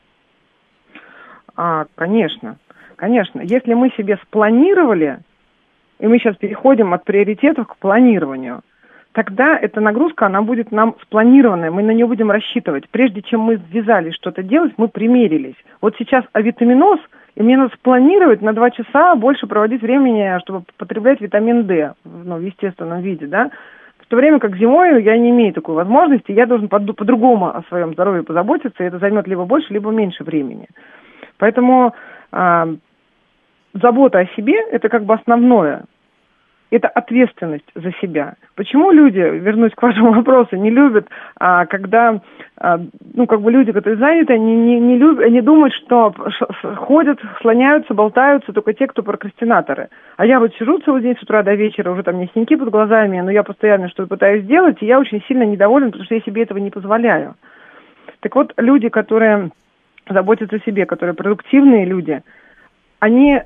А, 1.57 1.87
конечно, 1.95 2.57
конечно. 2.97 3.41
Если 3.41 3.75
мы 3.75 3.91
себе 3.91 4.19
спланировали 4.23 5.19
и 5.99 6.07
мы 6.07 6.19
сейчас 6.19 6.37
переходим 6.37 6.93
от 6.93 7.05
приоритетов 7.05 7.69
к 7.69 7.77
планированию, 7.77 8.61
тогда 9.13 9.57
эта 9.59 9.81
нагрузка, 9.81 10.27
она 10.27 10.43
будет 10.43 10.73
нам 10.73 10.97
спланированная, 11.03 11.71
мы 11.71 11.83
на 11.83 11.93
нее 11.93 12.07
будем 12.07 12.31
рассчитывать. 12.31 12.89
Прежде 12.91 13.23
чем 13.23 13.41
мы 13.41 13.61
ввязались 13.71 14.15
что-то 14.15 14.43
делать, 14.43 14.75
мы 14.77 14.89
примерились. 14.89 15.57
Вот 15.81 15.95
сейчас 15.99 16.25
авитаминоз, 16.33 17.01
и 17.37 17.43
мне 17.43 17.57
надо 17.57 17.75
спланировать 17.75 18.43
на 18.43 18.53
два 18.53 18.71
часа 18.71 19.15
больше 19.15 19.47
проводить 19.47 19.83
времени, 19.83 20.39
чтобы 20.41 20.65
потреблять 20.77 21.21
витамин 21.21 21.65
D 21.65 21.95
ну, 22.05 22.37
в 22.37 22.41
естественном 22.41 23.01
виде, 23.01 23.27
да. 23.27 23.51
В 23.99 24.07
то 24.07 24.17
время 24.17 24.39
как 24.39 24.57
зимой 24.57 25.03
я 25.03 25.17
не 25.17 25.31
имею 25.31 25.55
такой 25.55 25.75
возможности, 25.75 26.31
я 26.33 26.45
должен 26.45 26.69
по-другому 26.69 27.47
о 27.47 27.63
своем 27.69 27.95
здоровье 27.95 28.23
позаботиться, 28.23 28.85
и 28.85 28.87
это 28.87 28.99
займет 28.99 29.27
либо 29.27 29.47
больше, 29.47 29.73
либо 29.73 29.91
меньше 29.91 30.23
времени. 30.25 30.67
Поэтому 31.45 31.93
э, 32.33 32.77
забота 33.75 34.21
о 34.21 34.27
себе– 34.35 34.55
это 34.73 34.89
как 34.89 35.05
бы 35.05 35.13
основное 35.13 35.85
это 36.71 36.89
ответственность 36.89 37.71
за 37.75 37.93
себя. 38.01 38.35
Почему 38.57 38.91
люди, 38.91 39.19
вернусь 39.19 39.73
к 39.75 39.83
вашему 39.83 40.13
вопросу, 40.15 40.57
не 40.57 40.71
любят, 40.71 41.07
а, 41.39 41.67
когда, 41.67 42.21
а, 42.59 42.81
ну, 43.15 43.27
как 43.27 43.43
бы 43.43 43.53
люди, 43.53 43.73
которые 43.73 43.99
заняты, 43.99 44.33
они 44.33 44.57
не, 44.57 44.81
не 44.81 44.99
любят, 44.99 45.25
они 45.25 45.41
думают, 45.41 45.75
что 45.75 46.13
ходят, 46.77 47.21
слоняются, 47.43 47.95
болтаются 47.95 48.53
только 48.53 48.73
те, 48.73 48.87
кто 48.87 49.03
прокрастинаторы. 49.03 49.89
А 50.17 50.27
я 50.27 50.41
вот 50.41 50.55
сижу 50.55 50.79
целый 50.79 51.03
день 51.03 51.17
с 51.17 51.23
утра 51.23 51.43
до 51.43 51.55
вечера, 51.55 51.91
уже 51.91 52.03
там 52.03 52.19
не 52.19 52.29
синяки 52.35 52.57
под 52.57 52.71
глазами, 52.71 53.21
но 53.21 53.31
я 53.31 53.43
постоянно 53.45 53.89
что-то 53.89 54.09
пытаюсь 54.09 54.45
сделать, 54.45 54.79
и 54.81 54.87
я 54.87 54.99
очень 54.99 55.23
сильно 55.29 55.45
недоволен, 55.45 55.89
потому 55.89 56.07
что 56.07 56.15
я 56.15 56.23
себе 56.23 56.43
этого 56.43 56.59
не 56.59 56.71
позволяю. 56.71 57.35
Так 58.21 58.35
вот, 58.35 58.53
люди, 58.57 58.89
которые 58.89 59.51
заботятся 60.09 60.57
о 60.57 60.61
себе, 60.61 60.87
которые 60.87 61.15
продуктивные 61.15 61.85
люди, 61.85 62.23
они 63.01 63.41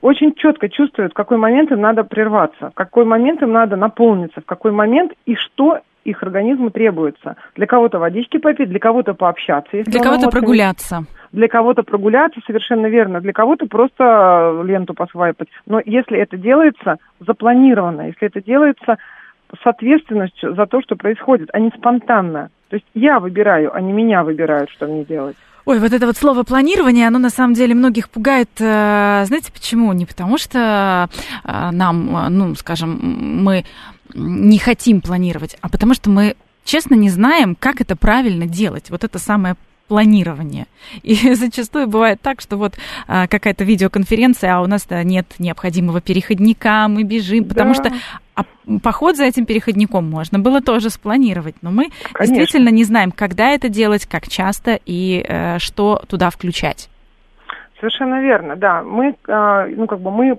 очень 0.00 0.34
четко 0.34 0.68
чувствуют, 0.68 1.12
в 1.12 1.16
какой 1.16 1.38
момент 1.38 1.72
им 1.72 1.80
надо 1.80 2.04
прерваться, 2.04 2.70
в 2.70 2.74
какой 2.74 3.04
момент 3.04 3.42
им 3.42 3.52
надо 3.52 3.76
наполниться, 3.76 4.40
в 4.40 4.44
какой 4.44 4.70
момент 4.70 5.12
и 5.24 5.34
что 5.34 5.80
их 6.04 6.22
организму 6.22 6.70
требуется. 6.70 7.36
Для 7.56 7.66
кого-то 7.66 7.98
водички 7.98 8.38
попить, 8.38 8.68
для 8.68 8.78
кого-то 8.78 9.14
пообщаться. 9.14 9.82
Для 9.82 10.00
кого-то 10.00 10.28
прогуляться. 10.30 11.04
Для 11.32 11.48
кого-то 11.48 11.82
прогуляться, 11.82 12.40
совершенно 12.46 12.86
верно. 12.86 13.20
Для 13.20 13.32
кого-то 13.32 13.66
просто 13.66 14.62
ленту 14.64 14.94
посвайпать. 14.94 15.48
Но 15.66 15.80
если 15.84 16.18
это 16.18 16.36
делается 16.36 16.98
запланированно, 17.18 18.02
если 18.02 18.28
это 18.28 18.40
делается 18.40 18.98
с 19.50 19.66
ответственностью 19.66 20.54
за 20.54 20.66
то, 20.66 20.80
что 20.80 20.96
происходит, 20.96 21.50
а 21.52 21.58
не 21.58 21.70
спонтанно. 21.70 22.50
То 22.68 22.76
есть 22.76 22.86
я 22.94 23.18
выбираю, 23.20 23.74
а 23.74 23.80
не 23.80 23.92
меня 23.92 24.22
выбирают, 24.22 24.70
что 24.70 24.86
мне 24.86 25.04
делать. 25.04 25.36
Ой, 25.66 25.80
вот 25.80 25.92
это 25.92 26.06
вот 26.06 26.16
слово 26.16 26.44
планирование, 26.44 27.08
оно 27.08 27.18
на 27.18 27.28
самом 27.28 27.54
деле 27.54 27.74
многих 27.74 28.08
пугает. 28.08 28.48
Э, 28.60 29.24
знаете 29.26 29.50
почему? 29.52 29.92
Не 29.92 30.06
потому 30.06 30.38
что 30.38 31.10
э, 31.42 31.70
нам, 31.72 32.16
э, 32.16 32.28
ну, 32.28 32.54
скажем, 32.54 33.42
мы 33.42 33.64
не 34.14 34.58
хотим 34.58 35.00
планировать, 35.00 35.56
а 35.62 35.68
потому 35.68 35.94
что 35.94 36.08
мы 36.08 36.36
честно 36.64 36.94
не 36.94 37.10
знаем, 37.10 37.56
как 37.56 37.80
это 37.80 37.96
правильно 37.96 38.46
делать. 38.46 38.90
Вот 38.90 39.02
это 39.02 39.18
самое 39.18 39.56
планирование. 39.88 40.68
И 41.02 41.34
зачастую 41.34 41.88
бывает 41.88 42.20
так, 42.22 42.40
что 42.40 42.56
вот 42.56 42.74
а, 43.08 43.26
какая-то 43.26 43.64
видеоконференция, 43.64 44.56
а 44.56 44.60
у 44.60 44.66
нас 44.66 44.86
нет 44.90 45.34
необходимого 45.38 46.00
переходника, 46.00 46.86
мы 46.88 47.02
бежим, 47.02 47.44
да. 47.44 47.48
потому 47.48 47.74
что 47.74 47.92
а 48.36 48.44
поход 48.82 49.16
за 49.16 49.24
этим 49.24 49.46
переходником 49.46 50.08
можно 50.08 50.38
было 50.38 50.60
тоже 50.60 50.90
спланировать, 50.90 51.56
но 51.62 51.70
мы 51.70 51.88
Конечно. 52.12 52.36
действительно 52.36 52.68
не 52.68 52.84
знаем, 52.84 53.10
когда 53.10 53.50
это 53.50 53.68
делать, 53.70 54.06
как 54.06 54.28
часто 54.28 54.78
и 54.84 55.24
э, 55.26 55.58
что 55.58 56.02
туда 56.06 56.28
включать. 56.28 56.90
Совершенно 57.80 58.20
верно, 58.20 58.56
да. 58.56 58.82
Мы, 58.82 59.16
э, 59.26 59.74
ну 59.74 59.86
как 59.86 60.00
бы 60.00 60.10
мы 60.10 60.38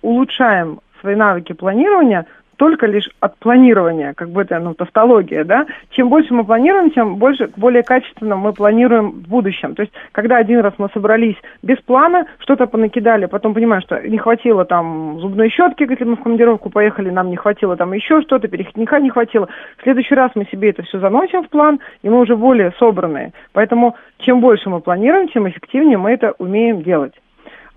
улучшаем 0.00 0.80
свои 1.00 1.16
навыки 1.16 1.52
планирования 1.52 2.26
только 2.56 2.86
лишь 2.86 3.08
от 3.20 3.36
планирования, 3.38 4.12
как 4.14 4.30
бы 4.30 4.42
это, 4.42 4.58
ну, 4.58 4.74
тавтология, 4.74 5.44
да, 5.44 5.66
чем 5.90 6.08
больше 6.08 6.32
мы 6.34 6.44
планируем, 6.44 6.90
тем 6.90 7.16
больше, 7.16 7.50
более 7.56 7.82
качественно 7.82 8.36
мы 8.36 8.52
планируем 8.52 9.10
в 9.10 9.28
будущем. 9.28 9.74
То 9.74 9.82
есть, 9.82 9.92
когда 10.12 10.36
один 10.36 10.60
раз 10.60 10.74
мы 10.78 10.88
собрались 10.92 11.36
без 11.62 11.78
плана, 11.80 12.26
что-то 12.38 12.66
понакидали, 12.66 13.26
потом 13.26 13.54
понимаем, 13.54 13.82
что 13.82 14.00
не 14.06 14.18
хватило 14.18 14.64
там 14.64 15.18
зубной 15.20 15.50
щетки, 15.50 15.86
если 15.88 16.04
мы 16.04 16.16
в 16.16 16.22
командировку 16.22 16.70
поехали, 16.70 17.10
нам 17.10 17.30
не 17.30 17.36
хватило 17.36 17.76
там 17.76 17.92
еще 17.92 18.22
что-то, 18.22 18.48
переходника 18.48 18.98
не 19.00 19.10
хватило. 19.10 19.48
В 19.78 19.82
следующий 19.82 20.14
раз 20.14 20.30
мы 20.34 20.46
себе 20.46 20.70
это 20.70 20.82
все 20.82 20.98
заносим 20.98 21.44
в 21.44 21.48
план, 21.48 21.80
и 22.02 22.08
мы 22.08 22.20
уже 22.20 22.36
более 22.36 22.72
собранные. 22.78 23.32
Поэтому, 23.52 23.96
чем 24.18 24.40
больше 24.40 24.70
мы 24.70 24.80
планируем, 24.80 25.28
тем 25.28 25.48
эффективнее 25.48 25.98
мы 25.98 26.10
это 26.10 26.34
умеем 26.38 26.82
делать. 26.82 27.14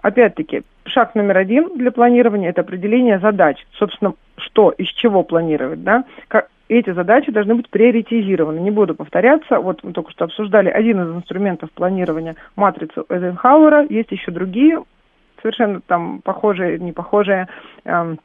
Опять-таки, 0.01 0.63
шаг 0.85 1.15
номер 1.15 1.37
один 1.37 1.77
для 1.77 1.91
планирования– 1.91 2.49
это 2.51 2.61
определение 2.61 3.19
задач. 3.19 3.57
Собственно, 3.73 4.13
что, 4.37 4.71
из 4.71 4.87
чего 4.87 5.23
планировать, 5.23 5.83
да? 5.83 6.05
Как, 6.27 6.49
эти 6.69 6.91
задачи 6.91 7.31
должны 7.31 7.55
быть 7.55 7.69
приоритизированы. 7.69 8.59
Не 8.59 8.71
буду 8.71 8.93
повторяться. 8.93 9.59
Вот 9.59 9.83
мы 9.83 9.93
только 9.93 10.11
что 10.11 10.25
обсуждали 10.25 10.69
один 10.69 11.01
из 11.01 11.15
инструментов 11.15 11.71
планирования 11.71 12.35
матрицу 12.55 13.05
Эйзенхауэра. 13.09 13.87
Есть 13.89 14.11
еще 14.11 14.31
другие, 14.31 14.83
совершенно 15.41 15.81
там 15.81 16.21
похожие, 16.21 16.77
не 16.79 16.91
похожие 16.91 17.47
э, 17.85 18.15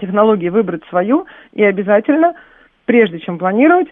технологии. 0.00 0.50
Выбрать 0.50 0.84
свою 0.90 1.26
и 1.52 1.64
обязательно, 1.64 2.34
прежде 2.84 3.20
чем 3.20 3.38
планировать, 3.38 3.88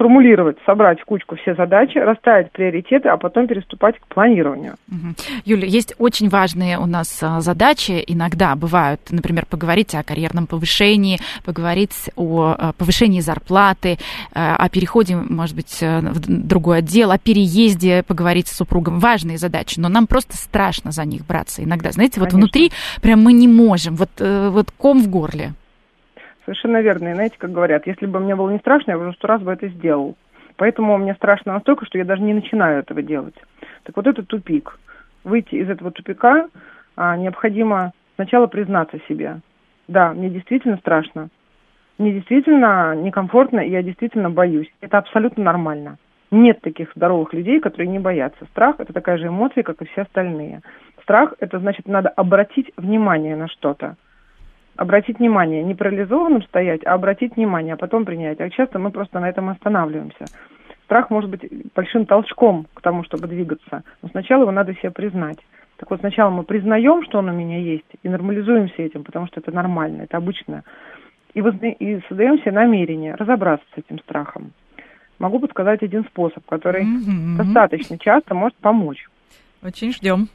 сформулировать, 0.00 0.56
собрать 0.64 0.98
в 1.00 1.04
кучку 1.04 1.36
все 1.36 1.54
задачи, 1.54 1.98
расставить 1.98 2.50
приоритеты, 2.52 3.10
а 3.10 3.18
потом 3.18 3.46
переступать 3.46 3.98
к 3.98 4.06
планированию. 4.06 4.76
Юля, 5.44 5.66
есть 5.66 5.94
очень 5.98 6.30
важные 6.30 6.78
у 6.78 6.86
нас 6.86 7.22
а, 7.22 7.40
задачи. 7.42 8.02
Иногда 8.06 8.56
бывают, 8.56 9.02
например, 9.10 9.44
поговорить 9.44 9.94
о 9.94 10.02
карьерном 10.02 10.46
повышении, 10.46 11.18
поговорить 11.44 12.10
о 12.16 12.54
а, 12.56 12.72
повышении 12.72 13.20
зарплаты, 13.20 13.98
а, 14.32 14.56
о 14.56 14.70
переходе, 14.70 15.16
может 15.16 15.54
быть, 15.54 15.82
э, 15.82 16.00
в 16.00 16.20
другой 16.20 16.78
отдел, 16.78 17.10
о 17.10 17.18
переезде, 17.18 18.02
поговорить 18.02 18.48
с 18.48 18.56
супругом. 18.56 19.00
Важные 19.00 19.36
задачи, 19.36 19.78
но 19.78 19.90
нам 19.90 20.06
просто 20.06 20.34
страшно 20.36 20.92
за 20.92 21.04
них 21.04 21.26
браться 21.26 21.62
иногда. 21.62 21.92
Знаете, 21.92 22.20
вот 22.20 22.30
Конечно. 22.30 22.38
внутри 22.38 22.72
прям 23.02 23.22
мы 23.22 23.34
не 23.34 23.48
можем, 23.48 23.96
вот, 23.96 24.10
э, 24.18 24.48
вот 24.50 24.70
ком 24.70 25.02
в 25.02 25.08
горле. 25.08 25.52
Совершенно 26.50 26.80
верно. 26.82 27.10
И 27.10 27.14
знаете, 27.14 27.36
как 27.38 27.52
говорят, 27.52 27.86
если 27.86 28.06
бы 28.06 28.18
мне 28.18 28.34
было 28.34 28.50
не 28.50 28.58
страшно, 28.58 28.90
я 28.90 28.98
уже 28.98 29.12
сто 29.12 29.28
раз 29.28 29.40
бы 29.40 29.52
это 29.52 29.68
сделал. 29.68 30.16
Поэтому 30.56 30.98
мне 30.98 31.14
страшно 31.14 31.52
настолько, 31.52 31.86
что 31.86 31.96
я 31.96 32.04
даже 32.04 32.22
не 32.22 32.34
начинаю 32.34 32.80
этого 32.80 33.02
делать. 33.02 33.36
Так 33.84 33.94
вот 33.96 34.08
это 34.08 34.24
тупик. 34.24 34.76
Выйти 35.22 35.54
из 35.54 35.70
этого 35.70 35.92
тупика 35.92 36.48
а, 36.96 37.16
необходимо 37.16 37.92
сначала 38.16 38.48
признаться 38.48 38.98
себе. 39.08 39.42
Да, 39.86 40.12
мне 40.12 40.28
действительно 40.28 40.76
страшно. 40.78 41.28
Мне 41.98 42.14
действительно 42.14 42.96
некомфортно, 42.96 43.60
и 43.60 43.70
я 43.70 43.84
действительно 43.84 44.28
боюсь. 44.28 44.72
Это 44.80 44.98
абсолютно 44.98 45.44
нормально. 45.44 45.98
Нет 46.32 46.62
таких 46.62 46.90
здоровых 46.96 47.32
людей, 47.32 47.60
которые 47.60 47.86
не 47.86 48.00
боятся. 48.00 48.44
Страх– 48.46 48.74
это 48.78 48.92
такая 48.92 49.18
же 49.18 49.28
эмоция, 49.28 49.62
как 49.62 49.80
и 49.82 49.86
все 49.86 50.02
остальные. 50.02 50.62
Страх– 51.02 51.34
это 51.38 51.60
значит, 51.60 51.86
надо 51.86 52.08
обратить 52.08 52.72
внимание 52.76 53.36
на 53.36 53.46
что-то 53.46 53.94
обратить 54.80 55.18
внимание, 55.18 55.62
не 55.62 55.74
парализованным 55.74 56.42
стоять, 56.42 56.86
а 56.86 56.94
обратить 56.94 57.36
внимание, 57.36 57.74
а 57.74 57.76
потом 57.76 58.06
принять. 58.06 58.40
А 58.40 58.48
часто 58.48 58.78
мы 58.78 58.90
просто 58.90 59.20
на 59.20 59.28
этом 59.28 59.50
останавливаемся. 59.50 60.24
Страх 60.84 61.10
может 61.10 61.28
быть 61.28 61.42
большим 61.74 62.06
толчком 62.06 62.66
к 62.72 62.80
тому, 62.80 63.04
чтобы 63.04 63.28
двигаться, 63.28 63.82
но 64.00 64.08
сначала 64.08 64.42
его 64.42 64.52
надо 64.52 64.72
себе 64.76 64.90
признать. 64.90 65.36
Так 65.76 65.90
вот, 65.90 66.00
сначала 66.00 66.30
мы 66.30 66.44
признаем, 66.44 67.04
что 67.04 67.18
он 67.18 67.28
у 67.28 67.32
меня 67.32 67.58
есть, 67.58 67.84
и 68.02 68.08
нормализуемся 68.08 68.82
этим, 68.82 69.04
потому 69.04 69.26
что 69.26 69.40
это 69.40 69.52
нормально, 69.52 70.02
это 70.02 70.16
обычно. 70.16 70.64
И, 71.34 71.42
возна... 71.42 71.66
и 71.66 72.00
создаем 72.08 72.38
себе 72.38 72.52
намерение 72.52 73.16
разобраться 73.16 73.66
с 73.74 73.78
этим 73.78 73.98
страхом. 73.98 74.52
Могу 75.18 75.40
подсказать 75.40 75.82
один 75.82 76.04
способ, 76.04 76.46
который 76.46 76.84
mm-hmm. 76.84 77.36
достаточно 77.36 77.98
часто 77.98 78.34
может 78.34 78.56
помочь. 78.56 79.10
Очень 79.62 79.92
ждем. 79.92 80.28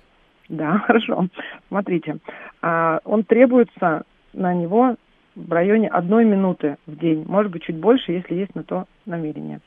Да, 0.50 0.78
хорошо. 0.86 1.30
Смотрите, 1.68 2.18
а, 2.62 3.00
он 3.06 3.24
требуется 3.24 4.04
на 4.36 4.54
него 4.54 4.96
в 5.36 5.52
районе 5.52 5.90
одной 5.90 6.26
минуты 6.26 6.78
в 6.86 6.98
день, 6.98 7.26
может 7.28 7.52
быть, 7.52 7.64
чуть 7.64 7.78
больше, 7.78 8.12
если 8.12 8.36
есть 8.36 8.56
на 8.56 8.64
то 8.64 8.86
намерение. 9.06 9.60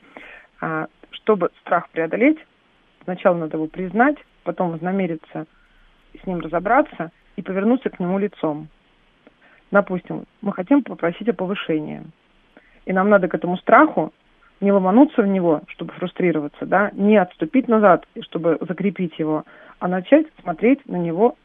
А, 0.61 0.87
чтобы 1.11 1.49
страх 1.61 1.89
преодолеть, 1.89 2.37
сначала 3.03 3.37
надо 3.37 3.57
его 3.57 3.67
признать, 3.67 4.17
потом 4.43 4.71
вознамериться 4.71 5.45
с 6.21 6.25
ним 6.25 6.39
разобраться 6.39 7.11
и 7.35 7.41
повернуться 7.41 7.89
к 7.89 7.99
нему 7.99 8.17
лицом. 8.17 8.67
Допустим, 9.71 10.25
мы 10.41 10.53
хотим 10.53 10.83
попросить 10.83 11.29
о 11.29 11.33
повышении, 11.33 12.01
и 12.85 12.93
нам 12.93 13.09
надо 13.09 13.27
к 13.27 13.35
этому 13.35 13.57
страху 13.57 14.11
не 14.61 14.71
ломануться 14.71 15.21
в 15.21 15.27
него, 15.27 15.61
чтобы 15.67 15.93
фрустрироваться, 15.93 16.65
да, 16.65 16.89
не 16.93 17.17
отступить 17.17 17.67
назад, 17.67 18.05
чтобы 18.21 18.57
закрепить 18.67 19.17
его, 19.19 19.45
а 19.79 19.87
начать 19.87 20.27
смотреть 20.41 20.85
на 20.87 20.97
него 20.97 21.35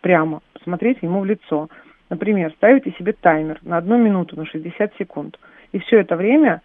прямо, 0.00 0.40
смотреть 0.62 1.02
ему 1.02 1.20
в 1.20 1.24
лицо. 1.24 1.68
Например, 2.10 2.52
ставите 2.56 2.90
себе 2.98 3.12
таймер 3.12 3.60
на 3.62 3.78
одну 3.78 3.96
минуту, 3.96 4.36
на 4.36 4.44
60 4.44 4.92
секунд. 4.98 5.38
И 5.72 5.78
все 5.78 6.00
это 6.00 6.16
время... 6.16 6.60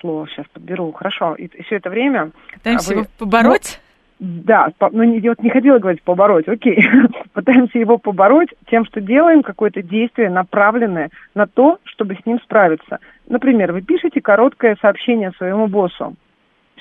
Слово 0.00 0.26
сейчас 0.28 0.46
подберу. 0.52 0.90
Хорошо. 0.92 1.34
И 1.34 1.48
все 1.62 1.76
это 1.76 1.88
время... 1.88 2.32
Пытаемся 2.54 2.88
вы... 2.88 3.00
его 3.00 3.06
побороть? 3.18 3.80
Ну, 4.18 4.26
да, 4.44 4.68
ну 4.90 5.02
не, 5.04 5.20
вот 5.26 5.42
не 5.42 5.48
хотела 5.50 5.78
говорить 5.78 6.02
побороть, 6.02 6.48
окей. 6.48 6.84
пытаемся 7.32 7.78
его 7.78 7.96
побороть 7.96 8.50
тем, 8.68 8.84
что 8.84 9.00
делаем 9.00 9.42
какое-то 9.42 9.82
действие, 9.82 10.28
направленное 10.28 11.10
на 11.34 11.46
то, 11.46 11.78
чтобы 11.84 12.16
с 12.16 12.26
ним 12.26 12.38
справиться. 12.40 12.98
Например, 13.28 13.72
вы 13.72 13.80
пишете 13.80 14.20
короткое 14.20 14.76
сообщение 14.82 15.32
своему 15.38 15.68
боссу. 15.68 16.16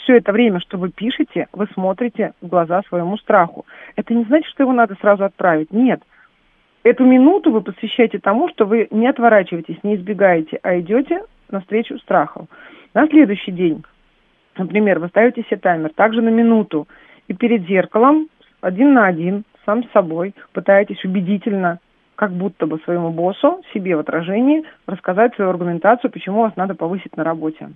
Все 0.03 0.17
это 0.17 0.31
время, 0.31 0.59
что 0.59 0.77
вы 0.77 0.89
пишете, 0.89 1.47
вы 1.53 1.67
смотрите 1.73 2.33
в 2.41 2.47
глаза 2.47 2.81
своему 2.87 3.17
страху. 3.17 3.65
Это 3.95 4.13
не 4.13 4.23
значит, 4.25 4.49
что 4.51 4.63
его 4.63 4.73
надо 4.73 4.95
сразу 5.01 5.23
отправить. 5.25 5.71
Нет. 5.71 6.01
Эту 6.83 7.05
минуту 7.05 7.51
вы 7.51 7.61
посвящаете 7.61 8.19
тому, 8.19 8.49
что 8.49 8.65
вы 8.65 8.87
не 8.91 9.07
отворачиваетесь, 9.07 9.83
не 9.83 9.95
избегаете, 9.95 10.59
а 10.63 10.79
идете 10.79 11.23
навстречу 11.49 11.97
страху. 11.99 12.47
На 12.93 13.07
следующий 13.07 13.51
день, 13.51 13.83
например, 14.57 14.99
вы 14.99 15.09
ставите 15.09 15.43
себе 15.43 15.57
таймер 15.57 15.91
также 15.93 16.21
на 16.21 16.29
минуту, 16.29 16.87
и 17.27 17.33
перед 17.33 17.67
зеркалом 17.67 18.29
один 18.61 18.93
на 18.93 19.07
один, 19.07 19.43
сам 19.65 19.83
с 19.83 19.91
собой, 19.91 20.33
пытаетесь 20.53 21.03
убедительно, 21.03 21.79
как 22.15 22.31
будто 22.31 22.65
бы 22.65 22.79
своему 22.79 23.11
боссу, 23.11 23.61
себе 23.73 23.95
в 23.95 23.99
отражении, 23.99 24.63
рассказать 24.87 25.35
свою 25.35 25.51
аргументацию, 25.51 26.11
почему 26.11 26.41
вас 26.41 26.55
надо 26.55 26.75
повысить 26.75 27.15
на 27.17 27.23
работе. 27.23 27.69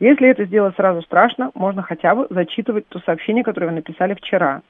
Если 0.00 0.28
это 0.28 0.44
сделать 0.44 0.76
сразу 0.76 1.02
страшно, 1.02 1.50
можно 1.54 1.82
хотя 1.82 2.14
бы 2.14 2.26
зачитывать 2.30 2.86
то 2.88 3.00
сообщение, 3.00 3.42
которое 3.42 3.66
вы 3.66 3.72
написали 3.72 4.14
вчера. 4.14 4.62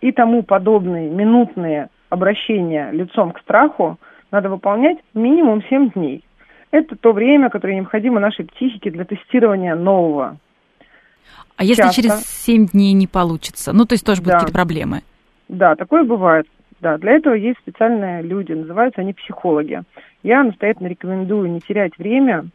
И 0.00 0.12
тому 0.12 0.42
подобные 0.42 1.10
минутные 1.10 1.88
обращения 2.08 2.90
лицом 2.90 3.32
к 3.32 3.40
страху 3.40 3.98
надо 4.30 4.48
выполнять 4.48 4.98
минимум 5.12 5.62
7 5.68 5.90
дней. 5.90 6.24
Это 6.70 6.96
то 6.96 7.12
время, 7.12 7.50
которое 7.50 7.74
необходимо 7.74 8.20
нашей 8.20 8.46
психике 8.46 8.90
для 8.90 9.04
тестирования 9.04 9.74
нового. 9.74 10.38
А 11.56 11.64
если 11.64 11.82
Часто. 11.82 12.02
через 12.02 12.26
7 12.26 12.68
дней 12.68 12.92
не 12.94 13.06
получится? 13.06 13.72
Ну, 13.74 13.84
то 13.84 13.92
есть 13.92 14.06
тоже 14.06 14.22
будут 14.22 14.32
да. 14.32 14.38
какие-то 14.38 14.54
проблемы? 14.54 15.02
Да, 15.48 15.74
такое 15.74 16.04
бывает. 16.04 16.46
Да, 16.80 16.96
для 16.96 17.12
этого 17.12 17.34
есть 17.34 17.58
специальные 17.58 18.22
люди, 18.22 18.52
называются 18.52 19.02
они 19.02 19.12
психологи. 19.12 19.82
Я 20.22 20.42
настоятельно 20.42 20.86
рекомендую 20.86 21.50
не 21.50 21.60
терять 21.60 21.98
время, 21.98 22.46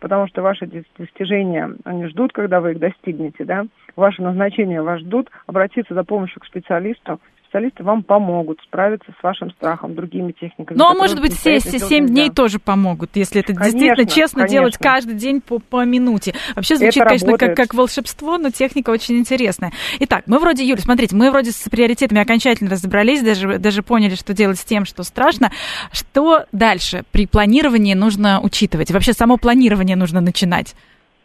потому 0.00 0.26
что 0.26 0.42
ваши 0.42 0.66
достижения, 0.98 1.76
они 1.84 2.06
ждут, 2.06 2.32
когда 2.32 2.60
вы 2.60 2.72
их 2.72 2.78
достигнете, 2.78 3.44
да, 3.44 3.66
ваше 3.96 4.22
назначение 4.22 4.82
вас 4.82 5.00
ждут, 5.00 5.30
обратиться 5.46 5.94
за 5.94 6.02
помощью 6.04 6.40
к 6.40 6.46
специалисту, 6.46 7.20
специалисты 7.50 7.82
вам 7.82 8.04
помогут 8.04 8.60
справиться 8.62 9.12
с 9.18 9.22
вашим 9.22 9.50
страхом 9.50 9.94
другими 9.96 10.32
техниками. 10.32 10.78
Ну, 10.78 10.86
а 10.86 10.94
может 10.94 11.20
быть, 11.20 11.32
все 11.32 11.58
7 11.58 12.06
дней 12.06 12.26
нельзя. 12.26 12.32
тоже 12.32 12.58
помогут, 12.60 13.10
если 13.14 13.40
это 13.40 13.54
конечно, 13.54 13.72
действительно 13.72 14.06
честно 14.08 14.42
конечно. 14.42 14.58
делать 14.58 14.78
каждый 14.78 15.14
день 15.16 15.40
по, 15.40 15.58
по 15.58 15.84
минуте. 15.84 16.32
Вообще 16.54 16.76
звучит, 16.76 16.98
это 16.98 17.06
конечно, 17.06 17.38
как, 17.38 17.56
как 17.56 17.74
волшебство, 17.74 18.38
но 18.38 18.50
техника 18.50 18.90
очень 18.90 19.16
интересная. 19.16 19.72
Итак, 19.98 20.24
мы 20.26 20.38
вроде, 20.38 20.64
Юля, 20.64 20.80
смотрите, 20.80 21.16
мы 21.16 21.30
вроде 21.30 21.50
с 21.50 21.68
приоритетами 21.68 22.20
окончательно 22.20 22.70
разобрались, 22.70 23.22
даже, 23.22 23.58
даже 23.58 23.82
поняли, 23.82 24.14
что 24.14 24.32
делать 24.32 24.58
с 24.58 24.64
тем, 24.64 24.84
что 24.84 25.02
страшно. 25.02 25.50
Что 25.92 26.44
дальше 26.52 27.02
при 27.10 27.26
планировании 27.26 27.94
нужно 27.94 28.40
учитывать? 28.40 28.92
Вообще 28.92 29.12
само 29.12 29.36
планирование 29.36 29.96
нужно 29.96 30.20
начинать? 30.20 30.76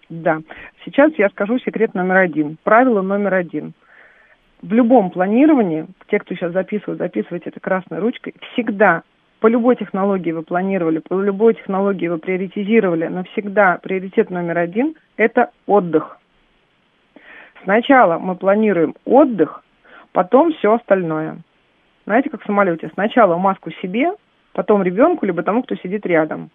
Да. 0.09 0.39
Сейчас 0.85 1.11
я 1.17 1.29
скажу 1.29 1.59
секрет 1.59 1.93
номер 1.93 2.17
один. 2.17 2.57
Правило 2.63 3.01
номер 3.01 3.35
один– 3.35 3.73
в 4.65 4.73
любом 4.73 5.11
планировании, 5.11 5.85
те, 6.07 6.17
кто 6.19 6.33
сейчас 6.33 6.51
записывает, 6.51 6.97
записывайте 6.97 7.49
это 7.49 7.59
красной 7.59 7.99
ручкой, 7.99 8.33
всегда 8.51 9.03
по 9.39 9.47
любой 9.47 9.75
технологии 9.75 10.31
вы 10.31 10.41
планировали, 10.41 10.99
по 10.99 11.21
любой 11.21 11.53
технологии 11.53 12.07
вы 12.07 12.17
приоритизировали, 12.17 13.05
но 13.05 13.23
всегда 13.25 13.77
приоритет 13.81 14.31
номер 14.31 14.57
один– 14.57 14.95
это 15.17 15.51
отдых. 15.67 16.17
Сначала 17.63 18.17
мы 18.17 18.35
планируем 18.35 18.95
отдых, 19.05 19.63
потом 20.13 20.51
все 20.53 20.73
остальное. 20.73 21.37
Знаете, 22.05 22.31
как 22.31 22.41
в 22.41 22.45
самолете. 22.45 22.89
Сначала 22.93 23.37
маску 23.37 23.71
себе, 23.83 24.13
потом 24.53 24.81
ребенку, 24.81 25.27
либо 25.27 25.43
тому, 25.43 25.61
кто 25.61 25.75
сидит 25.75 26.07
рядом. 26.07 26.49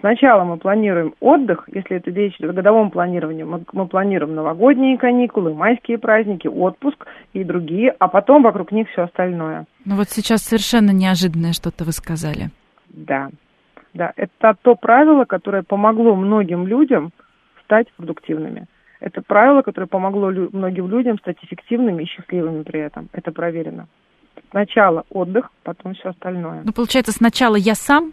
Сначала 0.00 0.44
мы 0.44 0.58
планируем 0.58 1.14
отдых, 1.20 1.68
если 1.72 1.96
это 1.96 2.10
речь 2.10 2.40
о 2.40 2.52
годовом 2.52 2.90
планировании, 2.90 3.42
мы, 3.42 3.64
мы 3.72 3.86
планируем 3.88 4.34
новогодние 4.34 4.96
каникулы, 4.96 5.54
майские 5.54 5.98
праздники, 5.98 6.46
отпуск 6.46 7.06
и 7.32 7.42
другие, 7.42 7.94
а 7.98 8.08
потом 8.08 8.42
вокруг 8.42 8.70
них 8.70 8.88
все 8.90 9.02
остальное. 9.02 9.66
Ну 9.84 9.96
вот 9.96 10.08
сейчас 10.08 10.42
совершенно 10.42 10.90
неожиданное 10.90 11.52
что-то 11.52 11.84
вы 11.84 11.92
сказали. 11.92 12.50
Да, 12.88 13.30
да, 13.92 14.12
это 14.16 14.56
то 14.62 14.76
правило, 14.76 15.24
которое 15.24 15.62
помогло 15.62 16.14
многим 16.14 16.66
людям 16.66 17.10
стать 17.64 17.90
продуктивными. 17.96 18.66
Это 19.00 19.22
правило, 19.22 19.62
которое 19.62 19.86
помогло 19.86 20.30
лю- 20.30 20.50
многим 20.52 20.88
людям 20.88 21.18
стать 21.18 21.36
эффективными 21.42 22.02
и 22.02 22.06
счастливыми 22.06 22.62
при 22.62 22.80
этом. 22.80 23.08
Это 23.12 23.32
проверено. 23.32 23.86
Сначала 24.50 25.04
отдых, 25.10 25.50
потом 25.62 25.94
все 25.94 26.10
остальное. 26.10 26.62
Ну, 26.64 26.72
получается, 26.72 27.12
сначала 27.12 27.56
я 27.56 27.74
сам, 27.74 28.12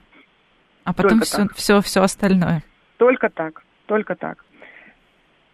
а 0.85 0.93
потом 0.93 1.19
все, 1.21 1.47
все, 1.55 1.81
все 1.81 2.01
остальное. 2.01 2.63
Только 2.97 3.29
так, 3.29 3.63
только 3.87 4.15
так. 4.15 4.37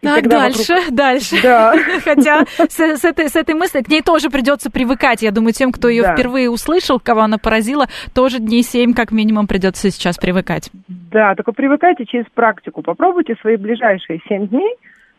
И 0.01 0.07
так, 0.07 0.27
дальше, 0.27 0.73
вокруг... 0.73 0.95
дальше. 0.95 1.36
Да. 1.43 1.73
Хотя 2.03 2.43
с, 2.45 2.79
с, 2.79 3.05
этой, 3.05 3.29
с 3.29 3.36
этой 3.36 3.53
мыслью 3.55 3.84
к 3.84 3.88
ней 3.88 4.01
тоже 4.01 4.29
придется 4.29 4.71
привыкать. 4.71 5.21
Я 5.21 5.32
думаю, 5.32 5.53
тем, 5.53 5.71
кто 5.71 5.89
ее 5.89 6.03
да. 6.03 6.15
впервые 6.15 6.49
услышал, 6.49 6.99
кого 6.99 7.21
она 7.21 7.38
поразила, 7.38 7.86
тоже 8.13 8.39
дней 8.39 8.63
семь 8.63 8.93
как 8.93 9.11
минимум 9.11 9.47
придется 9.47 9.89
сейчас 9.91 10.17
привыкать. 10.17 10.71
Да, 10.88 11.36
только 11.36 11.51
привыкайте 11.51 12.05
через 12.05 12.25
практику. 12.34 12.82
Попробуйте 12.82 13.36
свои 13.41 13.57
ближайшие 13.57 14.21
семь 14.27 14.47
дней, 14.47 14.75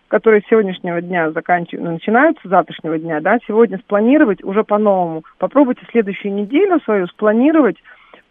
которые 0.08 0.42
с 0.42 0.48
сегодняшнего 0.50 1.00
дня 1.00 1.30
заканчиваются, 1.30 1.86
ну, 1.86 1.92
начинаются 1.94 2.46
с 2.46 2.50
завтрашнего 2.50 2.98
дня, 2.98 3.20
да, 3.20 3.38
сегодня 3.46 3.78
спланировать 3.78 4.42
уже 4.42 4.64
по-новому. 4.64 5.22
Попробуйте 5.38 5.86
следующую 5.90 6.34
неделю 6.34 6.80
свою 6.80 7.06
спланировать 7.06 7.76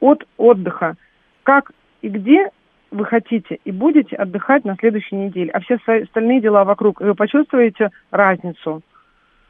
от 0.01 0.23
отдыха 0.38 0.95
как 1.44 1.72
и 2.02 2.10
где 2.10 2.50
вы 2.92 3.06
хотите 3.06 3.60
и 3.64 3.72
будете 3.72 4.16
отдыхать 4.16 4.66
на 4.66 4.76
следующей 4.76 5.16
неделе, 5.16 5.52
а 5.52 5.60
все 5.62 5.76
остальные 5.76 6.42
дела 6.42 6.66
вокруг, 6.66 7.00
вы 7.00 7.16
почувствуете 7.16 7.89
разницу, 8.12 8.82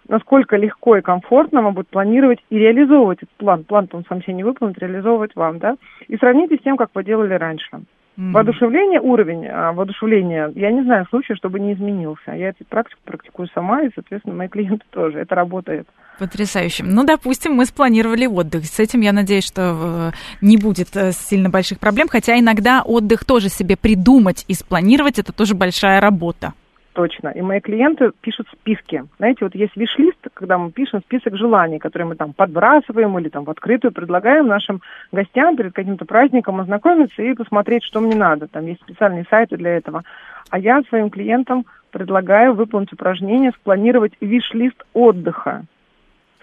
насколько 0.07 0.57
легко 0.57 0.97
и 0.97 1.01
комфортно 1.01 1.61
вам 1.61 1.73
будет 1.73 1.87
планировать 1.87 2.39
и 2.49 2.57
реализовывать 2.57 3.19
этот 3.23 3.35
план. 3.37 3.63
План 3.63 3.89
он 3.93 4.05
сам 4.07 4.21
себе 4.21 4.33
не 4.33 4.43
выполнит, 4.43 4.77
реализовывать 4.77 5.35
вам, 5.35 5.59
да, 5.59 5.75
и 6.07 6.17
сравните 6.17 6.57
с 6.57 6.61
тем, 6.61 6.77
как 6.77 6.91
вы 6.93 7.03
делали 7.03 7.33
раньше. 7.33 7.81
Mm-hmm. 8.21 8.33
Воодушевление, 8.33 9.01
уровень 9.01 9.47
а, 9.47 9.73
воодушевления, 9.73 10.51
я 10.53 10.69
не 10.69 10.83
знаю 10.83 11.07
случая, 11.09 11.33
чтобы 11.33 11.59
не 11.59 11.73
изменился. 11.73 12.33
Я 12.33 12.49
эту 12.49 12.63
практику 12.65 12.99
практикую 13.03 13.47
сама, 13.51 13.81
и, 13.81 13.89
соответственно, 13.95 14.35
мои 14.35 14.47
клиенты 14.47 14.85
тоже. 14.91 15.17
Это 15.17 15.33
работает. 15.33 15.87
Потрясающе. 16.19 16.83
Ну, 16.85 17.03
допустим, 17.03 17.53
мы 17.53 17.65
спланировали 17.65 18.27
отдых. 18.27 18.65
С 18.65 18.79
этим, 18.79 19.01
я 19.01 19.11
надеюсь, 19.11 19.47
что 19.47 20.11
э, 20.11 20.11
не 20.41 20.57
будет 20.57 20.95
э, 20.95 21.13
сильно 21.13 21.49
больших 21.49 21.79
проблем. 21.79 22.09
Хотя 22.09 22.37
иногда 22.37 22.83
отдых 22.83 23.25
тоже 23.25 23.49
себе 23.49 23.75
придумать 23.75 24.45
и 24.47 24.53
спланировать, 24.53 25.17
это 25.17 25.33
тоже 25.33 25.55
большая 25.55 25.99
работа. 25.99 26.53
Точно. 26.93 27.29
И 27.29 27.41
мои 27.41 27.61
клиенты 27.61 28.11
пишут 28.19 28.47
списки. 28.51 29.05
Знаете, 29.17 29.45
вот 29.45 29.55
есть 29.55 29.77
виш-лист, 29.77 30.17
когда 30.33 30.57
мы 30.57 30.71
пишем 30.71 30.99
список 31.01 31.37
желаний, 31.37 31.79
которые 31.79 32.09
мы 32.09 32.15
там 32.15 32.33
подбрасываем 32.33 33.17
или 33.17 33.29
там 33.29 33.45
в 33.45 33.49
открытую 33.49 33.93
предлагаем 33.93 34.47
нашим 34.47 34.81
гостям 35.11 35.55
перед 35.55 35.73
каким-то 35.73 36.03
праздником 36.03 36.59
ознакомиться 36.59 37.21
и 37.21 37.33
посмотреть, 37.33 37.83
что 37.83 38.01
мне 38.01 38.15
надо. 38.15 38.47
Там 38.47 38.65
есть 38.65 38.81
специальные 38.81 39.25
сайты 39.29 39.55
для 39.55 39.77
этого. 39.77 40.03
А 40.49 40.59
я 40.59 40.81
своим 40.89 41.09
клиентам 41.09 41.65
предлагаю 41.91 42.53
выполнить 42.53 42.91
упражнение, 42.91 43.51
спланировать 43.51 44.13
виш-лист 44.19 44.83
отдыха 44.93 45.63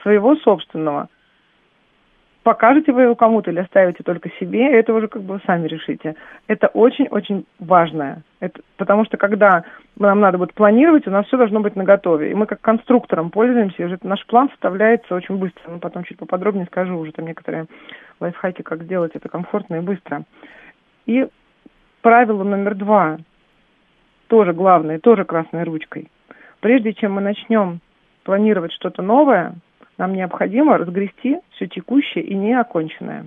своего 0.02 0.34
собственного. 0.36 1.08
Покажете 2.48 2.92
вы 2.92 3.02
его 3.02 3.14
кому-то 3.14 3.50
или 3.50 3.58
оставите 3.58 4.02
только 4.02 4.30
себе, 4.40 4.72
это 4.72 4.94
уже 4.94 5.06
как 5.06 5.20
бы 5.20 5.34
вы 5.34 5.40
сами 5.44 5.66
решите. 5.66 6.16
Это 6.46 6.68
очень-очень 6.68 7.44
важное. 7.58 8.22
Это, 8.40 8.62
потому 8.78 9.04
что 9.04 9.18
когда 9.18 9.64
нам 9.98 10.20
надо 10.20 10.38
будет 10.38 10.54
планировать, 10.54 11.06
у 11.06 11.10
нас 11.10 11.26
все 11.26 11.36
должно 11.36 11.60
быть 11.60 11.76
наготове. 11.76 12.30
И 12.30 12.34
мы 12.34 12.46
как 12.46 12.62
конструктором 12.62 13.28
пользуемся, 13.28 13.82
и 13.82 13.84
уже 13.84 13.98
наш 14.02 14.24
план 14.24 14.48
составляется 14.48 15.14
очень 15.14 15.36
быстро. 15.36 15.72
Ну, 15.72 15.78
потом 15.78 16.04
чуть 16.04 16.16
поподробнее 16.16 16.64
скажу 16.64 16.96
уже 16.96 17.12
там 17.12 17.26
некоторые 17.26 17.66
лайфхаки, 18.18 18.62
как 18.62 18.84
сделать 18.84 19.12
это 19.12 19.28
комфортно 19.28 19.74
и 19.74 19.80
быстро. 19.80 20.22
И 21.04 21.28
правило 22.00 22.44
номер 22.44 22.76
два, 22.76 23.18
тоже 24.28 24.54
главное, 24.54 24.98
тоже 24.98 25.26
красной 25.26 25.64
ручкой. 25.64 26.10
Прежде 26.60 26.94
чем 26.94 27.12
мы 27.12 27.20
начнем 27.20 27.80
планировать 28.24 28.72
что-то 28.72 29.02
новое, 29.02 29.52
нам 29.98 30.14
необходимо 30.14 30.78
разгрести 30.78 31.38
все 31.50 31.66
текущее 31.66 32.24
и 32.24 32.34
неоконченное. 32.34 33.26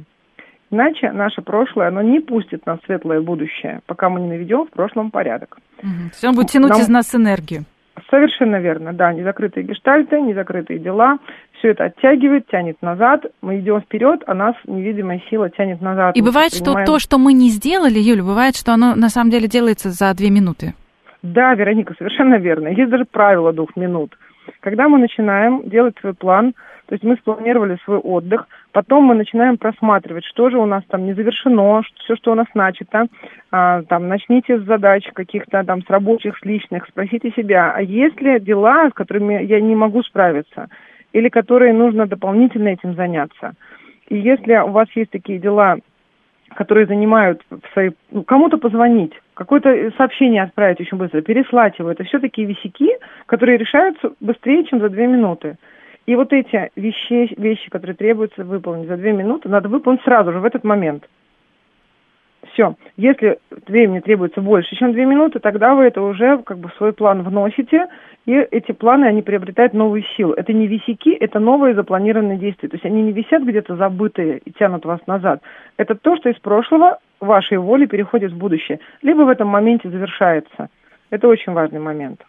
Иначе 0.72 1.12
наше 1.12 1.42
прошлое, 1.42 1.90
оно 1.90 2.02
не 2.02 2.22
пустит 2.22 2.66
нас 2.66 2.80
в 2.80 2.86
светлое 2.86 3.22
будущее, 3.22 3.82
пока 3.88 4.10
мы 4.10 4.22
не 4.22 4.30
наведем 4.30 4.66
в 4.66 4.70
прошлом 4.70 5.12
порядок. 5.12 5.58
Угу. 5.80 6.12
Все, 6.14 6.30
он 6.30 6.36
будет 6.36 6.48
тянуть 6.48 6.72
Нам... 6.72 6.80
из 6.80 6.88
нас 6.88 7.14
энергию. 7.14 7.66
Совершенно 8.10 8.56
верно, 8.60 8.94
да. 8.94 9.12
Незакрытые 9.12 9.66
гештальты, 9.66 10.22
незакрытые 10.22 10.80
дела. 10.80 11.20
Все 11.60 11.70
это 11.72 11.86
оттягивает, 11.86 12.48
тянет 12.48 12.82
назад. 12.82 13.26
Мы 13.42 13.60
идем 13.60 13.82
вперед, 13.82 14.24
а 14.28 14.34
нас 14.34 14.56
невидимая 14.66 15.22
сила 15.30 15.50
тянет 15.50 15.82
назад. 15.82 16.16
И 16.16 16.22
мы 16.22 16.28
бывает, 16.28 16.52
принимаем... 16.52 16.86
что 16.86 16.94
то, 16.94 17.00
что 17.00 17.18
мы 17.18 17.34
не 17.34 17.50
сделали, 17.50 18.00
Юля, 18.00 18.24
бывает, 18.24 18.56
что 18.56 18.74
оно 18.74 18.96
на 18.96 19.10
самом 19.10 19.30
деле 19.30 19.48
делается 19.48 19.90
за 19.90 20.14
две 20.14 20.30
минуты. 20.30 20.74
Да, 21.22 21.54
Вероника, 21.54 21.94
совершенно 21.98 22.36
верно. 22.36 22.70
Есть 22.70 22.90
даже 22.90 23.06
правило 23.06 23.54
двух 23.54 23.76
минут. 23.76 24.18
Когда 24.60 24.88
мы 24.88 25.00
начинаем 25.00 25.68
делать 25.70 25.96
свой 26.00 26.14
план, 26.14 26.54
то 26.88 26.96
есть 26.96 27.04
мы 27.04 27.16
спланировали 27.16 27.78
свой 27.86 28.00
отдых, 28.00 28.48
потом 28.74 29.06
мы 29.06 29.16
начинаем 29.16 29.58
просматривать, 29.58 30.26
что 30.26 30.50
же 30.50 30.58
у 30.58 30.66
нас 30.66 30.84
там 30.90 31.06
не 31.06 31.14
завершено, 31.14 31.82
все, 32.04 32.16
что 32.18 32.34
у 32.34 32.36
нас 32.36 32.48
начато. 32.54 33.08
А, 33.52 33.84
там, 33.84 34.10
начните 34.10 34.60
с 34.60 34.64
задач 34.64 35.08
каких-то 35.14 35.64
там, 35.64 35.84
с 35.84 35.90
рабочих, 35.90 36.38
с 36.38 36.44
личных, 36.44 36.86
спросите 36.88 37.32
себя, 37.32 37.72
а 37.74 37.82
есть 37.82 38.20
ли 38.20 38.40
дела, 38.42 38.90
с 38.90 38.94
которыми 38.94 39.42
я 39.44 39.62
не 39.62 39.76
могу 39.76 40.04
справиться, 40.04 40.68
или 41.14 41.30
которые 41.30 41.74
нужно 41.74 42.08
дополнительно 42.08 42.68
этим 42.68 42.96
заняться. 42.96 43.54
И 44.10 44.18
если 44.18 44.56
у 44.58 44.72
вас 44.72 44.90
есть 44.94 45.12
такие 45.12 45.40
дела, 45.40 45.78
которые 46.56 46.86
занимают 46.86 47.42
в 47.50 47.74
своей... 47.74 47.92
Ну, 48.12 48.24
кому-то 48.24 48.58
позвонить, 48.58 49.14
какое-то 49.34 49.92
сообщение 49.98 50.44
отправить 50.44 50.82
очень 50.82 50.98
быстро, 50.98 51.22
переслать 51.22 51.78
его. 51.80 51.92
Это 51.92 52.04
все 52.04 52.20
такие 52.20 52.48
висяки, 52.48 52.90
которые 53.26 53.58
решаются 53.58 54.12
быстрее, 54.20 54.66
чем 54.66 54.80
за 54.80 54.90
две 54.90 55.08
минуты. 55.08 55.58
И 56.06 56.16
вот 56.16 56.34
эти 56.34 56.72
вещи, 56.76 57.34
вещи, 57.40 57.70
которые 57.70 57.96
требуется 57.96 58.44
выполнить 58.44 58.88
за 58.88 58.98
две 58.98 59.14
минуты, 59.14 59.50
надо 59.50 59.70
выполнить 59.70 60.02
сразу 60.04 60.32
же, 60.32 60.40
в 60.40 60.46
этот 60.46 60.64
момент. 60.64 61.08
Все. 62.54 62.76
Если 62.98 63.40
времени 63.68 64.00
требуется 64.00 64.42
больше, 64.42 64.76
чем 64.76 64.94
две 64.94 65.06
минуты, 65.06 65.40
тогда 65.40 65.76
вы 65.76 65.86
это 65.86 66.02
уже 66.02 66.40
как 66.40 66.58
бы 66.58 66.70
в 66.70 66.74
свой 66.76 66.92
план 66.94 67.24
вносите, 67.24 67.88
и 68.26 68.34
эти 68.34 68.72
планы, 68.72 69.06
они 69.06 69.22
приобретают 69.22 69.74
новую 69.74 70.04
силу. 70.16 70.34
Это 70.34 70.54
не 70.54 70.68
висяки, 70.68 71.12
это 71.12 71.40
новые 71.40 71.74
запланированные 71.74 72.38
действия. 72.38 72.70
То 72.70 72.76
есть 72.76 72.86
они 72.86 73.02
не 73.02 73.12
висят 73.12 73.44
где-то 73.44 73.76
забытые 73.76 74.40
и 74.46 74.52
тянут 74.52 74.86
вас 74.86 75.00
назад. 75.08 75.42
Это 75.78 75.96
то, 75.96 76.16
что 76.18 76.30
из 76.30 76.38
прошлого 76.40 77.00
вашей 77.20 77.58
воли 77.58 77.86
переходит 77.86 78.32
в 78.32 78.38
будущее. 78.38 78.80
Либо 79.02 79.22
в 79.22 79.30
этом 79.30 79.48
моменте 79.48 79.90
завершается. 79.90 80.70
Это 81.10 81.28
очень 81.28 81.54
важный 81.54 81.80
момент. 81.80 82.22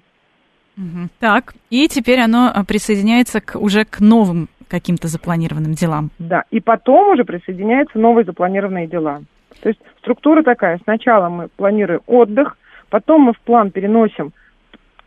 Так, 1.18 1.52
и 1.68 1.86
теперь 1.88 2.20
оно 2.20 2.50
а, 2.52 2.64
присоединяется 2.64 3.42
к, 3.42 3.58
уже 3.58 3.84
к 3.84 4.00
новым 4.00 4.48
каким-то 4.68 5.08
запланированным 5.08 5.72
делам. 5.74 6.10
Да, 6.18 6.44
и 6.50 6.60
потом 6.60 7.10
уже 7.10 7.24
присоединяются 7.24 7.98
новые 7.98 8.24
запланированные 8.24 8.86
дела. 8.86 9.20
То 9.62 9.68
есть 9.68 9.80
структура 9.98 10.42
такая. 10.42 10.78
Сначала 10.84 11.28
мы 11.28 11.48
планируем 11.48 12.02
отдых, 12.06 12.58
потом 12.90 13.22
мы 13.22 13.32
в 13.32 13.40
план 13.40 13.70
переносим 13.70 14.32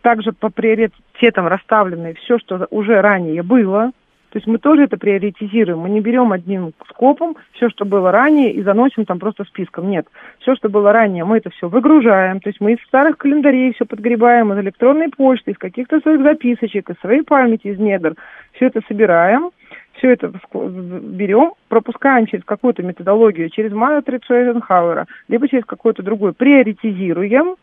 также 0.02 0.32
по 0.32 0.50
приоритетам 0.50 1.48
расставленные 1.48 2.14
все, 2.14 2.40
что 2.40 2.68
уже 2.70 3.02
ранее 3.02 3.44
было, 3.44 3.92
то 4.36 4.40
есть 4.40 4.48
мы 4.48 4.58
тоже 4.58 4.84
это 4.84 4.98
приоритизируем. 4.98 5.80
Мы 5.80 5.90
не 5.90 6.02
берем 6.02 6.34
одним 6.34 6.74
скопом 6.90 7.38
все, 7.54 7.70
что 7.70 7.86
было 7.86 8.12
ранее, 8.12 8.52
и 8.52 8.62
заносим 8.64 9.06
там 9.06 9.18
просто 9.18 9.46
списком. 9.46 9.90
Нет. 9.90 10.08
Все, 10.40 10.56
что 10.56 10.68
было 10.68 10.92
ранее, 10.92 11.24
мы 11.24 11.38
это 11.38 11.52
все 11.52 11.70
выгружаем. 11.70 12.42
То 12.42 12.50
есть 12.50 12.60
мы 12.60 12.74
из 12.74 12.84
старых 12.86 13.18
календарей 13.18 13.74
все 13.74 13.86
подгребаем, 13.86 14.52
из 14.52 14.60
электронной 14.60 15.08
почты, 15.08 15.52
из 15.52 15.58
каких-то 15.58 16.02
своих 16.02 16.22
записочек, 16.22 16.90
из 16.90 17.00
своей 17.00 17.22
памяти, 17.22 17.68
из 17.68 17.80
недр. 17.80 18.16
Все 18.52 18.66
это 18.66 18.82
собираем, 18.90 19.52
все 19.98 20.12
это 20.12 20.32
берем, 20.52 21.54
пропускаем 21.70 22.28
через 22.28 22.44
какую-то 22.44 22.84
методологию, 22.84 23.50
через 23.50 23.72
матрицу 23.72 24.34
Эйзенхауэра, 24.34 25.06
либо 25.28 25.48
через 25.48 25.66
какую-то 25.66 26.04
другую, 26.04 26.34
приоритизируем, 26.34 27.56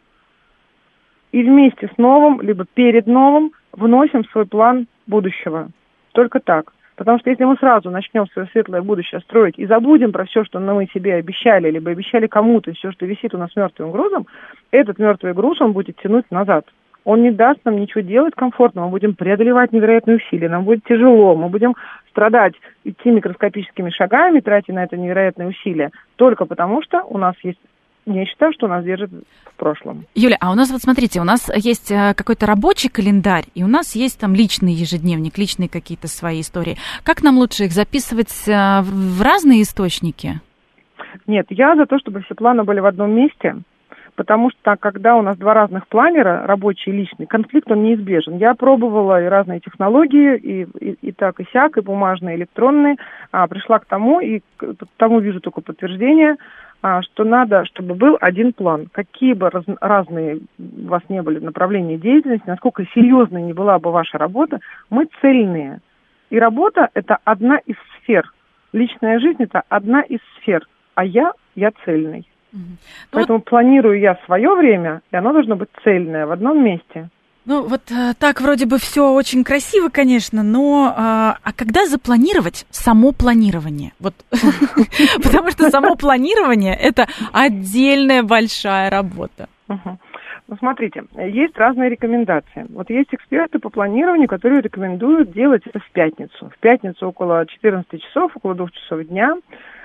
и 1.32 1.42
вместе 1.42 1.88
с 1.92 1.98
новым, 1.98 2.40
либо 2.42 2.66
перед 2.74 3.06
новым 3.06 3.52
вносим 3.72 4.24
свой 4.26 4.46
план 4.46 4.86
будущего. 5.06 5.70
Только 6.12 6.40
так. 6.40 6.72
Потому 6.96 7.18
что 7.18 7.30
если 7.30 7.44
мы 7.44 7.56
сразу 7.56 7.90
начнем 7.90 8.26
свое 8.28 8.46
светлое 8.52 8.82
будущее 8.82 9.20
строить 9.22 9.58
и 9.58 9.66
забудем 9.66 10.12
про 10.12 10.26
все, 10.26 10.44
что 10.44 10.60
мы 10.60 10.86
себе 10.92 11.14
обещали, 11.14 11.70
либо 11.70 11.90
обещали 11.90 12.26
кому-то, 12.26 12.72
все, 12.72 12.92
что 12.92 13.06
висит 13.06 13.34
у 13.34 13.38
нас 13.38 13.50
мертвым 13.56 13.90
грузом, 13.90 14.26
этот 14.70 14.98
мертвый 14.98 15.32
груз, 15.32 15.60
он 15.60 15.72
будет 15.72 15.96
тянуть 15.96 16.30
назад. 16.30 16.66
Он 17.04 17.22
не 17.22 17.32
даст 17.32 17.60
нам 17.64 17.80
ничего 17.80 18.02
делать 18.02 18.34
комфортно, 18.36 18.82
мы 18.82 18.90
будем 18.90 19.14
преодолевать 19.14 19.72
невероятные 19.72 20.18
усилия, 20.18 20.48
нам 20.48 20.64
будет 20.64 20.84
тяжело, 20.84 21.34
мы 21.34 21.48
будем 21.48 21.74
страдать, 22.12 22.54
идти 22.84 23.10
микроскопическими 23.10 23.90
шагами, 23.90 24.40
тратя 24.40 24.72
на 24.72 24.84
это 24.84 24.96
невероятные 24.96 25.48
усилия, 25.48 25.90
только 26.16 26.44
потому 26.44 26.82
что 26.82 27.02
у 27.02 27.18
нас 27.18 27.34
есть 27.42 27.58
нечто, 28.06 28.52
что 28.52 28.68
нас 28.68 28.84
держит 28.84 29.10
в 29.10 29.56
прошлом. 29.56 30.04
Юля, 30.14 30.36
а 30.40 30.50
у 30.50 30.54
нас 30.54 30.70
вот 30.70 30.80
смотрите, 30.80 31.20
у 31.20 31.24
нас 31.24 31.50
есть 31.54 31.90
э, 31.90 32.14
какой-то 32.14 32.46
рабочий 32.46 32.88
календарь, 32.88 33.44
и 33.54 33.62
у 33.62 33.68
нас 33.68 33.94
есть 33.94 34.20
там 34.20 34.34
личный 34.34 34.72
ежедневник, 34.72 35.38
личные 35.38 35.68
какие-то 35.68 36.08
свои 36.08 36.40
истории. 36.40 36.76
Как 37.04 37.22
нам 37.22 37.38
лучше 37.38 37.64
их 37.64 37.72
записывать 37.72 38.32
э, 38.48 38.80
в 38.82 39.22
разные 39.22 39.62
источники? 39.62 40.40
Нет, 41.26 41.46
я 41.50 41.76
за 41.76 41.86
то, 41.86 41.98
чтобы 41.98 42.22
все 42.22 42.34
планы 42.34 42.64
были 42.64 42.80
в 42.80 42.86
одном 42.86 43.12
месте, 43.12 43.56
потому 44.16 44.50
что 44.50 44.76
когда 44.76 45.16
у 45.16 45.22
нас 45.22 45.36
два 45.36 45.54
разных 45.54 45.86
планера, 45.88 46.46
рабочий 46.46 46.90
и 46.90 46.94
личный, 46.94 47.26
конфликт 47.26 47.70
он 47.70 47.82
неизбежен. 47.82 48.36
Я 48.36 48.54
пробовала 48.54 49.22
и 49.22 49.26
разные 49.26 49.60
технологии, 49.60 50.36
и, 50.36 50.66
и, 50.80 50.98
и 51.00 51.12
так, 51.12 51.40
и 51.40 51.46
сяк, 51.52 51.78
и 51.78 51.80
бумажные, 51.80 52.36
и 52.36 52.38
электронные, 52.38 52.96
а, 53.30 53.46
пришла 53.46 53.78
к 53.78 53.86
тому, 53.86 54.20
и 54.20 54.40
к 54.56 54.74
тому 54.96 55.20
вижу 55.20 55.40
только 55.40 55.60
подтверждение, 55.60 56.36
а, 56.82 57.02
что 57.02 57.24
надо, 57.24 57.64
чтобы 57.64 57.94
был 57.94 58.18
один 58.20 58.52
план. 58.52 58.88
Какие 58.92 59.34
бы 59.34 59.50
раз, 59.50 59.64
разные 59.80 60.40
у 60.58 60.88
вас 60.88 61.02
не 61.08 61.22
были 61.22 61.38
направления 61.38 61.96
деятельности, 61.96 62.46
насколько 62.46 62.84
серьезной 62.94 63.42
не 63.42 63.52
была 63.52 63.78
бы 63.78 63.92
ваша 63.92 64.18
работа, 64.18 64.60
мы 64.90 65.08
цельные. 65.20 65.80
И 66.30 66.38
работа– 66.38 66.88
это 66.94 67.18
одна 67.24 67.58
из 67.58 67.76
сфер. 67.98 68.30
Личная 68.72 69.20
жизнь– 69.20 69.36
это 69.42 69.62
одна 69.68 70.00
из 70.02 70.20
сфер. 70.38 70.66
А 70.94 71.04
я, 71.04 71.32
я 71.54 71.70
цельный. 71.84 72.26
Угу. 72.52 72.62
Поэтому 73.10 73.38
вот... 73.38 73.44
планирую 73.46 73.98
я 73.98 74.18
свое 74.26 74.54
время, 74.54 75.02
и 75.10 75.16
оно 75.16 75.32
должно 75.32 75.56
быть 75.56 75.68
цельное 75.82 76.26
в 76.26 76.32
одном 76.32 76.62
месте. 76.64 77.08
Ну, 77.44 77.66
вот 77.66 77.90
э, 77.90 78.14
так 78.20 78.40
вроде 78.40 78.66
бы 78.66 78.78
все 78.78 79.12
очень 79.12 79.42
красиво, 79.42 79.88
конечно, 79.88 80.44
но 80.44 80.94
а, 80.96 81.38
а 81.42 81.52
когда 81.52 81.86
запланировать 81.86 82.66
само 82.70 83.10
планирование? 83.10 83.92
Вот, 83.98 84.14
потому 85.22 85.50
что 85.50 85.68
само 85.70 85.96
планирование 85.96 86.76
это 86.76 87.06
отдельная 87.32 88.22
большая 88.22 88.90
работа. 88.90 89.48
Ну, 90.48 90.56
смотрите, 90.58 91.04
есть 91.16 91.56
разные 91.56 91.88
рекомендации. 91.88 92.66
Вот 92.68 92.90
есть 92.90 93.08
эксперты 93.12 93.58
по 93.58 93.70
планированию, 93.70 94.28
которые 94.28 94.60
рекомендуют 94.60 95.32
делать 95.32 95.62
это 95.64 95.78
в 95.78 95.90
пятницу. 95.92 96.50
В 96.54 96.58
пятницу 96.58 97.08
около 97.08 97.46
14 97.46 98.02
часов, 98.02 98.32
около 98.36 98.54
2 98.54 98.68
часов 98.68 99.06
дня. 99.06 99.34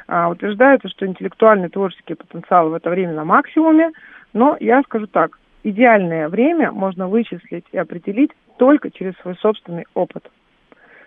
А, 0.08 0.30
утверждается, 0.30 0.88
что 0.89 1.05
интеллектуальный 1.05 1.70
творческий 1.70 2.16
потенциал 2.16 2.70
в 2.70 2.74
это 2.74 2.89
время 2.89 3.14
на 3.14 3.26
максимуме. 3.26 3.91
Но 4.34 4.55
я 4.60 4.82
скажу 4.84 5.08
так, 5.08 5.38
идеальное 5.64 6.30
время 6.30 6.72
можно 6.72 7.08
вычислить 7.08 7.66
и 7.72 7.78
определить 7.78 8.32
только 8.58 8.89
через 8.89 9.16
свой 9.18 9.36
собственный 9.36 9.86
опыт. 9.93 10.30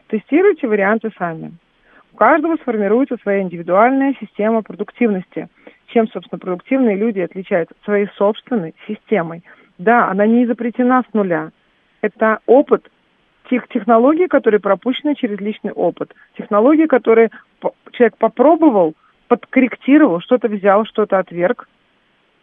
Тестируйте 0.09 0.67
варианты 0.67 1.11
сами. 1.19 1.53
У 2.13 2.17
каждого 2.17 2.57
сформируется 2.57 3.17
своя 3.23 3.43
индивидуальная 3.43 4.15
система 4.21 4.63
продуктивности. 4.63 5.49
Чем, 5.87 6.09
собственно, 6.09 6.39
продуктивные 6.39 6.97
люди 6.97 7.21
отличаются? 7.21 7.75
Своей 7.85 8.09
собственной 8.17 8.75
системой. 8.87 9.43
Да, 9.79 10.09
она 10.09 10.27
не 10.27 10.45
изобретена 10.45 11.03
с 11.09 11.15
нуля. 11.15 11.51
Это 12.03 12.41
опыт 12.47 12.91
тех 13.49 13.67
технологий, 13.69 14.29
которые 14.29 14.61
пропущены 14.61 15.15
через 15.15 15.41
личный 15.41 15.73
опыт. 15.73 16.15
Технологии, 16.37 16.87
которые 16.87 17.31
человек 17.93 18.17
попробовал, 18.17 18.95
подкорректировал, 19.29 20.21
что-то 20.21 20.49
взял, 20.49 20.85
что-то 20.87 21.19
отверг, 21.19 21.69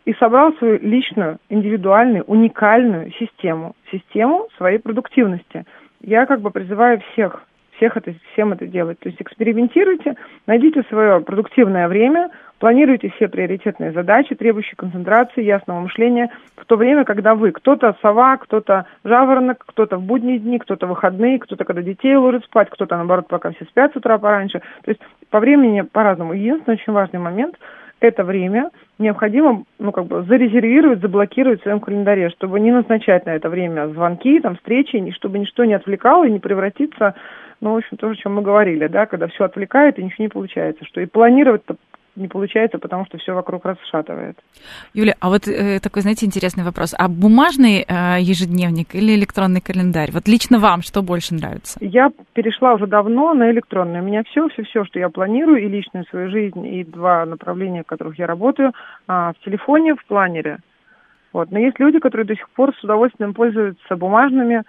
и 0.06 0.14
собрал 0.14 0.54
свою 0.54 0.80
личную, 0.80 1.38
индивидуальную, 1.50 2.24
уникальную 2.24 3.12
систему, 3.20 3.76
систему 3.92 4.48
своей 4.56 4.80
продуктивности. 4.80 5.66
Я 6.02 6.26
как 6.26 6.40
бы 6.40 6.50
призываю 6.50 7.02
всех, 7.12 7.44
всех 7.76 7.98
это, 7.98 8.14
всем 8.32 8.54
это 8.54 8.68
делать. 8.68 9.00
То 9.00 9.10
есть 9.10 9.22
экспериментируйте, 9.22 10.16
найдите 10.46 10.84
свое 10.84 11.20
продуктивное 11.20 11.90
время, 11.90 12.30
планируйте 12.60 13.10
все 13.10 13.28
приоритетные 13.28 13.92
задачи, 13.92 14.36
требующие 14.36 14.76
концентрации, 14.76 15.44
ясного 15.44 15.82
мышления, 15.82 16.30
в 16.56 16.66
то 16.66 16.76
время, 16.76 17.06
когда 17.06 17.36
вы, 17.36 17.52
кто-то 17.52 17.96
сова, 18.02 18.38
кто-то 18.38 18.86
жаворонок, 19.04 19.64
кто-то 19.66 19.98
в 19.98 20.04
будние 20.04 20.40
дни, 20.40 20.60
кто-то 20.60 20.88
выходные, 20.88 21.40
кто-то 21.40 21.66
когда 21.66 21.82
детей 21.82 22.16
ложит 22.16 22.46
спать, 22.46 22.70
кто-то, 22.70 22.96
наоборот, 22.96 23.28
пока 23.28 23.52
все 23.52 23.66
спят 23.66 23.94
с 23.94 23.98
утра 23.98 24.18
пораньше. 24.18 24.60
То 24.84 24.92
есть 24.92 25.02
по 25.30 25.40
времени 25.40 25.82
по-разному. 25.82 26.34
Единственный 26.34 26.76
очень 26.76 26.94
важный 26.94 27.20
момент– 27.20 27.56
это 28.00 28.24
время 28.24 28.70
необходимо, 29.00 29.64
ну, 29.80 29.92
как 29.92 30.06
бы 30.06 30.24
зарезервировать, 30.24 31.02
заблокировать 31.02 31.60
в 31.60 31.64
своем 31.64 31.80
календаре, 31.80 32.30
чтобы 32.30 32.60
не 32.60 32.72
назначать 32.72 33.26
на 33.26 33.32
это 33.32 33.50
время 33.50 33.88
звонки, 33.88 34.40
там, 34.40 34.56
встречи, 34.56 35.12
чтобы 35.12 35.40
ничто 35.40 35.66
не 35.66 35.74
отвлекало 35.74 36.26
и 36.26 36.32
не 36.32 36.40
превратиться, 36.40 37.16
ну, 37.60 37.74
в 37.74 37.78
общем, 37.78 37.98
то, 37.98 38.10
о 38.10 38.16
чем 38.16 38.36
мы 38.36 38.42
говорили, 38.44 38.88
да, 38.88 39.06
когда 39.08 39.28
все 39.28 39.46
отвлекает 39.46 39.98
и 39.98 40.04
ничего 40.04 40.24
не 40.24 40.30
получается, 40.30 40.86
что 40.86 41.02
и 41.02 41.06
планировать-то 41.06 41.76
не 42.18 42.28
получается, 42.28 42.80
потому 42.80 43.06
что 43.06 43.18
все 43.18 43.34
вокруг 43.34 43.66
расшатывает. 43.66 44.38
Юля, 44.94 45.16
а 45.20 45.30
вот 45.30 45.48
э, 45.48 45.80
такой, 45.80 46.02
знаете, 46.02 46.26
интересный 46.26 46.64
вопрос. 46.64 46.94
А 46.98 47.08
бумажный 47.08 47.86
э, 47.88 48.18
ежедневник 48.20 48.96
или 48.96 49.16
электронный 49.16 49.62
календарь? 49.62 50.12
Вот 50.12 50.28
лично 50.28 50.60
вам 50.60 50.82
что 50.82 51.02
больше 51.02 51.36
нравится? 51.36 51.78
Я 51.82 52.12
перешла 52.34 52.74
уже 52.74 52.88
давно 52.88 53.34
на 53.34 53.52
электронный. 53.52 54.02
У 54.02 54.04
меня 54.04 54.24
все, 54.24 54.48
все, 54.50 54.64
все, 54.64 54.84
что 54.86 55.00
я 55.00 55.10
планирую, 55.10 55.64
и 55.64 55.70
личную 55.70 56.06
свою 56.06 56.30
жизнь, 56.30 56.66
и 56.66 56.84
два 56.84 57.26
направления, 57.26 57.84
в 57.84 57.88
которых 57.88 58.18
я 58.20 58.28
работаю, 58.28 58.70
э, 58.70 58.74
в 59.08 59.36
телефоне, 59.46 59.96
в 59.96 60.06
планере. 60.06 60.60
Вот. 61.38 61.52
Но 61.52 61.60
есть 61.60 61.78
люди, 61.78 62.00
которые 62.00 62.26
до 62.26 62.36
сих 62.36 62.50
пор 62.50 62.76
с 62.76 62.84
удовольствием 62.84 63.36
пользуются 63.36 63.96
бумажными, 63.96 64.64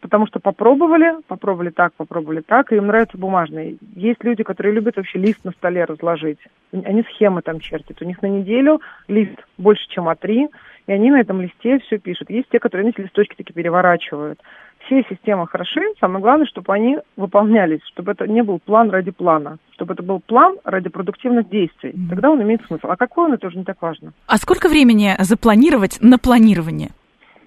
потому 0.00 0.28
что 0.28 0.38
попробовали, 0.38 1.16
попробовали 1.26 1.70
так, 1.70 1.92
попробовали 1.94 2.40
так, 2.40 2.70
и 2.70 2.76
им 2.76 2.86
нравятся 2.86 3.18
бумажные. 3.18 3.78
Есть 3.96 4.22
люди, 4.22 4.44
которые 4.44 4.74
любят 4.74 4.96
вообще 4.96 5.18
лист 5.18 5.44
на 5.44 5.50
столе 5.50 5.84
разложить. 5.84 6.38
Они 6.72 7.02
схемы 7.02 7.42
там 7.42 7.58
чертят. 7.58 8.00
У 8.00 8.04
них 8.04 8.22
на 8.22 8.28
неделю 8.28 8.80
лист 9.08 9.34
больше, 9.58 9.88
чем 9.88 10.08
А3, 10.08 10.46
и 10.86 10.92
они 10.92 11.10
на 11.10 11.20
этом 11.20 11.40
листе 11.40 11.80
все 11.80 11.98
пишут. 11.98 12.30
Есть 12.30 12.48
те, 12.48 12.60
которые 12.60 12.90
эти 12.90 13.00
листочки 13.00 13.34
таки 13.34 13.52
переворачивают 13.52 14.40
все 14.86 15.04
системы 15.08 15.46
хороши, 15.46 15.80
самое 16.00 16.20
главное, 16.20 16.46
чтобы 16.46 16.72
они 16.72 16.98
выполнялись, 17.16 17.80
чтобы 17.92 18.12
это 18.12 18.26
не 18.26 18.42
был 18.42 18.58
план 18.58 18.90
ради 18.90 19.10
плана, 19.10 19.58
чтобы 19.72 19.94
это 19.94 20.02
был 20.02 20.20
план 20.20 20.58
ради 20.64 20.88
продуктивных 20.88 21.48
действий. 21.48 21.94
Тогда 22.08 22.30
он 22.30 22.42
имеет 22.42 22.64
смысл. 22.66 22.86
А 22.88 22.96
какой 22.96 23.26
он, 23.26 23.34
это 23.34 23.46
уже 23.46 23.58
не 23.58 23.64
так 23.64 23.80
важно. 23.80 24.12
А 24.26 24.36
сколько 24.36 24.68
времени 24.68 25.14
запланировать 25.18 25.98
на 26.00 26.18
планирование? 26.18 26.90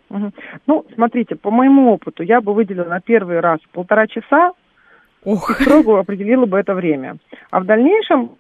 Угу. 0.10 0.32
Ну, 0.68 0.86
смотрите, 0.96 1.36
по 1.36 1.52
моему 1.52 1.92
опыту, 1.92 2.24
я 2.24 2.42
бы 2.42 2.54
выделила 2.54 2.86
на 2.86 3.02
первый 3.02 3.40
раз 3.40 3.60
полтора 3.72 4.08
часа, 4.08 4.54
Ох. 5.24 5.50
и 5.50 5.64
строго 5.64 6.00
определила 6.00 6.46
бы 6.46 6.58
это 6.58 6.74
время. 6.74 7.18
А 7.52 7.60
в 7.60 7.66
дальнейшем 7.66 8.32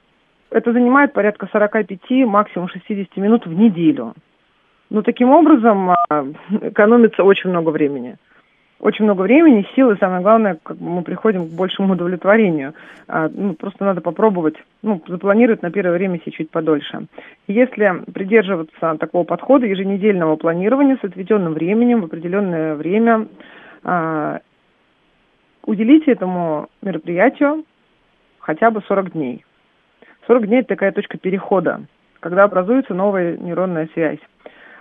это 0.49 0.71
занимает 0.71 1.13
порядка 1.13 1.49
45, 1.51 2.25
максимум 2.25 2.69
60 2.69 3.17
минут 3.17 3.45
в 3.45 3.53
неделю. 3.53 4.13
Ну, 4.89 5.01
таким 5.03 5.31
образом, 5.31 5.91
а, 5.91 6.25
экономится 6.61 7.23
очень 7.23 7.49
много 7.49 7.71
времени 7.71 8.17
очень 8.79 9.05
много 9.05 9.21
времени, 9.21 9.67
сил, 9.75 9.91
и 9.91 9.97
самое 9.97 10.21
главное, 10.21 10.59
как 10.61 10.79
мы 10.79 11.01
приходим 11.01 11.47
к 11.47 11.51
большему 11.51 11.93
удовлетворению. 11.93 12.73
А, 13.07 13.29
ну, 13.33 13.53
просто 13.53 13.83
надо 13.83 14.01
попробовать, 14.01 14.55
ну, 14.83 15.01
запланировать 15.07 15.63
на 15.63 15.71
первое 15.71 15.93
время 15.93 16.19
себе 16.19 16.31
чуть 16.31 16.51
подольше. 16.51 17.07
Если 17.47 18.03
придерживаться 18.11 18.95
такого 18.99 19.23
подхода 19.23 19.65
еженедельного 19.65 20.35
планирования 20.35 20.97
с 21.01 21.03
отведенным 21.03 21.53
временем 21.53 22.01
в 22.01 22.05
определенное 22.05 22.75
время, 22.75 23.27
а, 23.83 24.41
уделите 25.65 26.11
этому 26.11 26.69
мероприятию 26.81 27.65
хотя 28.39 28.69
бы 28.69 28.81
40 28.87 29.11
дней. 29.13 29.43
40 30.27 30.47
дней– 30.47 30.59
это 30.61 30.69
такая 30.69 30.91
точка 30.91 31.17
перехода, 31.17 31.81
когда 32.19 32.43
образуется 32.43 32.93
новая 32.93 33.37
нейронная 33.37 33.89
связь. 33.93 34.19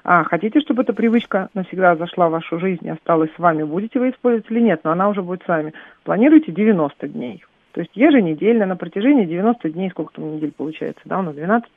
А 0.08 0.22
хотите, 0.22 0.60
чтобы 0.60 0.82
эта 0.82 0.92
привычка 0.92 1.48
навсегда 1.54 1.96
зашла 1.96 2.28
в 2.28 2.30
вашу 2.32 2.60
жизнь 2.60 2.86
и 2.86 2.90
осталась 2.90 3.30
с 3.34 3.38
вами, 3.40 3.64
будете 3.64 3.98
вы 3.98 4.10
использовать 4.10 4.48
или 4.52 4.60
нет, 4.60 4.82
но 4.84 4.92
она 4.92 5.08
уже 5.08 5.20
будет 5.20 5.42
с 5.42 5.48
вами. 5.48 5.72
Планируйте 6.04 6.52
90 6.52 7.08
дней. 7.08 7.44
То 7.72 7.80
есть 7.80 7.90
еженедельно, 7.96 8.66
на 8.66 8.76
протяжении 8.76 9.24
90 9.24 9.68
дней, 9.70 9.90
сколько 9.90 10.14
там 10.14 10.36
недель 10.36 10.52
получается, 10.52 11.00
да, 11.06 11.18
у 11.18 11.22
нас 11.22 11.34
12, 11.34 11.68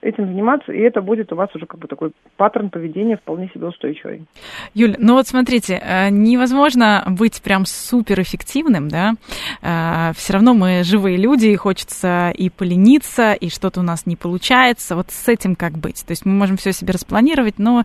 этим 0.00 0.26
заниматься, 0.26 0.72
и 0.72 0.78
это 0.80 1.02
будет 1.02 1.32
у 1.32 1.36
вас 1.36 1.48
уже 1.54 1.66
как 1.66 1.80
бы 1.80 1.88
такой 1.88 2.12
паттерн 2.36 2.70
поведения 2.70 3.16
вполне 3.16 3.48
себе 3.52 3.66
устойчивый. 3.66 4.26
Юль, 4.74 4.94
ну 4.98 5.14
вот 5.14 5.26
смотрите, 5.26 5.80
э, 5.82 6.08
невозможно 6.10 7.04
быть 7.06 7.42
прям 7.42 7.64
суперэффективным, 7.66 8.88
да, 8.88 9.14
э, 9.62 10.12
все 10.14 10.32
равно 10.34 10.54
мы 10.54 10.82
живые 10.84 11.16
люди, 11.16 11.46
и 11.46 11.56
хочется 11.56 12.30
и 12.30 12.48
полениться, 12.48 13.32
и 13.32 13.48
что-то 13.48 13.80
у 13.80 13.82
нас 13.82 14.06
не 14.06 14.16
получается, 14.16 14.94
вот 14.94 15.10
с 15.10 15.28
этим 15.28 15.56
как 15.56 15.72
быть? 15.72 16.04
То 16.06 16.12
есть 16.12 16.24
мы 16.24 16.32
можем 16.32 16.56
все 16.56 16.72
себе 16.72 16.92
распланировать, 16.92 17.58
но, 17.58 17.82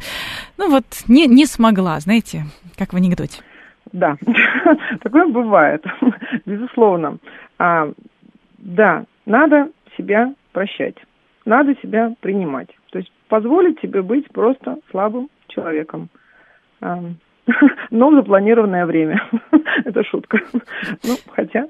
ну 0.58 0.70
вот, 0.70 0.86
не, 1.08 1.28
не 1.28 1.46
смогла, 1.46 2.00
знаете, 2.00 2.44
как 2.78 2.94
в 2.94 2.96
анекдоте. 2.96 3.42
Да, 3.92 4.18
такое 5.02 5.28
бывает, 5.28 5.84
безусловно. 6.46 7.18
А, 7.58 7.92
да, 8.58 9.06
надо 9.26 9.70
себя 9.98 10.34
прощать 10.52 10.96
надо 11.46 11.76
себя 11.82 12.14
принимать. 12.22 12.70
То 12.92 13.00
есть 13.00 13.12
позволить 13.28 13.80
себе 13.82 14.02
быть 14.02 14.30
просто 14.30 14.78
слабым 14.92 15.30
человеком. 15.48 16.10
Но 17.92 18.10
в 18.10 18.16
запланированное 18.16 18.86
время. 18.86 19.22
Это 19.86 20.04
шутка. 20.04 20.40
Ну, 21.04 21.16
хотя... 21.32 21.66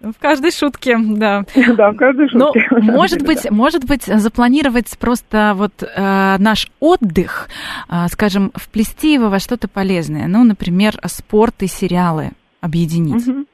В 0.00 0.20
каждой 0.20 0.50
шутке, 0.50 0.98
да. 0.98 1.44
Да, 1.76 1.92
в 1.92 1.96
каждой 1.96 2.28
шутке. 2.28 2.66
Но, 2.70 2.78
может 2.80 3.22
быть, 3.22 3.50
может 3.50 3.86
быть, 3.86 4.02
запланировать 4.02 4.98
просто 4.98 5.52
вот 5.54 5.82
э, 5.82 6.36
наш 6.38 6.70
отдых, 6.78 7.48
э, 7.88 8.08
скажем, 8.08 8.50
вплести 8.54 9.14
его 9.14 9.30
во 9.30 9.38
что-то 9.38 9.66
полезное. 9.66 10.28
Ну, 10.28 10.44
например, 10.44 10.92
спорт 11.06 11.62
и 11.62 11.66
сериалы 11.66 12.32
объединить. 12.60 13.26
Угу. 13.26 13.46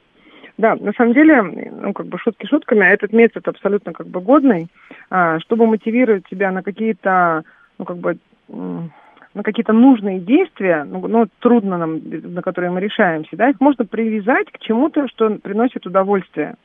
Да, 0.61 0.77
на 0.79 0.93
самом 0.93 1.15
деле, 1.15 1.41
ну, 1.41 1.95
как 1.95 2.07
бы 2.07 2.19
шутки 2.19 2.45
шутками, 2.45 2.83
а 2.83 2.91
этот 2.91 3.15
метод 3.15 3.49
абсолютно 3.49 3.95
как 3.95 4.07
бы 4.09 4.21
годный, 4.21 4.69
а, 5.09 5.41
чтобы 5.41 5.67
мотивировать 5.67 6.29
тебя 6.29 6.51
на 6.51 6.63
какие-то, 6.63 7.45
ну, 7.79 7.87
как 7.87 7.97
бы, 7.97 8.19
на 8.47 9.43
какие-то 9.43 9.73
нужные 9.73 10.21
действия, 10.21 10.85
ну, 10.85 11.09
ну, 11.09 11.27
трудно 11.39 11.79
нам, 11.79 12.01
на 12.05 12.43
которые 12.43 12.71
мы 12.71 12.81
решаемся, 12.81 13.37
да, 13.39 13.49
их 13.49 13.59
можно 13.59 13.87
привязать 13.87 14.53
к 14.53 14.59
чему-то, 14.59 15.09
что 15.09 15.31
приносит 15.31 15.87
удовольствие. 15.87 16.57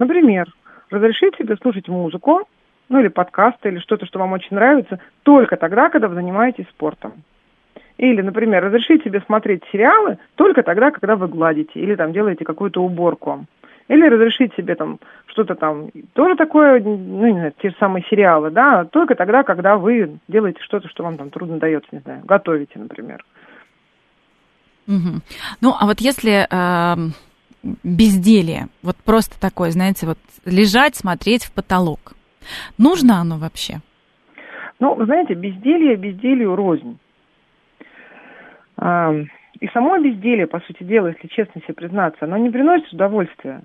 Например, 0.00 0.52
разрешить 0.90 1.36
себе 1.36 1.54
слушать 1.62 1.86
музыку, 1.86 2.48
ну, 2.88 2.98
или 2.98 3.08
подкасты, 3.08 3.68
или 3.68 3.78
что-то, 3.78 4.04
что 4.06 4.18
вам 4.18 4.32
очень 4.32 4.56
нравится, 4.56 4.98
только 5.22 5.56
тогда, 5.56 5.90
когда 5.90 6.08
вы 6.08 6.16
занимаетесь 6.16 6.66
спортом. 6.70 7.22
Или, 7.98 8.22
например, 8.22 8.64
разрешить 8.64 9.02
себе 9.02 9.20
смотреть 9.26 9.62
сериалы 9.72 10.18
только 10.36 10.62
тогда, 10.62 10.90
когда 10.90 11.16
вы 11.16 11.26
гладите 11.26 11.78
или 11.80 11.96
там 11.96 12.12
делаете 12.12 12.44
какую-то 12.44 12.82
уборку. 12.82 13.44
Или 13.88 14.06
разрешить 14.06 14.54
себе 14.54 14.74
там 14.74 14.98
что-то 15.26 15.54
там, 15.54 15.88
тоже 16.12 16.36
такое, 16.36 16.80
ну, 16.80 17.26
не 17.26 17.32
знаю, 17.32 17.54
те 17.60 17.70
же 17.70 17.76
самые 17.80 18.04
сериалы, 18.08 18.50
да, 18.50 18.84
только 18.84 19.14
тогда, 19.14 19.42
когда 19.42 19.76
вы 19.76 20.18
делаете 20.28 20.60
что-то, 20.62 20.88
что 20.88 21.02
вам 21.02 21.16
там 21.16 21.30
трудно 21.30 21.58
дается, 21.58 21.88
не 21.92 22.00
знаю, 22.00 22.22
готовите, 22.24 22.78
например. 22.78 23.24
Угу. 24.86 25.20
Ну, 25.60 25.74
а 25.78 25.86
вот 25.86 26.00
если 26.00 26.46
э, 26.48 26.96
безделье, 27.82 28.68
вот 28.82 28.96
просто 29.04 29.40
такое, 29.40 29.70
знаете, 29.70 30.06
вот 30.06 30.18
лежать, 30.44 30.94
смотреть 30.94 31.44
в 31.44 31.52
потолок, 31.52 32.12
нужно 32.78 33.20
оно 33.20 33.38
вообще? 33.38 33.80
Ну, 34.80 35.02
знаете, 35.04 35.34
безделье 35.34 35.96
безделью 35.96 36.54
рознь. 36.54 36.98
И 38.80 39.66
само 39.72 39.98
безделие, 39.98 40.46
по 40.46 40.60
сути 40.60 40.84
дела, 40.84 41.08
если 41.08 41.26
честно 41.28 41.60
себе 41.62 41.74
признаться, 41.74 42.24
оно 42.24 42.36
не 42.36 42.50
приносит 42.50 42.92
удовольствия. 42.92 43.62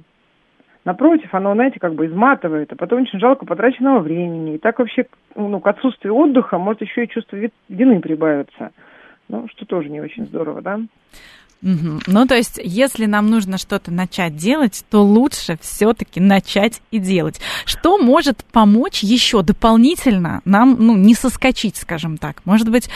Напротив, 0.85 1.33
оно, 1.33 1.53
знаете, 1.53 1.79
как 1.79 1.93
бы 1.93 2.07
изматывает, 2.07 2.73
а 2.73 2.75
потом 2.75 3.03
очень 3.03 3.19
жалко 3.19 3.45
потраченного 3.45 3.99
времени. 3.99 4.55
И 4.55 4.57
так 4.57 4.79
вообще 4.79 5.05
ну, 5.35 5.59
к 5.59 5.67
отсутствию 5.67 6.15
отдыха 6.15 6.57
может 6.57 6.81
еще 6.81 7.05
и 7.05 7.09
чувство 7.09 7.37
вины 7.69 8.01
прибавиться. 8.01 8.71
Ну, 9.29 9.47
что 9.49 9.65
тоже 9.65 9.89
не 9.89 10.01
очень 10.01 10.25
здорово, 10.25 10.61
да? 10.61 10.79
Угу. 11.63 12.01
Ну, 12.07 12.25
то 12.25 12.35
есть, 12.35 12.59
если 12.61 13.05
нам 13.05 13.29
нужно 13.29 13.57
что-то 13.57 13.91
начать 13.91 14.35
делать, 14.35 14.83
то 14.91 15.01
лучше 15.01 15.57
все-таки 15.61 16.19
начать 16.19 16.81
и 16.91 16.99
делать. 16.99 17.39
Что 17.65 17.97
может 17.97 18.43
помочь 18.51 19.01
еще 19.01 19.41
дополнительно 19.43 20.41
нам, 20.43 20.75
ну, 20.77 20.97
не 20.97 21.13
соскочить, 21.13 21.77
скажем 21.77 22.17
так? 22.17 22.45
Может 22.45 22.69
быть, 22.69 22.89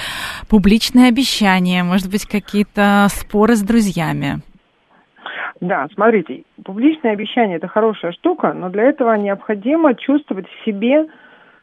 публичные 0.49 1.07
обещания, 1.07 1.83
может 1.83 2.11
быть, 2.11 2.25
какие-то 2.25 3.07
споры 3.09 3.55
с 3.55 3.61
друзьями? 3.61 4.41
Да, 5.61 5.87
смотрите, 5.93 6.43
публичные 6.63 7.13
обещания 7.13 7.55
это 7.55 7.67
хорошая 7.67 8.11
штука, 8.11 8.53
но 8.53 8.69
для 8.69 8.83
этого 8.83 9.13
необходимо 9.13 9.95
чувствовать 9.95 10.45
в 10.45 10.65
себе 10.65 11.07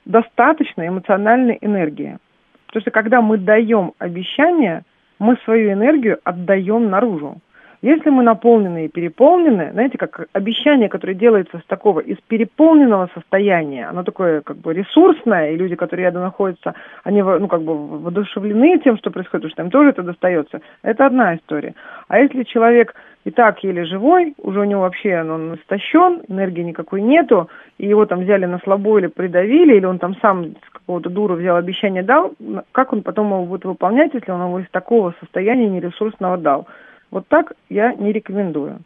достаточно 0.06 0.88
эмоциональной 0.88 1.58
энергии. 1.60 2.18
Потому 2.66 2.80
что 2.80 2.90
когда 2.90 3.20
мы 3.20 3.36
даем 3.38 3.92
обещания, 3.98 4.84
мы 5.18 5.36
свою 5.44 5.72
энергию 5.72 6.18
отдаем 6.24 6.90
наружу. 6.90 7.38
Если 7.84 8.08
мы 8.08 8.22
наполнены 8.22 8.86
и 8.86 8.88
переполнены, 8.88 9.70
знаете, 9.72 9.98
как 9.98 10.26
обещание, 10.32 10.88
которое 10.88 11.12
делается 11.12 11.58
с 11.58 11.66
такого, 11.66 12.00
из 12.00 12.16
переполненного 12.28 13.10
состояния, 13.12 13.86
оно 13.86 14.02
такое 14.04 14.40
как 14.40 14.56
бы 14.56 14.72
ресурсное, 14.72 15.50
и 15.50 15.56
люди, 15.56 15.76
которые 15.76 16.06
рядом 16.06 16.22
находятся, 16.22 16.74
они 17.02 17.20
ну, 17.20 17.46
как 17.46 17.60
бы 17.60 17.76
воодушевлены 17.76 18.78
тем, 18.78 18.96
что 18.96 19.10
происходит, 19.10 19.42
потому 19.42 19.50
что 19.50 19.62
им 19.64 19.70
тоже 19.70 19.90
это 19.90 20.02
достается. 20.02 20.62
Это 20.82 21.04
одна 21.04 21.36
история. 21.36 21.74
А 22.08 22.20
если 22.20 22.44
человек 22.44 22.94
и 23.24 23.30
так 23.30 23.64
еле 23.64 23.84
живой, 23.84 24.34
уже 24.38 24.60
у 24.60 24.64
него 24.64 24.82
вообще 24.82 25.20
он 25.20 25.54
истощен, 25.54 26.22
энергии 26.28 26.62
никакой 26.62 27.00
нету, 27.00 27.48
и 27.78 27.86
его 27.86 28.04
там 28.04 28.20
взяли 28.20 28.44
на 28.44 28.58
слабо 28.58 28.98
или 28.98 29.06
придавили, 29.06 29.76
или 29.76 29.86
он 29.86 29.98
там 29.98 30.14
сам 30.20 30.54
с 30.66 30.70
какого-то 30.72 31.08
дура 31.08 31.34
взял 31.34 31.56
обещание 31.56 32.02
дал, 32.02 32.34
как 32.72 32.92
он 32.92 33.02
потом 33.02 33.28
его 33.28 33.46
будет 33.46 33.64
выполнять, 33.64 34.12
если 34.12 34.30
он 34.30 34.42
его 34.42 34.60
из 34.60 34.68
такого 34.70 35.14
состояния 35.20 35.68
нересурсного 35.68 36.36
дал? 36.36 36.68
Вот 37.10 37.26
так 37.28 37.54
я 37.70 37.94
не 37.94 38.12
рекомендую. 38.12 38.80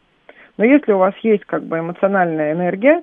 Но 0.56 0.64
если 0.64 0.92
у 0.92 0.98
вас 0.98 1.14
есть 1.22 1.44
как 1.44 1.64
бы 1.64 1.78
эмоциональная 1.78 2.52
энергия, 2.52 3.02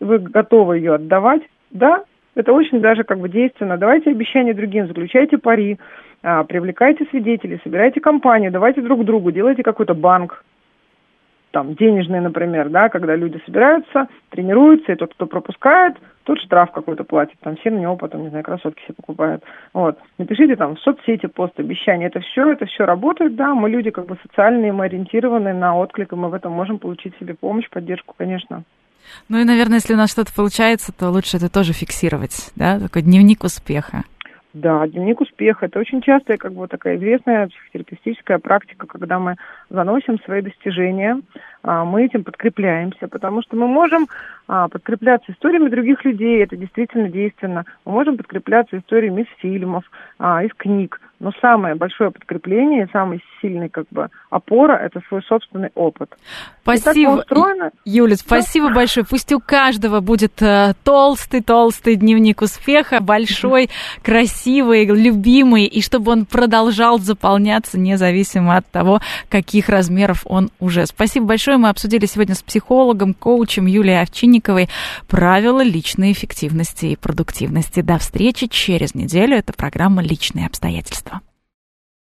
вы 0.00 0.18
готовы 0.18 0.78
ее 0.78 0.94
отдавать, 0.94 1.42
да, 1.70 2.04
это 2.34 2.52
очень 2.52 2.80
даже 2.80 3.04
как 3.04 3.18
бы 3.18 3.28
действенно. 3.28 3.76
Давайте 3.76 4.10
обещания 4.10 4.54
другим, 4.54 4.86
заключайте 4.86 5.38
пари, 5.38 5.78
а, 6.22 6.44
привлекайте 6.44 7.04
свидетелей, 7.10 7.60
собирайте 7.62 8.00
компанию, 8.00 8.50
давайте 8.50 8.80
друг 8.80 9.04
другу, 9.04 9.30
делайте 9.30 9.62
какой-то 9.62 9.94
банк. 9.94 10.42
Там 11.52 11.74
денежные, 11.74 12.20
например, 12.20 12.68
да, 12.70 12.88
когда 12.88 13.14
люди 13.14 13.40
собираются, 13.46 14.08
тренируются, 14.30 14.92
и 14.92 14.96
тот, 14.96 15.14
кто 15.14 15.26
пропускает, 15.26 15.96
тот 16.24 16.38
штраф 16.40 16.72
какой-то 16.72 17.04
платит, 17.04 17.34
там 17.40 17.56
все 17.56 17.70
на 17.70 17.78
него 17.78 17.96
потом, 17.96 18.22
не 18.22 18.28
знаю, 18.28 18.44
кроссовки 18.44 18.82
себе 18.82 18.94
покупают. 18.94 19.44
Вот. 19.72 19.98
Напишите 20.18 20.56
там 20.56 20.76
в 20.76 20.80
соцсети 20.80 21.26
пост 21.26 21.58
обещания. 21.58 22.06
Это 22.06 22.20
все, 22.20 22.52
это 22.52 22.66
все 22.66 22.84
работает, 22.84 23.36
да, 23.36 23.54
мы 23.54 23.70
люди 23.70 23.90
как 23.90 24.06
бы 24.06 24.16
социальные, 24.22 24.72
мы 24.72 24.86
ориентированы 24.86 25.52
на 25.52 25.76
отклик, 25.76 26.12
и 26.12 26.16
мы 26.16 26.28
в 26.28 26.34
этом 26.34 26.52
можем 26.52 26.78
получить 26.78 27.16
себе 27.18 27.34
помощь, 27.34 27.68
поддержку, 27.70 28.14
конечно. 28.16 28.64
Ну 29.28 29.38
и, 29.38 29.44
наверное, 29.44 29.76
если 29.76 29.94
у 29.94 29.96
нас 29.96 30.12
что-то 30.12 30.32
получается, 30.34 30.92
то 30.92 31.10
лучше 31.10 31.36
это 31.36 31.52
тоже 31.52 31.72
фиксировать, 31.72 32.52
да, 32.56 32.78
такой 32.78 33.02
дневник 33.02 33.44
успеха. 33.44 34.04
Да, 34.54 34.86
дневник 34.86 35.20
успеха. 35.20 35.66
Это 35.66 35.78
очень 35.78 36.02
частая, 36.02 36.36
как 36.36 36.52
бы 36.52 36.68
такая 36.68 36.96
известная 36.96 37.48
психотерапевтическая 37.48 38.38
практика, 38.38 38.86
когда 38.86 39.18
мы 39.18 39.36
заносим 39.70 40.18
свои 40.20 40.42
достижения, 40.42 41.20
мы 41.62 42.04
этим 42.04 42.24
подкрепляемся, 42.24 43.08
потому 43.08 43.42
что 43.42 43.56
мы 43.56 43.68
можем 43.68 44.08
а, 44.48 44.68
подкрепляться 44.68 45.32
историями 45.32 45.68
других 45.68 46.04
людей, 46.04 46.42
это 46.42 46.56
действительно 46.56 47.08
действенно. 47.08 47.64
Мы 47.84 47.92
можем 47.92 48.16
подкрепляться 48.16 48.78
историями 48.78 49.22
из 49.22 49.38
фильмов, 49.38 49.84
а, 50.18 50.44
из 50.44 50.52
книг. 50.54 51.00
Но 51.20 51.30
самое 51.40 51.76
большое 51.76 52.10
подкрепление, 52.10 52.88
самый 52.92 53.22
сильный 53.40 53.68
как 53.68 53.86
бы 53.92 54.08
опора– 54.28 54.72
это 54.84 55.00
свой 55.06 55.22
собственный 55.22 55.70
опыт. 55.76 56.10
Спасибо, 56.62 57.24
Юля, 57.84 58.16
спасибо 58.16 58.68
да? 58.68 58.74
большое. 58.74 59.06
Пусть 59.08 59.32
у 59.32 59.38
каждого 59.38 60.00
будет 60.00 60.42
толстый-толстый 60.82 61.94
э, 61.94 61.96
дневник 61.96 62.42
успеха, 62.42 63.00
большой, 63.00 63.70
красивый, 64.02 64.84
любимый, 64.86 65.66
и 65.66 65.80
чтобы 65.80 66.10
он 66.10 66.26
продолжал 66.26 66.98
заполняться 66.98 67.78
независимо 67.78 68.56
от 68.56 68.66
того, 68.66 68.98
каких 69.28 69.68
размеров 69.68 70.22
он 70.24 70.50
уже. 70.58 70.86
Спасибо 70.86 71.26
большое. 71.52 71.58
Мы 71.58 71.68
обсудили 71.68 72.06
сегодня 72.06 72.34
с 72.34 72.42
психологом, 72.42 73.14
коучем 73.14 73.66
Юлией 73.66 74.00
Овчинниковой 74.00 74.68
правила 75.08 75.62
личной 75.62 76.12
эффективности 76.12 76.86
и 76.86 76.96
продуктивности. 76.96 77.80
До 77.80 77.98
встречи 77.98 78.46
через 78.46 78.94
неделю. 78.94 79.36
Это 79.36 79.52
программа 79.52 80.02
«Личные 80.02 80.46
обстоятельства». 80.46 81.20